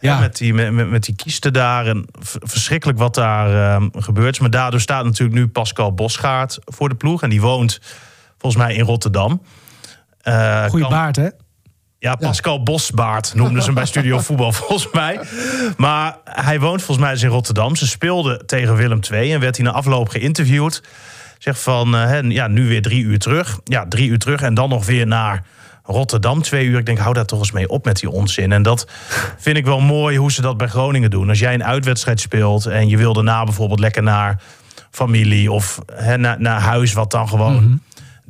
Ja. 0.00 0.18
Met, 0.18 0.36
die, 0.36 0.54
met, 0.54 0.90
met, 0.90 1.04
die 1.04 1.14
kiesten 1.14 1.52
daar. 1.52 1.86
En 1.86 2.04
verschrikkelijk 2.40 2.98
wat 2.98 3.14
daar 3.14 3.74
eh, 3.76 3.86
gebeurt. 3.92 4.40
Maar 4.40 4.50
daardoor 4.50 4.80
staat 4.80 5.04
natuurlijk 5.04 5.38
nu 5.38 5.48
Pascal 5.48 5.94
Bosgaard 5.94 6.58
voor 6.64 6.88
de 6.88 6.94
ploeg. 6.94 7.22
En 7.22 7.30
die 7.30 7.40
woont 7.40 7.80
volgens 8.38 8.62
mij 8.62 8.74
in 8.74 8.84
Rotterdam. 8.84 9.42
Eh, 10.20 10.64
Goeie 10.64 10.84
kan- 10.84 10.94
baard, 10.94 11.16
hè? 11.16 11.28
Ja, 12.02 12.14
Pascal 12.14 12.62
Bosbaard 12.62 13.34
noemden 13.34 13.60
ze 13.60 13.66
hem 13.66 13.74
bij 13.74 13.86
Studio 13.86 14.18
Voetbal 14.26 14.52
volgens 14.52 14.88
mij. 14.92 15.20
Maar 15.76 16.16
hij 16.24 16.60
woont 16.60 16.82
volgens 16.82 17.06
mij 17.06 17.12
dus 17.12 17.22
in 17.22 17.28
Rotterdam. 17.28 17.76
Ze 17.76 17.86
speelden 17.86 18.46
tegen 18.46 18.76
Willem 18.76 19.00
II 19.10 19.32
en 19.32 19.40
werd 19.40 19.56
hij 19.56 19.66
na 19.66 19.72
afloop 19.72 20.08
geïnterviewd. 20.08 20.82
Zegt 21.38 21.60
van, 21.60 21.96
eh, 21.96 22.30
ja, 22.30 22.46
nu 22.46 22.68
weer 22.68 22.82
drie 22.82 23.02
uur 23.02 23.18
terug. 23.18 23.58
Ja, 23.64 23.86
drie 23.88 24.08
uur 24.08 24.18
terug 24.18 24.40
en 24.40 24.54
dan 24.54 24.68
nog 24.68 24.86
weer 24.86 25.06
naar 25.06 25.44
Rotterdam 25.82 26.42
twee 26.42 26.66
uur. 26.66 26.78
Ik 26.78 26.86
denk, 26.86 26.98
hou 26.98 27.14
daar 27.14 27.26
toch 27.26 27.38
eens 27.38 27.52
mee 27.52 27.68
op 27.68 27.84
met 27.84 27.98
die 27.98 28.10
onzin. 28.10 28.52
En 28.52 28.62
dat 28.62 28.86
vind 29.38 29.56
ik 29.56 29.64
wel 29.64 29.80
mooi 29.80 30.16
hoe 30.16 30.32
ze 30.32 30.42
dat 30.42 30.56
bij 30.56 30.68
Groningen 30.68 31.10
doen. 31.10 31.28
Als 31.28 31.38
jij 31.38 31.54
een 31.54 31.64
uitwedstrijd 31.64 32.20
speelt 32.20 32.66
en 32.66 32.88
je 32.88 32.96
wil 32.96 33.12
daarna 33.12 33.44
bijvoorbeeld 33.44 33.80
lekker 33.80 34.02
naar 34.02 34.42
familie... 34.90 35.52
of 35.52 35.78
naar, 36.16 36.40
naar 36.40 36.60
huis 36.60 36.92
wat 36.92 37.10
dan 37.10 37.28
gewoon 37.28 37.80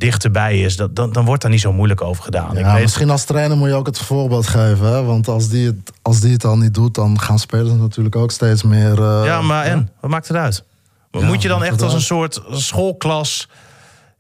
dichterbij 0.05 0.61
is... 0.61 0.77
Dat, 0.77 0.97
dan, 0.97 1.13
dan 1.13 1.25
wordt 1.25 1.43
daar 1.43 1.51
niet 1.51 1.61
zo 1.61 1.73
moeilijk 1.73 2.01
over 2.01 2.23
gedaan. 2.25 2.57
Ik 2.59 2.65
Ja, 2.65 2.73
weet- 2.73 2.83
misschien 2.83 3.11
als 3.11 3.25
trainer 3.25 3.57
moet 3.57 3.69
je 3.69 3.75
ook 3.75 3.87
het 3.87 3.99
voorbeeld 3.99 4.47
geven. 4.47 4.87
Hè? 4.87 5.03
Want 5.03 5.29
als 5.29 5.49
die, 5.49 5.67
het, 5.67 5.93
als 6.03 6.21
die 6.21 6.33
het 6.33 6.45
al 6.45 6.57
niet 6.57 6.75
doet, 6.75 6.95
dan 6.95 7.21
gaan 7.21 7.39
spelers 7.39 7.73
natuurlijk 7.79 8.17
ook 8.17 8.31
steeds 8.31 8.63
meer. 8.63 9.03
eh, 9.03 9.23
Ja, 9.25 9.43
maar 9.43 9.65
en? 9.65 9.89
Wat 10.01 10.11
maakt 10.11 10.29
het 10.29 10.37
uit? 10.37 10.65
Ja, 11.11 11.21
Moet 11.21 11.43
je 11.43 11.49
dan 11.49 11.65
echt 11.65 11.83
als 11.83 11.95
een 11.95 12.01
soort 12.01 12.41
schoolklas... 12.51 13.49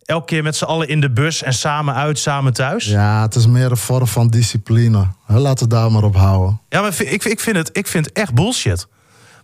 elke 0.05 0.26
keer 0.26 0.43
met 0.43 0.57
z'n 0.57 0.64
allen 0.64 0.89
in 0.89 1.01
de 1.01 1.11
bus 1.11 1.43
en 1.43 1.53
samen 1.53 1.95
uit, 1.95 2.18
samen 2.18 2.53
thuis? 2.53 2.85
Ja, 2.85 3.01
Ja, 3.16 3.22
het 3.22 3.35
is 3.35 3.47
meer 3.47 3.70
een 3.70 3.76
vorm 3.76 4.07
van 4.07 4.28
discipline. 4.28 5.07
Laten 5.26 5.68
we 5.68 5.74
daar 5.74 5.93
maar 5.93 6.03
op 6.05 6.16
houden. 6.16 6.61
maar 6.70 7.01
ik, 7.01 7.24
ik, 7.24 7.41
vind 7.41 7.57
het, 7.57 7.70
ik 7.72 7.87
vind 7.87 8.07
het 8.07 8.14
echt 8.14 8.35
bullshit. 8.35 8.87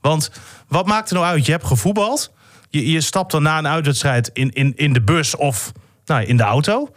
Want 0.01 0.31
wat 0.69 0.87
maakt 0.87 1.09
er 1.11 1.15
nou 1.15 1.27
uit? 1.27 1.47
Je 1.47 1.53
hebt 1.53 1.67
gevoetbald. 1.67 2.31
Je, 2.71 2.91
je 2.91 3.01
stapt 3.01 3.31
dan 3.33 3.43
na 3.43 3.59
een 3.59 3.69
uitwedstrijd 3.69 4.31
in, 4.33 4.51
in, 4.53 4.73
in 4.77 4.93
de 4.93 5.03
bus 5.03 5.37
of 5.37 5.73
nou, 6.09 6.25
in 6.25 6.37
de 6.37 6.43
auto. 6.43 6.89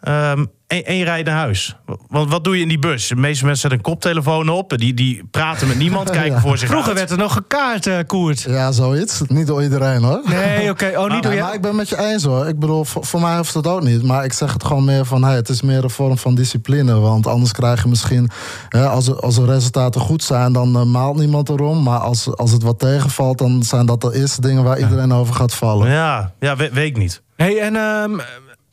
Ehm, 0.00 0.44
en, 0.66 0.84
en 0.84 0.94
je 0.96 1.04
rijdt 1.04 1.28
naar 1.28 1.36
huis. 1.36 1.76
Want 2.08 2.30
wat 2.30 2.44
doe 2.44 2.56
je 2.56 2.62
in 2.62 2.68
die 2.68 2.78
bus? 2.78 3.08
De 3.08 3.16
meeste 3.16 3.44
mensen 3.44 3.60
zetten 3.60 3.78
een 3.78 3.92
koptelefoon 3.92 4.48
op. 4.48 4.74
Die, 4.78 4.94
die 4.94 5.24
praten 5.30 5.68
met 5.68 5.78
niemand, 5.78 6.10
kijken 6.20 6.32
Ja. 6.32 6.40
voor 6.40 6.58
zich 6.58 6.68
Vroeger 6.68 6.88
uit. 6.88 6.98
werd 6.98 7.10
er 7.10 7.18
nog 7.18 7.32
gekaart, 7.32 7.86
eh, 7.86 7.98
Koert. 8.06 8.40
Ja, 8.40 8.72
zoiets. 8.72 9.22
Niet 9.26 9.46
door 9.46 9.62
iedereen 9.62 10.02
hoor. 10.02 10.20
Nee, 10.24 10.70
oké. 10.70 10.92
Oh, 10.96 11.10
niet 11.10 11.22
door 11.22 11.32
Nee, 11.32 11.32
jou. 11.34 11.42
maar 11.44 11.54
ik 11.54 11.60
ben 11.60 11.70
het 11.70 11.78
met 11.78 11.88
je 11.88 11.98
eens 11.98 12.24
hoor. 12.24 12.46
Ik 12.48 12.58
bedoel, 12.58 12.84
voor, 12.84 13.04
voor 13.04 13.20
mij 13.20 13.36
hoeft 13.36 13.54
het 13.54 13.66
ook 13.66 13.82
niet. 13.82 14.02
Maar 14.02 14.24
ik 14.24 14.32
zeg 14.32 14.52
het 14.52 14.64
gewoon 14.64 14.84
meer 14.84 15.04
van, 15.04 15.24
hey, 15.24 15.34
het 15.34 15.48
is 15.48 15.62
meer 15.62 15.84
een 15.84 15.90
vorm 15.90 16.18
van 16.18 16.34
discipline. 16.34 16.98
Want 17.00 17.26
anders 17.26 17.52
krijg 17.52 17.82
je 17.82 17.88
misschien, 17.88 18.30
hè, 18.68 18.86
als, 18.88 19.08
er- 19.08 19.20
als 19.20 19.34
de 19.34 19.44
resultaten 19.44 20.00
goed 20.00 20.22
zijn, 20.22 20.52
dan 20.52 20.76
eh, 20.76 20.82
maalt 20.84 21.16
niemand 21.16 21.48
erom. 21.48 21.82
Maar 21.82 21.98
als, 21.98 22.36
als 22.36 22.50
het 22.52 22.62
wat 22.62 22.78
tegenvalt, 22.78 23.38
dan 23.38 23.62
zijn 23.62 23.86
dat 23.86 24.00
de 24.00 24.14
eerste 24.14 24.40
dingen 24.40 24.64
waar 24.64 24.78
iedereen 24.78 25.12
over 25.12 25.34
gaat 25.34 25.54
vallen. 25.54 25.90
Ja, 25.90 26.32
ja 26.40 26.56
we- 26.56 26.70
weet 26.72 26.86
ik 26.88 26.96
niet. 26.96 27.22
Hey, 27.36 27.60
en 27.60 27.76
ehm, 27.76 28.18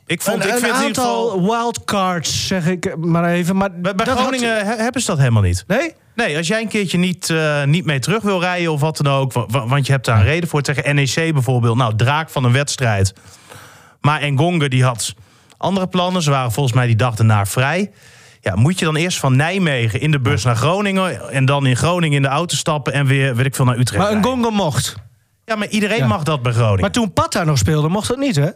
Ik, 0.06 0.20
vond, 0.22 0.44
een, 0.44 0.50
ik 0.50 0.56
vind 0.58 0.72
aantal 0.72 1.28
geval... 1.28 1.42
wildcards, 1.42 2.46
zeg 2.46 2.66
ik 2.66 2.96
maar 2.96 3.24
even. 3.24 3.56
Maar 3.56 3.70
Bij, 3.80 3.94
bij 3.94 4.04
dat 4.06 4.14
had- 4.14 4.18
Groningen 4.26 4.66
he- 4.66 4.76
hebben 4.76 5.00
ze 5.00 5.06
dat 5.06 5.18
helemaal 5.18 5.42
niet. 5.42 5.64
Nee? 5.66 5.92
Nee, 6.14 6.36
als 6.36 6.46
jij 6.46 6.60
een 6.60 6.68
keertje 6.68 6.98
niet, 6.98 7.30
eh, 7.30 7.64
niet 7.64 7.84
mee 7.84 7.98
terug 7.98 8.22
wil 8.22 8.40
rijden 8.40 8.72
of 8.72 8.80
wat 8.80 8.96
dan 8.96 9.12
ook... 9.12 9.32
wa- 9.32 9.46
wa- 9.46 9.66
want 9.66 9.86
je 9.86 9.92
hebt 9.92 10.04
daar 10.04 10.18
een 10.18 10.24
reden 10.24 10.48
voor. 10.48 10.62
Tegen 10.62 10.94
NEC 10.94 11.32
bijvoorbeeld, 11.32 11.76
nou, 11.76 11.96
draak 11.96 12.30
van 12.30 12.44
een 12.44 12.52
wedstrijd. 12.52 13.12
Maar 14.00 14.20
Engonge 14.20 14.68
die 14.68 14.84
had 14.84 15.14
andere 15.56 15.86
plannen. 15.88 16.22
Ze 16.22 16.30
waren 16.30 16.52
volgens 16.52 16.74
mij 16.74 16.86
die 16.86 16.96
dag 16.96 17.14
daarna 17.14 17.46
vrij. 17.46 17.90
Ja, 18.40 18.54
moet 18.56 18.78
je 18.78 18.84
dan 18.84 18.96
eerst 18.96 19.18
van 19.18 19.36
Nijmegen 19.36 20.00
in 20.00 20.10
de 20.10 20.20
bus 20.20 20.44
naar 20.44 20.56
Groningen... 20.56 21.30
en 21.30 21.44
dan 21.44 21.66
in 21.66 21.76
Groningen 21.76 22.16
in 22.16 22.22
de 22.22 22.28
auto 22.28 22.56
stappen 22.56 22.92
en 22.92 23.06
weer, 23.06 23.36
weet 23.36 23.46
ik 23.46 23.54
veel, 23.54 23.64
naar 23.64 23.78
Utrecht 23.78 24.10
Maar 24.12 24.24
gongo 24.24 24.50
mocht. 24.50 24.94
Ja, 25.44 25.56
maar 25.56 25.68
iedereen 25.68 25.96
Ja. 25.98 26.06
mag 26.06 26.22
dat 26.22 26.42
bij 26.42 26.52
Groningen. 26.52 26.80
Maar 26.80 26.90
toen 26.90 27.12
Pat 27.12 27.32
daar 27.32 27.46
nog 27.46 27.58
speelde, 27.58 27.88
mocht 27.88 28.08
dat 28.08 28.18
niet, 28.18 28.36
hè? 28.36 28.48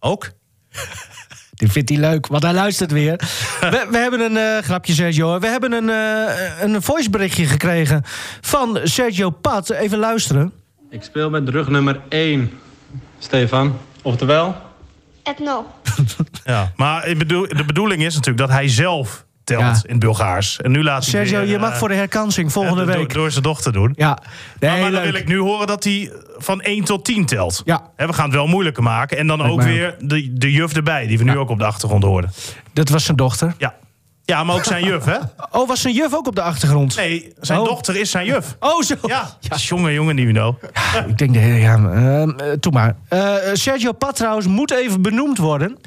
Ook? 0.00 0.30
Die 1.58 1.70
vindt 1.70 1.88
hij 1.88 1.98
leuk, 1.98 2.26
want 2.26 2.42
hij 2.42 2.52
luistert 2.52 2.92
weer. 2.92 3.16
We, 3.60 3.86
we 3.90 3.98
hebben 3.98 4.20
een 4.20 4.36
eh, 4.36 4.62
grapje, 4.62 4.92
Sergio. 4.92 5.38
We 5.38 5.46
hebben 5.46 5.72
een, 5.72 5.90
eh 5.90 6.62
een 6.62 6.82
voiceberichtje 6.82 7.46
gekregen 7.46 8.02
van 8.40 8.78
Sergio 8.82 9.30
Pat. 9.30 9.70
Even 9.70 9.98
luisteren. 9.98 10.52
Ik 10.90 11.02
speel 11.02 11.30
met 11.30 11.48
rugnummer 11.48 12.00
1, 12.08 12.50
Stefan. 13.18 13.78
Oftewel, 14.02 14.56
Etno. 15.22 15.66
Ja, 16.44 16.72
maar 16.76 17.06
ik 17.06 17.18
bedoel, 17.18 17.48
de 17.48 17.64
bedoeling 17.64 18.04
is 18.04 18.14
natuurlijk 18.14 18.46
dat 18.46 18.56
hij 18.56 18.68
zelf 18.68 19.26
telt 19.48 19.60
Ja. 19.62 19.68
in 19.82 19.90
het 19.90 19.98
Bulgaars. 19.98 20.60
En 20.60 20.70
nu 20.70 20.82
laat 20.82 21.02
hij 21.02 21.10
Sergio, 21.10 21.38
weer, 21.38 21.48
je 21.48 21.54
eh, 21.54 21.60
mag 21.60 21.78
voor 21.78 21.88
de 21.88 21.94
herkansing 21.94 22.52
volgende 22.52 22.84
door- 22.84 22.94
week. 22.96 23.12
Door 23.14 23.30
zijn 23.30 23.42
dochter 23.42 23.72
doen. 23.72 23.92
Ja, 23.96 24.18
nee, 24.60 24.70
maar 24.70 24.80
maar 24.80 24.90
dan 24.90 25.02
wil 25.02 25.14
ik 25.14 25.26
nu 25.28 25.38
horen 25.38 25.66
dat 25.66 25.84
hij 25.84 26.12
van 26.38 26.60
1 26.62 26.84
tot 26.84 27.04
10 27.04 27.26
telt. 27.26 27.62
Ja. 27.64 27.82
Hè, 27.96 28.06
we 28.06 28.12
gaan 28.12 28.24
het 28.24 28.34
wel 28.34 28.46
moeilijker 28.46 28.82
maken. 28.82 29.18
En 29.18 29.26
dan 29.26 29.38
Lijkt 29.38 29.52
ook 29.52 29.62
weer 29.62 29.94
de, 29.98 30.32
de 30.32 30.52
juf 30.52 30.74
erbij, 30.74 31.06
die 31.06 31.18
we 31.18 31.24
nu 31.24 31.32
Ja. 31.32 31.38
ook 31.38 31.48
op 31.50 31.58
de 31.58 31.64
achtergrond 31.64 32.02
hoorden. 32.04 32.30
Dat 32.72 32.88
was 32.88 33.04
zijn 33.04 33.16
dochter. 33.16 33.54
Ja. 33.58 33.74
ja, 34.24 34.44
maar 34.44 34.54
ook 34.56 34.64
zijn 34.64 34.84
juf, 34.84 35.04
hè? 35.04 35.16
Oh, 35.50 35.68
was 35.68 35.80
zijn 35.80 35.94
juf 35.94 36.14
ook 36.14 36.26
op 36.26 36.34
de 36.34 36.42
achtergrond? 36.42 36.96
Nee, 36.96 37.32
zijn 37.40 37.58
Oh. 37.60 37.64
dochter 37.66 37.96
is 37.96 38.10
zijn 38.10 38.26
juf. 38.26 38.56
Oh, 38.60 38.82
zo. 38.82 38.94
Ja, 39.02 39.36
jongen, 39.56 39.92
jongen, 39.92 40.14
Nivino. 40.14 40.58
Ik 41.08 41.18
denk, 41.18 41.32
de, 41.32 41.40
ja, 41.40 41.76
eh, 41.76 42.52
toe 42.60 42.72
maar. 42.72 42.96
Eh, 43.08 43.34
Sergio 43.52 43.92
Pat 43.92 44.16
trouwens 44.16 44.46
moet 44.46 44.70
even 44.70 45.02
benoemd 45.02 45.38
worden. 45.38 45.78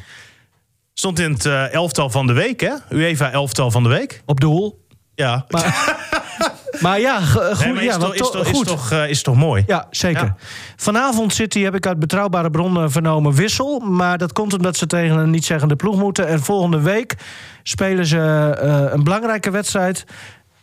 Stond 1.01 1.19
in 1.19 1.31
het 1.31 1.45
eh, 1.45 1.73
elftal 1.73 2.09
van 2.09 2.27
de 2.27 2.33
week, 2.33 2.59
hè? 2.59 2.73
UEFA 2.89 3.31
elftal 3.31 3.71
van 3.71 3.83
de 3.83 3.89
week. 3.89 4.21
Op 4.25 4.39
doel. 4.39 4.85
Ja. 5.15 5.45
Maar, 5.49 5.97
maar 6.81 6.99
ja, 6.99 7.19
goed. 7.21 7.59
Nee, 7.59 7.73
maar 7.73 7.83
is, 7.83 7.89
ja, 7.93 7.97
toch, 7.97 8.13
is, 8.13 8.19
to- 8.19 8.29
toch, 8.29 8.47
is, 8.47 8.59
toch, 8.59 8.91
eh, 8.91 9.09
is 9.09 9.21
toch 9.23 9.35
mooi? 9.35 9.63
Ja, 9.67 9.87
zeker. 9.91 10.23
Ja. 10.23 10.35
Vanavond 10.75 11.33
zit 11.33 11.53
hij, 11.53 11.63
heb 11.63 11.75
ik 11.75 11.85
uit 11.87 11.99
betrouwbare 11.99 12.49
bronnen 12.49 12.91
vernomen, 12.91 13.33
wissel. 13.33 13.79
Maar 13.79 14.17
dat 14.17 14.33
komt 14.33 14.53
omdat 14.53 14.77
ze 14.77 14.87
tegen 14.87 15.17
een 15.17 15.29
niet-zeggende 15.29 15.75
ploeg 15.75 15.95
moeten. 15.95 16.27
En 16.27 16.39
volgende 16.43 16.79
week 16.81 17.15
spelen 17.63 18.05
ze 18.05 18.19
eh, 18.61 18.93
een 18.93 19.03
belangrijke 19.03 19.49
wedstrijd. 19.51 20.03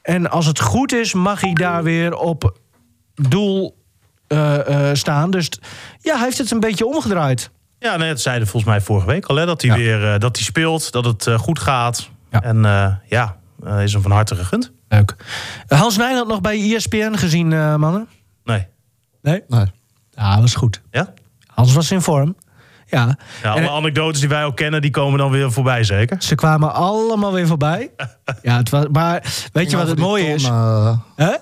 En 0.03 0.31
als 0.31 0.47
het 0.47 0.61
goed 0.61 0.93
is, 0.93 1.13
mag 1.15 1.41
hij 1.41 1.53
daar 1.53 1.83
weer 1.83 2.15
op 2.17 2.59
doel 3.15 3.77
staan. 4.93 5.31
Dus 5.31 5.49
t- 5.49 5.59
ja, 6.01 6.15
hij 6.15 6.25
heeft 6.25 6.39
het 6.39 6.51
een 6.51 6.61
beetje 6.61 6.87
omgedraaid. 6.87 7.51
Ja, 7.79 7.97
nee, 7.97 8.09
dat 8.09 8.21
zeiden 8.21 8.49
volgens 8.49 8.73
mij 8.73 8.81
vorige 8.81 9.07
week 9.07 9.27
al, 9.27 9.37
hè? 9.37 9.47
Dat 9.47 9.63
hij 9.63 9.71
Ja. 9.71 9.77
weer 9.77 10.13
eh, 10.13 10.19
dat 10.21 10.37
hij 10.37 10.45
speelt, 10.45 10.93
dat 10.93 11.05
het 11.05 11.27
eh, 11.27 11.39
goed 11.39 11.59
gaat. 11.59 12.09
Ja. 12.31 12.43
En 12.43 12.65
eh, 12.65 12.93
ja, 13.07 13.37
eh, 13.65 13.83
is 13.83 13.93
hem 13.93 14.03
van 14.03 14.11
harte 14.11 14.35
gegund. 14.35 14.73
Leuk. 14.89 15.17
Hans 15.69 15.97
Nijland 15.97 16.29
nog 16.29 16.41
bij 16.41 16.75
ESPN 16.75 17.15
gezien, 17.15 17.53
eh, 17.53 17.75
mannen? 17.77 18.09
Nee. 18.45 18.67
Nee? 19.23 19.43
Nee. 19.49 19.67
Ja, 20.11 20.33
dat 20.33 20.41
was 20.41 20.55
goed. 20.55 20.83
Ja? 20.91 21.13
Hans 21.47 21.73
was 21.75 21.91
in 21.91 22.01
vorm. 22.01 22.37
Ja. 22.87 23.17
Ja, 23.43 23.55
En- 23.57 23.63
alle 23.63 23.71
anekdotes 23.77 24.21
die 24.21 24.29
wij 24.29 24.45
ook 24.45 24.57
kennen, 24.57 24.83
die 24.83 24.91
komen 24.91 25.19
dan 25.19 25.31
weer 25.31 25.53
voorbij, 25.53 25.85
zeker? 25.85 26.23
Ze 26.23 26.35
kwamen 26.35 26.73
allemaal 26.75 27.33
weer 27.33 27.47
voorbij. 27.47 27.91
ja, 28.43 28.57
het 28.57 28.71
was, 28.71 28.85
maar 28.93 29.49
weet 29.53 29.71
je 29.71 29.77
wat 29.77 29.89
het 29.89 29.99
mooie 29.99 30.25
ton, 30.25 30.35
is? 30.35 30.45
Hè? 31.17 31.35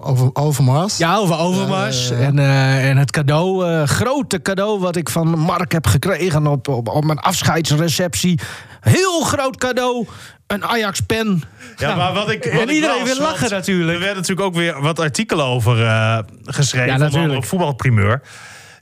Over, 0.00 0.30
Overmars. 0.32 0.96
Ja, 0.96 1.16
over 1.16 1.38
Overmars. 1.38 2.08
Ja, 2.08 2.14
ja, 2.14 2.20
ja. 2.20 2.26
En, 2.26 2.38
eh, 2.38 2.88
en 2.88 2.96
het 2.96 3.10
cadeau, 3.10 3.66
eh, 3.66 3.82
grote 3.82 4.42
cadeau 4.42 4.80
wat 4.80 4.96
ik 4.96 5.08
van 5.08 5.38
Mark 5.38 5.72
heb 5.72 5.86
gekregen 5.86 6.46
op, 6.46 6.68
op, 6.68 6.88
op 6.88 7.04
mijn 7.04 7.18
afscheidsreceptie. 7.18 8.40
Heel 8.80 9.20
groot 9.20 9.56
cadeau. 9.56 10.06
Een 10.46 10.64
Ajax-pen. 10.64 11.42
Ja, 11.76 11.86
Nou, 11.86 11.98
maar 11.98 12.12
wat 12.12 12.30
ik. 12.30 12.44
en 12.44 12.56
wat 12.56 12.70
iedereen 12.70 13.04
weer 13.04 13.18
lachen 13.18 13.50
natuurlijk. 13.50 13.92
Er 13.92 13.98
werden 13.98 14.16
natuurlijk 14.16 14.46
ook 14.46 14.54
weer 14.54 14.80
wat 14.80 15.00
artikelen 15.00 15.44
over 15.44 15.84
eh, 15.84 16.18
geschreven. 16.44 17.28
Ja, 17.28 17.36
op 17.36 17.44
voetbalprimeur. 17.44 18.22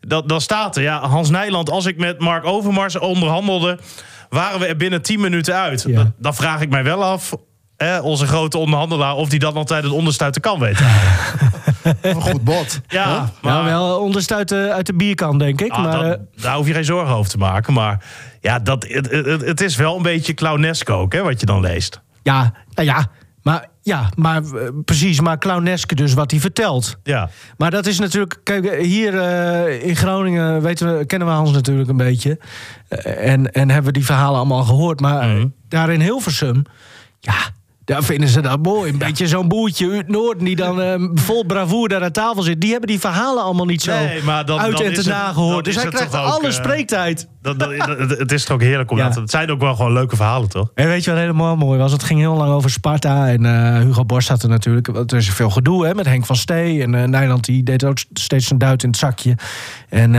Dat, 0.00 0.28
dan 0.28 0.40
staat 0.40 0.76
er, 0.76 0.82
ja, 0.82 1.06
Hans 1.08 1.30
Nijland, 1.30 1.70
als 1.70 1.86
ik 1.86 1.96
met 1.98 2.20
Mark 2.20 2.44
Overmars 2.44 2.98
onderhandelde, 2.98 3.78
waren 4.28 4.60
we 4.60 4.66
er 4.66 4.76
binnen 4.76 5.02
10 5.02 5.20
minuten 5.20 5.54
uit. 5.54 5.84
Ja. 5.86 6.12
Dan 6.18 6.34
vraag 6.34 6.60
ik 6.60 6.70
mij 6.70 6.84
wel 6.84 7.04
af, 7.04 7.32
hè, 7.76 8.00
onze 8.00 8.26
grote 8.26 8.58
onderhandelaar, 8.58 9.14
of 9.14 9.28
die 9.28 9.38
dan 9.38 9.54
altijd 9.54 9.82
het 9.84 9.92
onderste 9.92 10.24
uit 10.24 10.34
de 10.34 10.40
kan 10.40 10.58
weet. 10.58 10.80
Een 12.02 12.20
goed 12.22 12.44
bot. 12.44 12.80
Ja, 12.88 13.30
maar 13.42 13.52
nou, 13.52 13.64
wel 13.64 13.98
onderstuit 14.00 14.48
de, 14.48 14.70
uit 14.72 14.86
de 14.86 14.94
bierkan, 14.94 15.38
denk 15.38 15.60
ik. 15.60 15.70
ah, 15.70 15.82
maar, 15.84 16.02
dat- 16.02 16.18
eh, 16.36 16.42
daar 16.42 16.56
hoef 16.56 16.66
je 16.66 16.72
geen 16.74 16.84
zorgen 16.84 17.14
over 17.14 17.30
te 17.30 17.38
maken. 17.38 17.72
Maar 17.72 18.04
ja, 18.40 18.58
dat, 18.58 18.86
het, 18.88 19.10
het, 19.10 19.40
het 19.40 19.60
is 19.60 19.76
wel 19.76 19.96
een 19.96 20.02
beetje 20.02 20.34
clownesk 20.34 20.90
ook, 20.90 21.12
hè, 21.12 21.22
wat 21.22 21.40
je 21.40 21.46
dan 21.46 21.60
leest. 21.60 22.00
ja, 22.22 22.52
nou 22.74 22.88
ja. 22.88 23.06
Maar, 23.42 23.66
ja, 23.82 24.08
maar 24.14 24.42
eh, 24.42 24.68
precies. 24.84 25.20
Maar 25.20 25.38
clowneske 25.38 25.94
dus 25.94 26.14
wat 26.14 26.30
hij 26.30 26.40
vertelt. 26.40 26.96
Ja. 27.02 27.30
Maar 27.56 27.70
dat 27.70 27.86
is 27.86 27.98
natuurlijk. 27.98 28.40
Kijk, 28.42 28.74
hier 28.80 29.18
eh, 29.20 29.86
in 29.88 29.96
Groningen 29.96 30.62
weten 30.62 30.98
we, 30.98 31.04
kennen 31.04 31.28
we 31.28 31.34
Hans 31.34 31.50
natuurlijk 31.52 31.88
een 31.88 31.96
beetje. 31.96 32.38
En, 33.04 33.52
en 33.52 33.68
hebben 33.70 33.92
we 33.92 33.98
die 33.98 34.04
verhalen 34.04 34.36
allemaal 34.38 34.64
gehoord. 34.64 35.00
Maar 35.00 35.28
Mhm. 35.28 35.38
eh, 35.38 35.44
daar 35.68 35.90
in 35.92 36.00
Hilversum. 36.00 36.62
Ja. 37.20 37.34
Daar 37.85 38.03
vinden 38.03 38.28
ze 38.28 38.41
dat 38.41 38.62
mooi. 38.62 38.91
Een 38.93 38.99
beetje 38.99 39.26
zo'n 39.28 39.49
boertje 39.49 39.91
uit 39.91 40.09
noorden 40.09 40.45
die 40.45 40.57
dan 40.57 40.80
eh, 40.82 40.95
vol 41.14 41.45
bravoer 41.45 41.89
daar 41.89 42.03
aan 42.03 42.11
tafel 42.11 42.43
zit. 42.43 42.61
Die 42.61 42.70
hebben 42.70 42.89
die 42.89 42.99
verhalen 43.01 43.43
allemaal 43.43 43.64
niet 43.66 43.82
zo 43.82 43.93
Nee, 43.93 44.22
maar 44.22 44.45
dan- 44.47 44.59
uit 44.61 44.76
dan 44.76 44.87
en 44.87 44.95
te 44.95 45.09
nagehoord. 45.09 45.64
Dus 45.64 45.74
hij 45.76 45.89
krijgt 45.89 46.16
ook, 46.16 46.22
alle 46.24 46.47
eh, 46.47 46.53
spreektijd. 46.53 47.28
Het 48.09 48.32
is 48.32 48.45
toch 48.45 48.55
ook 48.55 48.62
heerlijk 48.62 48.91
om 48.91 48.97
Ja. 48.99 49.05
dat... 49.09 49.14
Het 49.14 49.30
zijn 49.30 49.51
ook 49.51 49.61
wel 49.61 49.74
gewoon 49.74 49.93
leuke 49.93 50.16
verhalen, 50.16 50.49
toch? 50.49 50.70
En 50.74 50.87
weet 50.89 51.05
je 51.05 51.11
wat 51.11 51.20
helemaal 51.20 51.57
mooi 51.57 51.78
was? 51.78 51.93
Het 51.93 52.03
ging 52.03 52.20
heel 52.20 52.35
lang 52.37 52.53
over 52.53 52.70
Sparta. 52.70 53.28
En 53.28 53.47
eh, 53.47 53.80
Hugo 53.80 54.05
Borst 54.05 54.28
had 54.28 54.43
er 54.43 54.49
natuurlijk. 54.49 54.89
Er 54.89 55.14
is 55.16 55.30
veel 55.30 55.51
gedoe 55.51 55.87
hè, 55.87 55.95
met 55.95 56.07
Henk 56.07 56.26
van 56.26 56.37
Stee. 56.37 56.82
En 56.82 56.95
eh 56.95 57.03
Nijland 57.05 57.45
die 57.45 57.62
deed 57.62 57.85
ook 57.85 57.99
steeds 58.12 58.51
een 58.51 58.59
duit 58.59 58.82
in 58.82 58.89
het 58.89 58.99
zakje. 58.99 59.37
En 59.89 60.11
op 60.11 60.16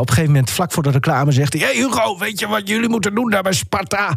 een 0.00 0.08
gegeven 0.08 0.24
moment, 0.30 0.50
vlak 0.50 0.72
voor 0.72 0.82
de 0.82 0.90
reclame, 0.90 1.32
zegt 1.32 1.52
hij: 1.52 1.62
Hey 1.62 1.74
Hugo, 1.76 2.18
weet 2.18 2.38
je 2.40 2.46
wat 2.46 2.68
jullie 2.68 2.88
moeten 2.88 3.14
doen 3.14 3.30
daar 3.30 3.42
bij 3.42 3.52
Sparta? 3.52 4.14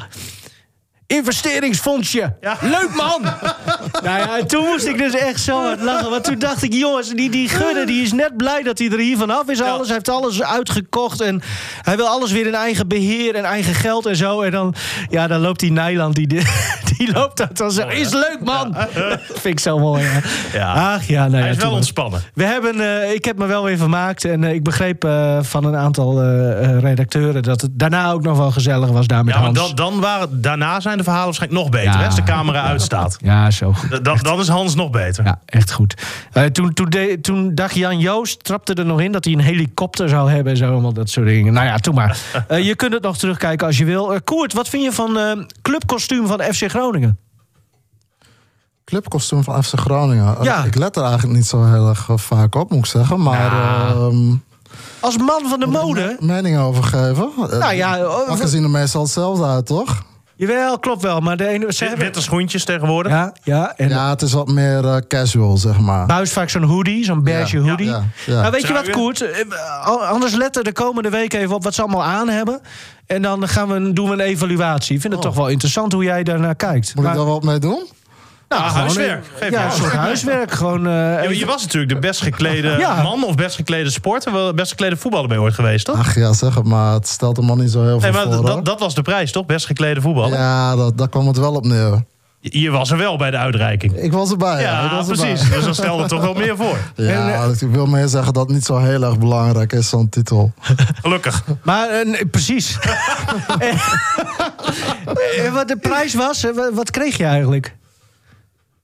Investeringsfondsje. 1.11 2.35
Ja. 2.41 2.57
Leuk 2.61 2.89
man! 2.95 3.21
nou 4.05 4.19
ja, 4.19 4.37
en 4.37 4.47
toen 4.47 4.65
moest 4.65 4.85
ik 4.85 4.97
dus 4.97 5.13
echt 5.13 5.39
zo 5.39 5.63
hard 5.63 5.81
lachen. 5.81 6.09
Want 6.09 6.23
toen 6.23 6.39
dacht 6.39 6.63
ik, 6.63 6.73
jongens, 6.73 7.09
die, 7.09 7.29
die 7.29 7.49
Gudde 7.49 7.85
die 7.85 8.03
is 8.03 8.11
net 8.11 8.37
blij 8.37 8.63
dat 8.63 8.77
hij 8.77 8.89
er 8.89 8.99
hier 8.99 9.17
vanaf 9.17 9.49
is. 9.49 9.61
Alles. 9.61 9.85
Hij 9.85 9.95
heeft 9.95 10.09
alles 10.09 10.43
uitgekocht. 10.43 11.21
En 11.21 11.41
hij 11.81 11.95
wil 11.95 12.07
alles 12.07 12.31
weer 12.31 12.47
in 12.47 12.55
eigen 12.55 12.87
beheer 12.87 13.35
en 13.35 13.43
eigen 13.43 13.73
geld 13.73 14.05
en 14.05 14.15
zo. 14.15 14.41
En 14.41 14.51
dan, 14.51 14.73
ja, 15.09 15.27
dan 15.27 15.41
loopt 15.41 15.59
die 15.59 15.71
Nijland, 15.71 16.15
die, 16.15 16.27
die 16.27 16.45
die 17.05 17.13
loopt 17.13 17.37
dat 17.37 17.57
dan 17.57 17.71
zo. 17.71 17.87
Is 17.87 18.13
leuk, 18.13 18.37
man! 18.43 18.75
Vind 19.41 19.45
ik 19.45 19.59
zo 19.59 19.79
mooi. 19.79 20.03
hè. 20.05 20.19
Ja. 20.57 20.73
Ach 20.93 21.03
ja, 21.03 21.21
nou 21.21 21.35
ja, 21.35 21.41
Hij 21.41 21.49
is 21.49 21.57
wel 21.57 21.71
ontspannen. 21.71 22.21
We 22.33 22.43
hebben, 22.43 22.79
eh, 23.03 23.13
ik 23.13 23.25
heb 23.25 23.37
me 23.37 23.45
wel 23.45 23.63
weer 23.63 23.77
vermaakt. 23.77 24.25
En 24.25 24.43
eh, 24.43 24.53
ik 24.53 24.63
begreep 24.63 25.03
eh, 25.03 25.37
van 25.41 25.63
een 25.65 25.75
aantal 25.75 26.23
redacteuren 26.79 27.43
dat 27.43 27.61
het 27.61 27.71
daarna 27.79 28.11
ook 28.11 28.23
nog 28.23 28.37
wel 28.37 28.51
gezellig 28.51 28.89
was 28.89 29.07
daar 29.07 29.23
met 29.23 29.33
Ja, 29.33 29.39
maar 29.39 29.49
Hans. 29.55 29.59
dan, 29.75 29.75
dan 29.91 29.99
waren, 29.99 30.41
daarna 30.41 30.79
zijn 30.79 30.97
de 30.97 31.03
verhalen 31.03 31.25
waarschijnlijk 31.25 31.61
nog 31.61 31.71
beter. 31.71 31.91
Ja. 31.91 31.99
hè, 31.99 32.05
Als 32.05 32.15
de 32.15 32.23
camera 32.23 32.61
uitstaat. 32.63 33.17
Ja, 33.21 33.51
zo 33.51 33.73
goed. 33.73 34.05
Dan, 34.05 34.17
dan 34.21 34.39
is 34.39 34.47
Hans 34.47 34.75
nog 34.75 34.89
beter. 34.89 35.25
Ja, 35.25 35.39
echt 35.45 35.71
goed. 35.71 35.93
Toen, 36.51 36.73
toen, 36.73 36.89
de- 36.89 37.17
toen 37.21 37.55
dacht 37.55 37.75
Jan 37.75 37.99
Joost, 37.99 38.43
trapte 38.43 38.73
er 38.73 38.85
nog 38.85 39.01
in 39.01 39.11
dat 39.11 39.23
hij 39.25 39.33
een 39.33 39.39
helikopter 39.39 40.09
zou 40.09 40.31
hebben 40.31 40.51
en 40.51 40.57
zo, 40.57 40.71
allemaal 40.71 40.93
dat 40.93 41.09
soort 41.09 41.25
dingen. 41.27 41.53
Nou 41.53 41.65
ja, 41.65 41.77
toen 41.77 41.95
maar. 41.95 42.17
Je 42.69 42.75
kunt 42.75 42.93
het 42.93 43.03
nog 43.03 43.17
terugkijken 43.17 43.67
als 43.67 43.77
je 43.77 43.85
wil. 43.85 44.19
Koert, 44.23 44.53
wat 44.53 44.69
vind 44.69 44.83
je 44.83 44.91
van 44.91 45.17
clubkostuum 45.61 46.27
van 46.27 46.41
FC 46.41 46.69
Groningen? 46.69 46.90
Clubkostuum 48.85 49.43
van 49.43 49.63
FC 49.63 49.79
Groningen. 49.79 50.37
Eh, 50.37 50.43
Ja. 50.43 50.63
Ik 50.63 50.75
let 50.75 50.95
er 50.95 51.03
eigenlijk 51.03 51.33
niet 51.33 51.47
zo 51.47 51.63
heel 51.65 51.87
erg 51.89 52.09
eh, 52.09 52.17
vaak 52.17 52.55
op, 52.55 52.69
moet 52.69 52.79
ik 52.79 52.85
zeggen. 52.85 53.21
Maar 53.21 53.51
ehm, 53.91 54.33
Als 54.99 55.17
man 55.17 55.41
van 55.49 55.59
de 55.59 55.67
mode? 55.67 56.17
mening 56.19 56.57
over 56.57 56.83
geven. 56.83 57.31
Eh, 57.49 57.57
Nou 57.59 57.73
ja, 57.73 57.97
Pakken 58.27 58.47
zien 58.49 58.63
er 58.63 58.69
meestal 58.69 59.01
hetzelfde 59.01 59.45
uit, 59.45 59.65
toch? 59.65 60.03
Jawel, 60.47 60.79
klopt 60.79 61.01
wel. 61.01 61.19
Maar 61.19 61.37
de 61.37 61.47
ene... 61.47 61.73
Ze 61.73 61.83
hebben, 61.83 62.03
Witte 62.03 62.21
schoentjes 62.21 62.63
tegenwoordig. 62.63 63.11
ja, 63.11 63.33
ja. 63.43 63.73
En 63.77 63.89
Ja, 63.89 64.09
het 64.09 64.21
is 64.21 64.33
wat 64.33 64.47
meer 64.47 64.85
eh, 64.85 64.95
casual, 65.07 65.57
zeg 65.57 65.79
maar. 65.79 66.05
Buis 66.05 66.31
vaak 66.31 66.49
zo'n 66.49 66.63
hoodie, 66.63 67.03
zo'n 67.05 67.23
beige 67.23 67.57
Ja, 67.61 67.69
hoodie. 67.69 67.85
ja, 67.87 68.03
ja. 68.25 68.39
Nou, 68.39 68.51
weet 68.51 68.67
je 68.67 68.73
wat, 68.73 68.85
je- 68.85 68.91
Koert? 68.91 69.21
Eh, 69.21 70.09
Anders 70.09 70.33
letten 70.35 70.63
de 70.63 70.71
komende 70.71 71.09
week 71.09 71.33
even 71.33 71.55
op 71.55 71.63
wat 71.63 71.73
ze 71.73 71.81
allemaal 71.81 72.03
aan 72.03 72.29
hebben. 72.29 72.59
En 73.05 73.21
dan 73.21 73.47
gaan 73.47 73.67
we, 73.67 73.93
doen 73.93 74.07
we 74.07 74.13
een 74.13 74.19
evaluatie. 74.19 74.95
Ik 74.95 75.01
vind 75.01 75.13
het 75.13 75.21
toch 75.21 75.35
wel 75.35 75.47
interessant 75.47 75.93
hoe 75.93 76.03
jij 76.03 76.23
daarnaar 76.23 76.55
kijkt. 76.55 76.89
Oh. 76.89 76.95
Moet 76.95 77.03
Maar- 77.03 77.13
ik 77.13 77.19
daar 77.19 77.27
wat 77.29 77.43
mee 77.43 77.59
doen? 77.59 77.85
Nou, 78.57 78.63
Ah, 78.63 78.73
huiswerk. 78.75 79.23
eh, 79.25 79.41
Geef 79.41 79.51
Ja, 79.51 79.57
maar. 79.59 79.65
een 79.71 79.77
soort 79.77 79.93
huiswerk. 79.93 80.51
Gewoon, 80.51 80.87
eh, 80.87 80.93
Ja, 80.93 81.19
even- 81.19 81.37
je 81.37 81.45
was 81.45 81.61
natuurlijk 81.61 81.93
de 81.93 81.99
best 81.99 82.21
geklede 82.21 82.75
Ja. 82.79 83.01
man 83.01 83.23
of 83.23 83.35
best 83.35 83.55
geklede 83.55 83.89
sporter. 83.89 84.31
Wel 84.33 84.53
best 84.53 84.69
geklede 84.71 84.97
voetballer 84.97 85.27
ben 85.27 85.37
je 85.37 85.43
ooit 85.43 85.53
geweest, 85.53 85.85
toch? 85.85 85.97
Ach 85.97 86.15
ja, 86.15 86.33
zeg 86.33 86.55
het 86.55 86.65
maar. 86.65 86.93
Het 86.93 87.07
stelt 87.07 87.37
hem 87.37 87.49
al 87.49 87.55
niet 87.55 87.71
zo 87.71 87.81
heel 87.83 87.99
veel 87.99 88.11
nee, 88.11 88.25
maar 88.25 88.35
voor. 88.35 88.45
dat, 88.45 88.65
dat 88.65 88.79
was 88.79 88.95
de 88.95 89.01
prijs, 89.01 89.31
toch? 89.31 89.45
Best 89.45 89.65
geklede 89.65 90.01
voetballer. 90.01 90.37
Ja, 90.37 90.75
dat, 90.75 90.97
daar 90.97 91.09
kwam 91.09 91.27
het 91.27 91.37
wel 91.37 91.53
op 91.53 91.65
neer. 91.65 92.03
Je 92.43 92.69
was 92.71 92.91
er 92.91 92.97
wel 92.97 93.17
bij 93.17 93.31
de 93.31 93.37
uitreiking. 93.37 93.95
Ik 93.97 94.11
was 94.11 94.31
erbij. 94.31 94.61
Ja, 94.61 94.71
Ja, 94.83 94.83
erbij. 94.99 95.15
precies. 95.15 95.49
Dus 95.49 95.63
dan 95.63 95.75
stelde 95.75 95.99
het 96.01 96.09
toch 96.09 96.21
wel 96.21 96.33
meer 96.33 96.57
voor. 96.57 96.77
Ja, 96.95 97.43
ik 97.43 97.67
wil 97.71 97.85
meer 97.85 98.07
zeggen 98.07 98.33
dat 98.33 98.43
het 98.45 98.53
niet 98.55 98.65
zo 98.65 98.77
heel 98.77 99.03
erg 99.03 99.17
belangrijk 99.19 99.73
is, 99.73 99.89
zo'n 99.89 100.09
titel. 100.09 100.53
Gelukkig. 101.01 101.43
Maar 101.63 101.89
eh, 101.89 102.05
nee, 102.05 102.25
precies. 102.25 102.77
en, 103.59 103.77
en 105.45 105.53
wat 105.53 105.67
de 105.67 105.77
prijs 105.77 106.13
was, 106.13 106.43
eh, 106.45 106.51
wat 106.73 106.91
kreeg 106.91 107.17
je 107.17 107.25
eigenlijk? 107.25 107.75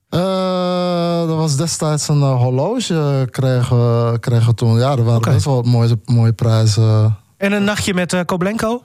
Eh, 0.08 1.26
dat 1.26 1.36
was 1.36 1.56
destijds 1.56 2.08
een 2.08 2.20
eh, 2.20 2.36
horloge 2.36 3.28
kregen 3.30 3.76
we, 3.76 4.18
kregen 4.18 4.46
we 4.46 4.54
toen. 4.54 4.78
Ja, 4.78 4.90
er 4.90 5.04
waren 5.04 5.32
best 5.32 5.44
wel 5.44 5.62
mooie, 5.62 5.98
mooie 6.04 6.32
prijzen. 6.32 7.16
En 7.36 7.52
een 7.52 7.64
nachtje 7.64 7.94
met 7.94 8.12
eh 8.12 8.20
Koblenko? 8.24 8.82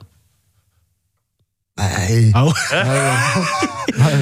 Nee. 1.74 2.30
Oh. 2.34 2.52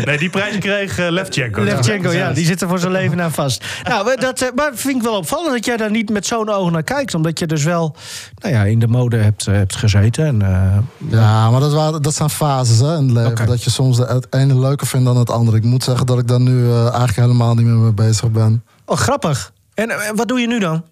Nee, 0.05 0.19
die 0.19 0.31
prijs 0.31 0.59
kreeg 0.59 0.99
uh, 0.99 1.11
Levchenko. 1.11 1.63
Levchenko, 1.63 2.11
ja, 2.11 2.33
die 2.33 2.45
zit 2.45 2.61
er 2.63 2.69
voor 2.69 2.79
zijn 2.79 2.93
leven 2.93 3.21
aan 3.23 3.33
vast. 3.33 3.65
Nou, 3.85 4.17
dat, 4.21 4.41
eh, 4.41 4.49
maar 4.55 4.71
vind 4.75 4.97
ik 4.97 5.03
wel 5.03 5.17
opvallend 5.17 5.53
dat 5.53 5.65
jij 5.65 5.77
daar 5.77 5.91
niet 5.91 6.11
met 6.11 6.27
zo'n 6.27 6.51
ogen 6.51 6.73
naar 6.73 6.83
kijkt. 6.83 7.15
Omdat 7.15 7.39
je 7.39 7.47
dus 7.47 7.65
wel 7.65 7.97
nou 8.39 8.55
ja, 8.55 8.63
in 8.65 8.79
de 8.79 8.87
mode 8.89 9.17
hebt, 9.17 9.47
eh, 9.47 9.55
hebt 9.55 9.77
gezeten. 9.77 10.27
En, 10.27 10.43
eh, 10.43 10.79
Ja, 11.11 11.51
maar 11.51 11.61
dat, 11.61 11.73
waren, 11.73 12.03
dat 12.03 12.15
zijn 12.15 12.31
fases 12.31 12.79
hè, 12.79 12.97
in 12.97 13.03
het 13.03 13.11
leven. 13.13 13.31
Oké. 13.31 13.45
Dat 13.47 13.65
je 13.65 13.71
soms 13.71 13.97
de- 13.97 14.05
het 14.07 14.27
ene 14.31 14.59
leuker 14.59 14.87
vindt 14.87 15.07
dan 15.07 15.17
het 15.17 15.31
andere. 15.31 15.57
Ik 15.57 15.65
moet 15.65 15.85
zeggen 15.85 16.07
dat 16.07 16.19
ik 16.19 16.29
daar 16.29 16.41
nu 16.41 16.69
eh, 16.71 16.81
eigenlijk 16.81 17.17
helemaal 17.17 17.55
niet 17.55 17.67
meer 17.67 17.75
mee 17.77 17.93
bezig 17.93 18.31
ben. 18.31 18.65
Oh, 18.85 18.97
grappig. 18.97 19.53
En 19.75 19.91
wat 20.15 20.29
doe 20.29 20.41
je 20.41 20.47
nu 20.47 20.59
dan? 20.59 20.85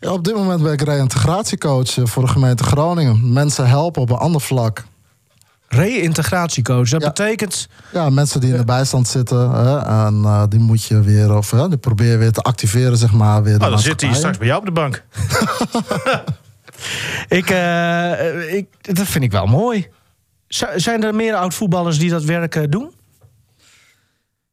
Ja, 0.00 0.10
op 0.12 0.24
dit 0.24 0.34
moment 0.34 0.62
ben 0.62 0.72
ik 0.72 0.80
reïntegratiecoach 0.82 1.98
eh, 1.98 2.04
voor 2.06 2.22
de 2.22 2.28
gemeente 2.30 2.64
Groningen. 2.64 3.32
Mensen 3.32 3.68
helpen 3.68 4.02
op 4.02 4.10
een 4.10 4.16
ander 4.16 4.40
vlak. 4.40 4.84
Reïntegratiecoach. 5.68 6.88
Dat 6.88 7.02
Ja. 7.02 7.08
betekent. 7.08 7.68
Ja, 7.92 8.10
mensen 8.10 8.40
die 8.40 8.50
in 8.50 8.56
de 8.56 8.64
bijstand 8.64 9.08
zitten. 9.08 9.50
Hè, 9.50 9.78
en 10.06 10.20
eh, 10.24 10.42
die 10.48 10.60
moet 10.60 10.84
je 10.84 11.00
weer, 11.00 11.36
of 11.36 11.50
hè, 11.50 11.68
die 11.68 11.78
probeer 11.78 12.10
je 12.10 12.16
weer 12.16 12.32
te 12.32 12.40
activeren, 12.42 12.96
zeg 12.96 13.12
maar. 13.12 13.42
Weer 13.42 13.58
Nou, 13.58 13.70
dan 13.70 13.80
zit 13.80 14.00
hij 14.00 14.10
maatschappij. 14.10 14.14
straks 14.18 14.38
bij 14.38 14.46
jou 14.46 14.58
op 14.60 14.66
de 14.66 14.72
bank. 14.72 15.04
Ik, 17.28 17.50
eh, 17.50 18.54
ik, 18.56 18.66
dat 18.94 19.06
vind 19.06 19.24
ik 19.24 19.30
wel 19.32 19.46
mooi. 19.46 19.86
Z- 20.48 20.74
zijn 20.76 21.04
er 21.04 21.14
meer 21.14 21.34
oud-voetballers 21.34 21.98
die 21.98 22.10
dat 22.10 22.22
werk 22.24 22.54
eh, 22.56 22.62
doen? 22.68 22.90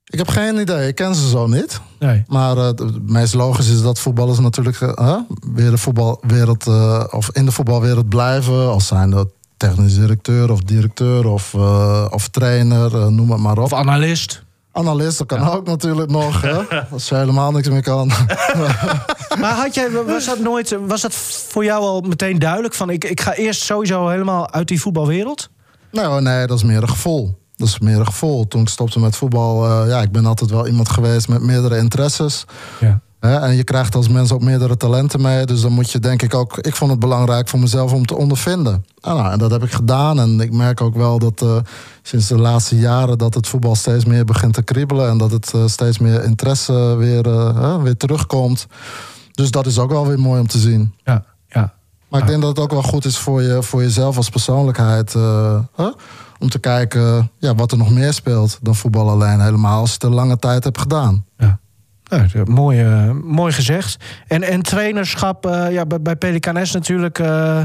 Ik 0.05 0.17
heb 0.17 0.27
geen 0.27 0.59
idee, 0.59 0.87
ik 0.87 0.95
ken 0.95 1.15
ze 1.15 1.29
zo 1.29 1.47
niet. 1.47 1.79
Nee. 1.99 2.23
Maar 2.27 2.57
eh, 2.57 2.65
het 2.65 3.09
meest 3.09 3.33
logisch 3.33 3.69
is 3.69 3.81
dat 3.81 3.99
voetballers 3.99 4.39
natuurlijk 4.39 4.81
eh, 4.81 5.17
weer 5.53 5.69
de 5.71 5.77
voetbalwereld, 5.77 6.67
eh, 6.67 7.03
of 7.09 7.29
in 7.31 7.45
de 7.45 7.51
voetbalwereld 7.51 8.09
blijven. 8.09 8.67
Als 8.69 8.87
zijn 8.87 9.09
dat 9.09 9.27
technisch 9.57 9.95
directeur 9.95 10.51
of 10.51 10.61
directeur 10.61 11.27
of, 11.27 11.53
eh, 11.53 12.05
of 12.09 12.27
trainer, 12.27 12.95
eh, 12.95 13.07
noem 13.07 13.31
het 13.31 13.39
maar 13.39 13.57
op. 13.57 13.63
Of 13.63 13.73
analist? 13.73 14.43
Analist, 14.71 15.17
dat 15.17 15.27
kan 15.27 15.47
ook 15.49 15.65
natuurlijk 15.65 16.09
nog. 16.09 16.41
Hè, 16.41 16.57
als 16.91 17.09
je 17.09 17.15
helemaal 17.15 17.51
niks 17.51 17.69
meer 17.69 17.83
kan. 17.83 18.11
Maar 19.39 19.53
had 19.53 19.75
jij, 19.75 19.91
was 20.07 20.25
dat 20.25 20.39
nooit, 20.39 20.77
was 20.87 21.01
dat 21.01 21.13
voor 21.13 21.63
jou 21.63 21.81
al 21.81 22.01
meteen 22.01 22.39
duidelijk? 22.39 22.73
Van 22.73 22.89
ik, 22.89 23.03
ik 23.03 23.21
ga 23.21 23.33
eerst 23.33 23.61
sowieso 23.61 24.07
helemaal 24.07 24.51
uit 24.51 24.67
die 24.67 24.81
voetbalwereld? 24.81 25.49
hoor, 25.91 26.21
nee, 26.21 26.47
dat 26.47 26.57
is 26.57 26.63
meer 26.63 26.81
een 26.81 26.89
gevoel. 26.89 27.43
Dat 27.55 27.67
is 27.67 27.79
meer 27.79 27.99
een 27.99 28.05
gevoel. 28.05 28.47
Toen 28.47 28.61
ik 28.61 28.69
stopte 28.69 28.99
met 28.99 29.15
voetbal, 29.15 29.65
eh, 29.65 29.89
ja, 29.89 30.01
ik 30.01 30.11
ben 30.11 30.25
altijd 30.25 30.49
wel 30.49 30.67
iemand 30.67 30.89
geweest 30.89 31.27
met 31.27 31.41
meerdere 31.41 31.77
interesses. 31.77 32.45
Ja. 32.79 33.01
En 33.33 33.55
je 33.55 33.63
krijgt 33.63 33.95
als 33.95 34.07
mens 34.07 34.31
ook 34.31 34.41
meerdere 34.41 34.77
talenten 34.77 35.21
mee. 35.21 35.45
Dus 35.45 35.61
dan 35.61 35.71
moet 35.71 35.91
je 35.91 35.99
denk 35.99 36.21
ik 36.21 36.33
ook... 36.33 36.57
Ik 36.57 36.75
vond 36.75 36.91
het 36.91 36.99
belangrijk 36.99 37.47
voor 37.47 37.59
mezelf 37.59 37.93
om 37.93 38.05
te 38.05 38.15
ondervinden. 38.15 38.85
En, 39.01 39.15
nou, 39.15 39.31
en 39.31 39.37
dat 39.37 39.51
heb 39.51 39.63
ik 39.63 39.71
gedaan. 39.71 40.19
En 40.19 40.39
ik 40.39 40.51
merk 40.51 40.81
ook 40.81 40.95
wel 40.95 41.19
dat 41.19 41.41
eh, 41.41 41.57
sinds 42.01 42.27
de 42.27 42.37
laatste 42.37 42.77
jaren... 42.77 43.17
dat 43.17 43.33
het 43.33 43.47
voetbal 43.47 43.75
steeds 43.75 44.05
meer 44.05 44.25
begint 44.25 44.53
te 44.53 44.61
kriebelen. 44.61 45.09
En 45.09 45.17
dat 45.17 45.31
het 45.31 45.53
eh, 45.53 45.67
steeds 45.67 45.99
meer 45.99 46.23
interesse 46.23 46.95
weer, 46.97 47.27
eh, 47.27 47.81
weer 47.81 47.97
terugkomt. 47.97 48.67
Dus 49.31 49.51
dat 49.51 49.65
is 49.65 49.79
ook 49.79 49.91
wel 49.91 50.07
weer 50.07 50.19
mooi 50.19 50.39
om 50.39 50.47
te 50.47 50.59
zien. 50.59 50.93
Ja, 51.03 51.23
ja. 51.47 51.73
Maar 52.07 52.21
ik 52.21 52.27
denk 52.27 52.41
dat 52.41 52.49
het 52.49 52.59
ook 52.59 52.71
wel 52.71 52.83
goed 52.83 53.05
is 53.05 53.17
voor, 53.17 53.41
je, 53.41 53.63
voor 53.63 53.81
jezelf 53.81 54.17
als 54.17 54.29
persoonlijkheid. 54.29 55.15
om 56.39 56.49
te 56.49 56.59
kijken 56.59 57.31
ja, 57.37 57.55
wat 57.55 57.71
er 57.71 57.77
nog 57.77 57.89
meer 57.89 58.13
speelt 58.13 58.59
dan 58.61 58.75
voetbal 58.75 59.09
alleen. 59.09 59.41
Helemaal 59.41 59.79
als 59.79 59.89
je 59.89 59.93
het 59.93 60.03
een 60.03 60.13
lange 60.13 60.39
tijd 60.39 60.63
hebt 60.63 60.79
gedaan. 60.79 61.25
ja. 61.37 61.59
Nou, 62.15 62.27
dat- 62.33 62.47
mooi, 62.47 62.81
eh, 62.81 63.11
mooi 63.23 63.53
gezegd. 63.53 64.03
En, 64.27 64.43
en 64.43 64.61
trainerschap, 64.61 65.45
eh, 65.45 65.71
ja, 65.71 65.85
bij, 65.85 66.01
bij 66.01 66.15
Pelicanes 66.15 66.71
natuurlijk 66.71 67.19
eh, 67.19 67.61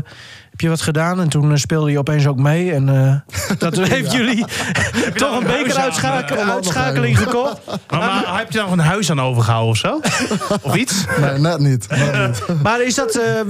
heb 0.61 0.69
je 0.71 0.77
wat 0.77 0.85
gedaan. 0.87 1.21
En 1.21 1.29
toen 1.29 1.51
eh, 1.51 1.57
speelde 1.57 1.91
je 1.91 1.99
opeens 1.99 2.27
ook 2.27 2.39
mee. 2.39 2.73
En 2.73 2.89
eh, 2.89 3.59
dat 3.59 3.77
heeft 3.77 4.13
jullie 4.13 4.45
toch 5.15 5.41
een 5.41 5.47
huis 5.47 5.63
beker 5.63 5.77
aan, 5.77 5.83
uitschakeling, 5.83 6.41
eh, 6.49 6.55
uitschakeling 6.55 7.19
gekocht. 7.19 7.61
Maar, 7.67 7.99
maar 8.01 8.39
heb 8.39 8.51
je 8.51 8.55
daar 8.59 8.65
nog 8.65 8.73
een 8.73 8.79
huis 8.85 9.11
aan 9.11 9.21
overgehouden 9.21 9.71
of 9.71 9.77
zo? 9.77 10.01
Of 10.63 10.75
iets? 10.77 11.05
Nee, 11.21 11.39
net 11.39 11.59
niet. 11.59 11.89
Net 11.89 12.43
niet. 12.49 12.63
Maar 12.63 12.83
is 12.83 12.95
dat, 12.95 13.15
eh, 13.15 13.41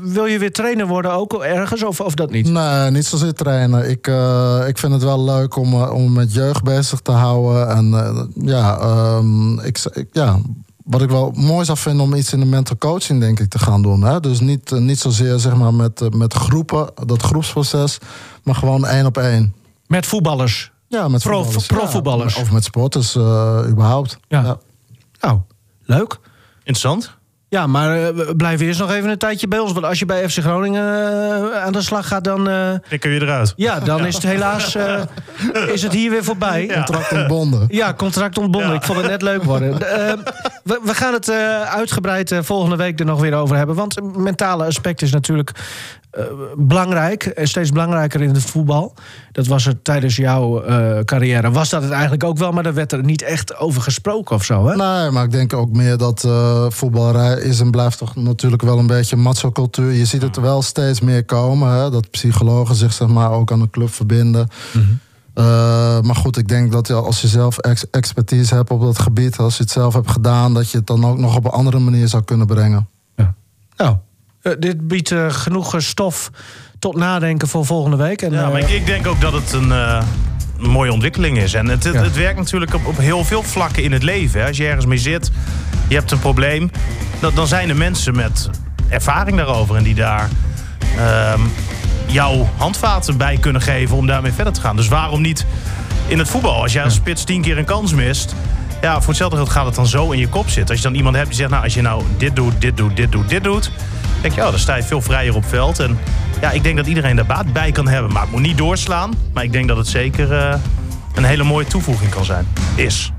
wil 0.00 0.26
je 0.26 0.38
weer 0.38 0.52
trainer 0.52 0.86
worden 0.86 1.12
ook 1.12 1.42
ergens 1.42 1.82
of, 1.82 2.00
of 2.00 2.14
dat 2.14 2.30
niet? 2.30 2.48
Nee, 2.50 2.90
niet 2.90 3.06
zozeer 3.06 3.32
trainen. 3.34 3.90
Ik, 3.90 4.06
eh, 4.06 4.64
ik 4.66 4.78
vind 4.78 4.92
het 4.92 5.02
wel 5.02 5.24
leuk 5.24 5.56
om, 5.56 5.74
om 5.82 6.12
met 6.12 6.32
jeugd 6.34 6.62
bezig 6.62 7.00
te 7.00 7.12
houden. 7.12 7.68
En 7.68 7.94
eh, 7.94 8.22
ja, 8.46 8.78
ehm, 8.78 9.58
ik, 9.58 9.78
ik- 9.92 10.08
ja, 10.12 10.38
wat 10.84 11.02
ik 11.02 11.10
wel 11.10 11.30
mooi 11.36 11.64
zou 11.64 11.78
vinden 11.78 12.04
om 12.04 12.14
iets 12.14 12.32
in 12.32 12.40
de 12.40 12.46
mental 12.46 12.76
coaching 12.76 13.20
denk 13.20 13.40
ik 13.40 13.48
te 13.48 13.58
gaan 13.58 13.82
doen. 13.82 14.02
Hè? 14.02 14.20
Dus 14.20 14.40
niet, 14.40 14.72
eh, 14.72 14.78
niet 14.78 14.98
zozeer 14.98 15.38
zeg 15.38 15.54
maar 15.56 15.74
met, 15.74 16.00
eh, 16.00 16.08
met 16.08 16.34
groepen, 16.34 16.90
dat 17.06 17.22
groepsproces, 17.22 17.98
maar 18.42 18.54
gewoon 18.54 18.86
één 18.86 19.06
op 19.06 19.16
één. 19.18 19.54
Met 19.86 20.06
voetballers. 20.06 20.70
Ja, 20.88 21.08
met 21.08 21.22
Pro- 21.22 21.36
voetballers. 21.42 21.66
profvoetballers. 21.66 22.34
Ja, 22.34 22.40
of 22.42 22.50
met 22.50 22.64
sporters 22.64 23.16
eh, 23.16 23.58
überhaupt. 23.68 24.18
Ja. 24.28 24.42
Ja. 24.42 24.58
Nou, 25.20 25.40
leuk. 25.84 26.18
Interessant. 26.58 27.16
Ja, 27.52 27.66
maar 27.66 27.96
eh, 27.96 28.08
we 28.08 28.36
blijven 28.36 28.66
eerst 28.66 28.80
nog 28.80 28.92
even 28.92 29.10
een 29.10 29.18
tijdje 29.18 29.48
bij 29.48 29.58
ons. 29.58 29.72
Want 29.72 29.86
als 29.86 29.98
je 29.98 30.06
bij 30.06 30.28
FC 30.28 30.38
Groningen 30.38 30.84
eh, 31.52 31.64
aan 31.64 31.72
de 31.72 31.82
slag 31.82 32.08
gaat, 32.08 32.24
dan, 32.24 32.48
eh, 32.48 32.98
kun 32.98 33.10
je 33.10 33.20
eruit. 33.20 33.52
ja, 33.56 33.80
dan 33.80 34.06
is 34.06 34.14
het 34.14 34.22
helaas 34.22 34.74
eh, 34.74 35.02
is 35.72 35.82
het 35.82 35.92
hier 35.92 36.10
weer 36.10 36.24
voorbij. 36.24 36.66
Ja. 36.66 36.74
Contract 36.74 37.12
ontbonden. 37.12 37.68
contract 37.96 38.38
ontbonden. 38.38 38.74
Ik 38.74 38.82
vond 38.82 38.98
het 38.98 39.06
net 39.06 39.22
leuk 39.22 39.42
worden. 39.42 39.78
De, 39.78 40.18
we, 40.64 40.80
we 40.84 40.94
gaan 40.94 41.12
het 41.12 41.28
eh, 41.28 41.62
uitgebreid 41.62 42.34
volgende 42.42 42.76
week 42.76 43.00
er 43.00 43.06
nog 43.06 43.20
weer 43.20 43.34
over 43.34 43.56
hebben. 43.56 43.76
Want 43.76 43.94
het 43.94 44.16
mentale 44.16 44.64
aspect 44.64 45.02
is 45.02 45.12
natuurlijk 45.12 45.50
eh, 46.12 46.24
belangrijk. 46.56 47.24
En 47.24 47.48
steeds 47.48 47.70
belangrijker 47.70 48.22
in 48.22 48.34
het 48.34 48.42
voetbal. 48.42 48.94
Dat 49.32 49.46
was 49.46 49.64
het 49.64 49.84
tijdens 49.84 50.16
jouw 50.16 50.62
eh, 50.62 51.04
carrière. 51.04 51.50
Was 51.50 51.68
dat 51.68 51.82
het 51.82 51.90
eigenlijk 51.90 52.24
ook 52.24 52.38
wel, 52.38 52.52
maar 52.52 52.62
daar 52.62 52.74
werd 52.74 52.92
er 52.92 53.04
niet 53.04 53.22
echt 53.22 53.56
over 53.56 53.82
gesproken 53.82 54.36
of 54.36 54.44
zo, 54.44 54.66
hè? 54.66 54.76
Nee, 54.76 55.10
maar 55.10 55.24
ik 55.24 55.30
denk 55.30 55.52
ook 55.52 55.72
meer 55.72 55.96
dat 55.96 56.24
eh 56.24 56.66
voetballerij 56.68 57.40
is 57.40 57.60
en 57.60 57.70
blijft 57.70 57.98
toch 57.98 58.16
natuurlijk 58.16 58.62
wel 58.62 58.78
een 58.78 58.86
beetje 58.86 59.16
macho-cultuur. 59.16 59.92
Je 59.92 60.04
ziet 60.04 60.22
het 60.22 60.36
wel 60.36 60.62
steeds 60.62 61.00
meer 61.00 61.24
komen, 61.24 61.70
hè, 61.72 61.90
dat 61.90 62.10
psychologen 62.10 62.74
zich 62.74 62.92
zeg 62.92 63.08
maar 63.08 63.30
ook 63.30 63.52
aan 63.52 63.60
de 63.60 63.70
club 63.70 63.90
verbinden. 63.92 64.48
Eh, 65.34 65.44
maar 66.00 66.16
goed, 66.16 66.36
ik 66.36 66.48
denk 66.48 66.72
dat 66.72 66.86
je, 66.86 66.94
als 66.94 67.20
je 67.20 67.28
zelf 67.28 67.58
ex- 67.58 67.90
expertise 67.90 68.54
hebt 68.54 68.70
op 68.70 68.80
dat 68.80 68.98
gebied, 68.98 69.36
als 69.38 69.56
je 69.56 69.62
het 69.62 69.72
zelf 69.72 69.94
hebt 69.94 70.10
gedaan, 70.10 70.54
dat 70.54 70.70
je 70.70 70.76
het 70.78 70.86
dan 70.86 71.04
ook 71.04 71.18
nog 71.18 71.36
op 71.36 71.44
een 71.44 71.50
andere 71.50 71.78
manier 71.78 72.08
zou 72.08 72.22
kunnen 72.22 72.46
brengen. 72.46 72.88
Nou, 73.76 73.96
eh, 74.42 74.52
dit 74.58 74.88
biedt 74.88 75.10
eh, 75.10 75.30
genoeg 75.30 75.74
eh, 75.74 75.80
stof 75.80 76.30
tot 76.78 76.96
nadenken 76.96 77.48
voor 77.48 77.66
volgende 77.66 77.96
week. 77.96 78.22
En, 78.22 78.32
Ja, 78.32 78.48
maar 78.48 78.60
ik, 78.60 78.68
ik 78.68 78.86
denk 78.86 79.06
ook 79.06 79.20
dat 79.20 79.32
het 79.32 79.52
een, 79.52 79.72
mooie 80.56 80.92
ontwikkeling 80.92 81.38
is. 81.38 81.54
En 81.54 81.68
het, 81.68 81.84
het, 81.84 81.94
Ja. 81.94 82.02
het 82.02 82.16
werkt 82.16 82.38
natuurlijk 82.38 82.74
op, 82.74 82.86
op 82.86 82.96
heel 82.96 83.24
veel 83.24 83.42
vlakken 83.42 83.82
in 83.82 83.92
het 83.92 84.02
leven. 84.02 84.40
Hè. 84.40 84.46
Als 84.46 84.56
je 84.56 84.66
ergens 84.66 84.86
mee 84.86 84.98
zit, 84.98 85.30
je 85.88 85.94
hebt 85.94 86.10
een 86.10 86.18
probleem... 86.18 86.70
Dan, 87.20 87.34
dan 87.34 87.46
zijn 87.46 87.68
er 87.68 87.76
mensen 87.76 88.16
met 88.16 88.50
ervaring 88.88 89.36
daarover... 89.36 89.76
en 89.76 89.82
die 89.82 89.94
daar 89.94 90.28
ehm, 90.96 91.40
jouw 92.06 92.48
handvaten 92.56 93.16
bij 93.16 93.36
kunnen 93.36 93.62
geven 93.62 93.96
om 93.96 94.06
daarmee 94.06 94.32
verder 94.32 94.52
te 94.52 94.60
gaan. 94.60 94.76
Dus 94.76 94.88
waarom 94.88 95.20
niet 95.20 95.46
in 96.06 96.18
het 96.18 96.28
voetbal? 96.28 96.62
Als 96.62 96.72
jij 96.72 96.84
als 96.84 96.94
spits 96.94 97.24
tien 97.24 97.42
keer 97.42 97.58
een 97.58 97.64
kans 97.64 97.94
mist... 97.94 98.34
Ja, 98.80 98.98
voor 98.98 99.08
hetzelfde 99.08 99.36
geld 99.36 99.50
gaat 99.50 99.66
het 99.66 99.74
dan 99.74 99.86
zo 99.86 100.10
in 100.10 100.18
je 100.18 100.28
kop 100.28 100.48
zitten. 100.48 100.70
Als 100.70 100.78
je 100.78 100.88
dan 100.88 100.96
iemand 100.96 101.16
hebt 101.16 101.28
die 101.28 101.36
zegt, 101.36 101.50
nou, 101.50 101.62
als 101.62 101.74
je 101.74 101.82
nou 101.82 102.02
dit 102.16 102.36
doet, 102.36 102.60
dit 102.60 102.76
doet, 102.76 102.96
dit 102.96 103.12
doet, 103.12 103.28
dit 103.28 103.44
doet... 103.44 103.70
denk 104.22 104.34
je, 104.34 104.40
oh, 104.40 104.50
dan 104.50 104.58
sta 104.58 104.74
je 104.74 104.82
veel 104.82 105.00
vrijer 105.00 105.34
op 105.34 105.44
veld. 105.44 105.78
En 105.78 105.98
ja, 106.40 106.50
ik 106.50 106.62
denk 106.62 106.76
dat 106.76 106.86
iedereen 106.86 107.16
daar 107.16 107.26
baat 107.26 107.52
bij 107.52 107.72
kan 107.72 107.88
hebben. 107.88 108.12
Maar 108.12 108.22
het 108.22 108.30
moet 108.30 108.40
niet 108.40 108.58
doorslaan. 108.58 109.14
Maar 109.32 109.44
ik 109.44 109.52
denk 109.52 109.68
dat 109.68 109.76
het 109.76 109.86
zeker 109.86 110.32
eh, 110.32 110.54
een 111.14 111.24
hele 111.24 111.42
mooie 111.42 111.66
toevoeging 111.66 112.10
kan 112.10 112.24
zijn. 112.24 112.46
Is. 112.74 113.12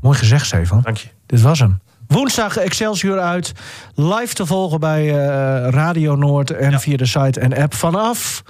Mooi 0.00 0.18
gezegd, 0.18 0.46
Stefan. 0.46 0.80
Dank 0.82 0.96
je. 0.96 1.08
Dit 1.26 1.40
was 1.40 1.58
hem. 1.58 1.80
Woensdag 2.06 2.56
Excelsior 2.56 3.18
uit. 3.18 3.52
Live 3.94 4.34
te 4.34 4.46
volgen 4.46 4.80
bij 4.80 5.08
eh, 5.08 5.68
Radio 5.70 6.14
Noord 6.14 6.50
en 6.50 6.80
via 6.80 6.96
de 6.96 7.06
site 7.06 7.40
en 7.40 7.56
app 7.56 7.74
vanaf. 7.74 8.42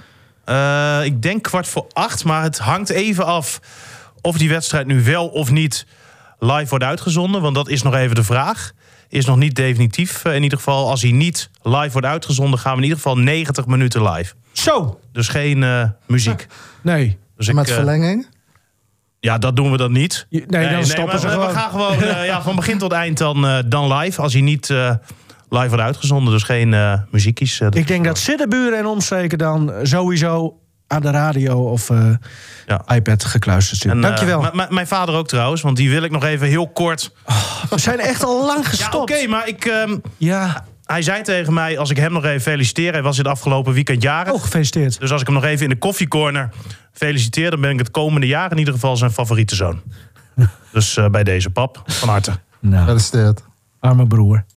Eh, 0.45 0.99
ik 1.03 1.21
denk 1.21 1.43
kwart 1.43 1.67
voor 1.67 1.85
acht, 1.93 2.23
maar 2.23 2.43
het 2.43 2.57
hangt 2.57 2.89
even 2.89 3.25
af 3.25 3.59
of 4.21 4.37
die 4.37 4.49
wedstrijd 4.49 4.87
nu 4.87 5.03
wel 5.03 5.27
of 5.27 5.51
niet 5.51 5.85
live 6.39 6.69
wordt 6.69 6.85
uitgezonden. 6.85 7.41
Want 7.41 7.55
dat 7.55 7.69
is 7.69 7.81
nog 7.81 7.95
even 7.95 8.15
de 8.15 8.23
vraag. 8.23 8.71
Is 9.11 9.25
nog 9.25 9.37
niet 9.37 9.55
definitief. 9.55 10.25
eh, 10.25 10.35
in 10.35 10.43
ieder 10.43 10.57
geval, 10.57 10.89
als 10.89 11.01
hij 11.01 11.11
niet 11.11 11.49
live 11.61 11.91
wordt 11.91 12.07
uitgezonden, 12.07 12.59
gaan 12.59 12.71
we 12.71 12.77
in 12.77 12.83
ieder 12.83 12.97
geval 12.97 13.17
90 13.17 13.65
minuten 13.65 14.09
live. 14.11 14.33
Zo! 14.51 14.99
Dus 15.11 15.27
geen 15.27 15.63
eh, 15.63 15.83
muziek. 16.07 16.47
Nee. 16.83 17.17
Dus 17.37 17.47
ik, 17.47 17.53
Met 17.55 17.69
eh, 17.69 17.75
verlenging? 17.75 18.27
ja, 19.19 19.37
dat 19.37 19.55
doen 19.55 19.71
we 19.71 19.77
dan 19.77 19.91
niet. 19.91 20.25
Nee, 20.29 20.69
dan 20.69 20.85
stoppen 20.85 21.05
maar 21.05 21.19
ze 21.19 21.27
we, 21.27 21.33
gewoon. 21.33 21.47
We 21.47 21.53
gaan 21.53 21.69
gewoon 21.69 22.01
eh, 22.15 22.25
ja, 22.25 22.41
van 22.41 22.55
begin 22.55 22.77
tot 22.77 22.91
eind 22.91 23.17
dan, 23.17 23.45
eh, 23.45 23.57
dan 23.65 23.93
live. 23.93 24.21
Als 24.21 24.33
hij 24.33 24.41
niet 24.41 24.69
eh, 24.69 24.93
live 25.49 25.67
wordt 25.67 25.83
uitgezonden. 25.83 26.33
Dus 26.33 26.43
geen 26.43 26.73
eh 26.73 26.93
muziekjes. 27.11 27.59
Ik 27.59 27.87
denk 27.87 28.05
dat 28.05 28.17
Siddeburen 28.17 28.77
en 28.77 28.85
omstreken 28.85 29.37
dan 29.37 29.73
sowieso 29.83 30.59
aan 30.91 31.01
de 31.01 31.09
radio 31.11 31.69
of 31.69 31.89
eh, 31.89 32.09
Ja. 32.65 32.81
iPad 32.95 33.23
gekluisterd. 33.25 33.85
En, 33.85 33.95
eh, 33.97 34.01
Dankjewel. 34.01 34.51
mijn 34.69 34.87
vader 34.87 35.15
ook 35.15 35.27
trouwens, 35.27 35.61
want 35.61 35.77
die 35.77 35.89
wil 35.89 36.03
ik 36.03 36.11
nog 36.11 36.23
even 36.23 36.47
heel 36.47 36.67
kort. 36.69 37.11
We 37.69 37.79
zijn 37.79 37.99
echt 37.99 38.23
al 38.23 38.45
lang 38.45 38.63
Ja, 38.63 38.69
gestopt. 38.69 38.95
oké, 38.95 39.27
maar 39.27 39.47
ik, 39.47 39.65
ehm, 39.65 39.97
Ja. 40.17 40.65
hij 40.85 41.01
zei 41.01 41.21
tegen 41.21 41.53
mij, 41.53 41.77
als 41.77 41.89
ik 41.89 41.97
hem 41.97 42.11
nog 42.11 42.23
even 42.25 42.41
feliciteer... 42.41 42.91
hij 42.91 43.01
was 43.01 43.17
in 43.17 43.23
het 43.23 43.31
afgelopen 43.33 43.73
weekend 43.73 44.01
jarig. 44.03 44.33
Oh, 44.33 44.41
gefeliciteerd. 44.41 44.99
Dus 44.99 45.11
als 45.11 45.21
ik 45.21 45.27
hem 45.27 45.35
nog 45.35 45.45
even 45.45 45.63
in 45.63 45.69
de 45.69 45.77
koffiecorner 45.77 46.49
feliciteer... 46.93 47.51
dan 47.51 47.61
ben 47.61 47.71
ik 47.71 47.79
het 47.79 47.91
komende 47.91 48.27
jaar 48.27 48.51
in 48.51 48.57
ieder 48.57 48.73
geval 48.73 48.97
zijn 48.97 49.11
favoriete 49.11 49.55
zoon. 49.55 49.81
dus 50.73 50.97
eh, 50.97 51.05
bij 51.09 51.23
deze 51.23 51.49
pap, 51.49 51.81
van 51.85 52.09
harte. 52.09 52.31
Nou, 52.59 52.79
Gefeliciteerd. 52.83 53.43
arme 53.79 54.07
broer. 54.07 54.43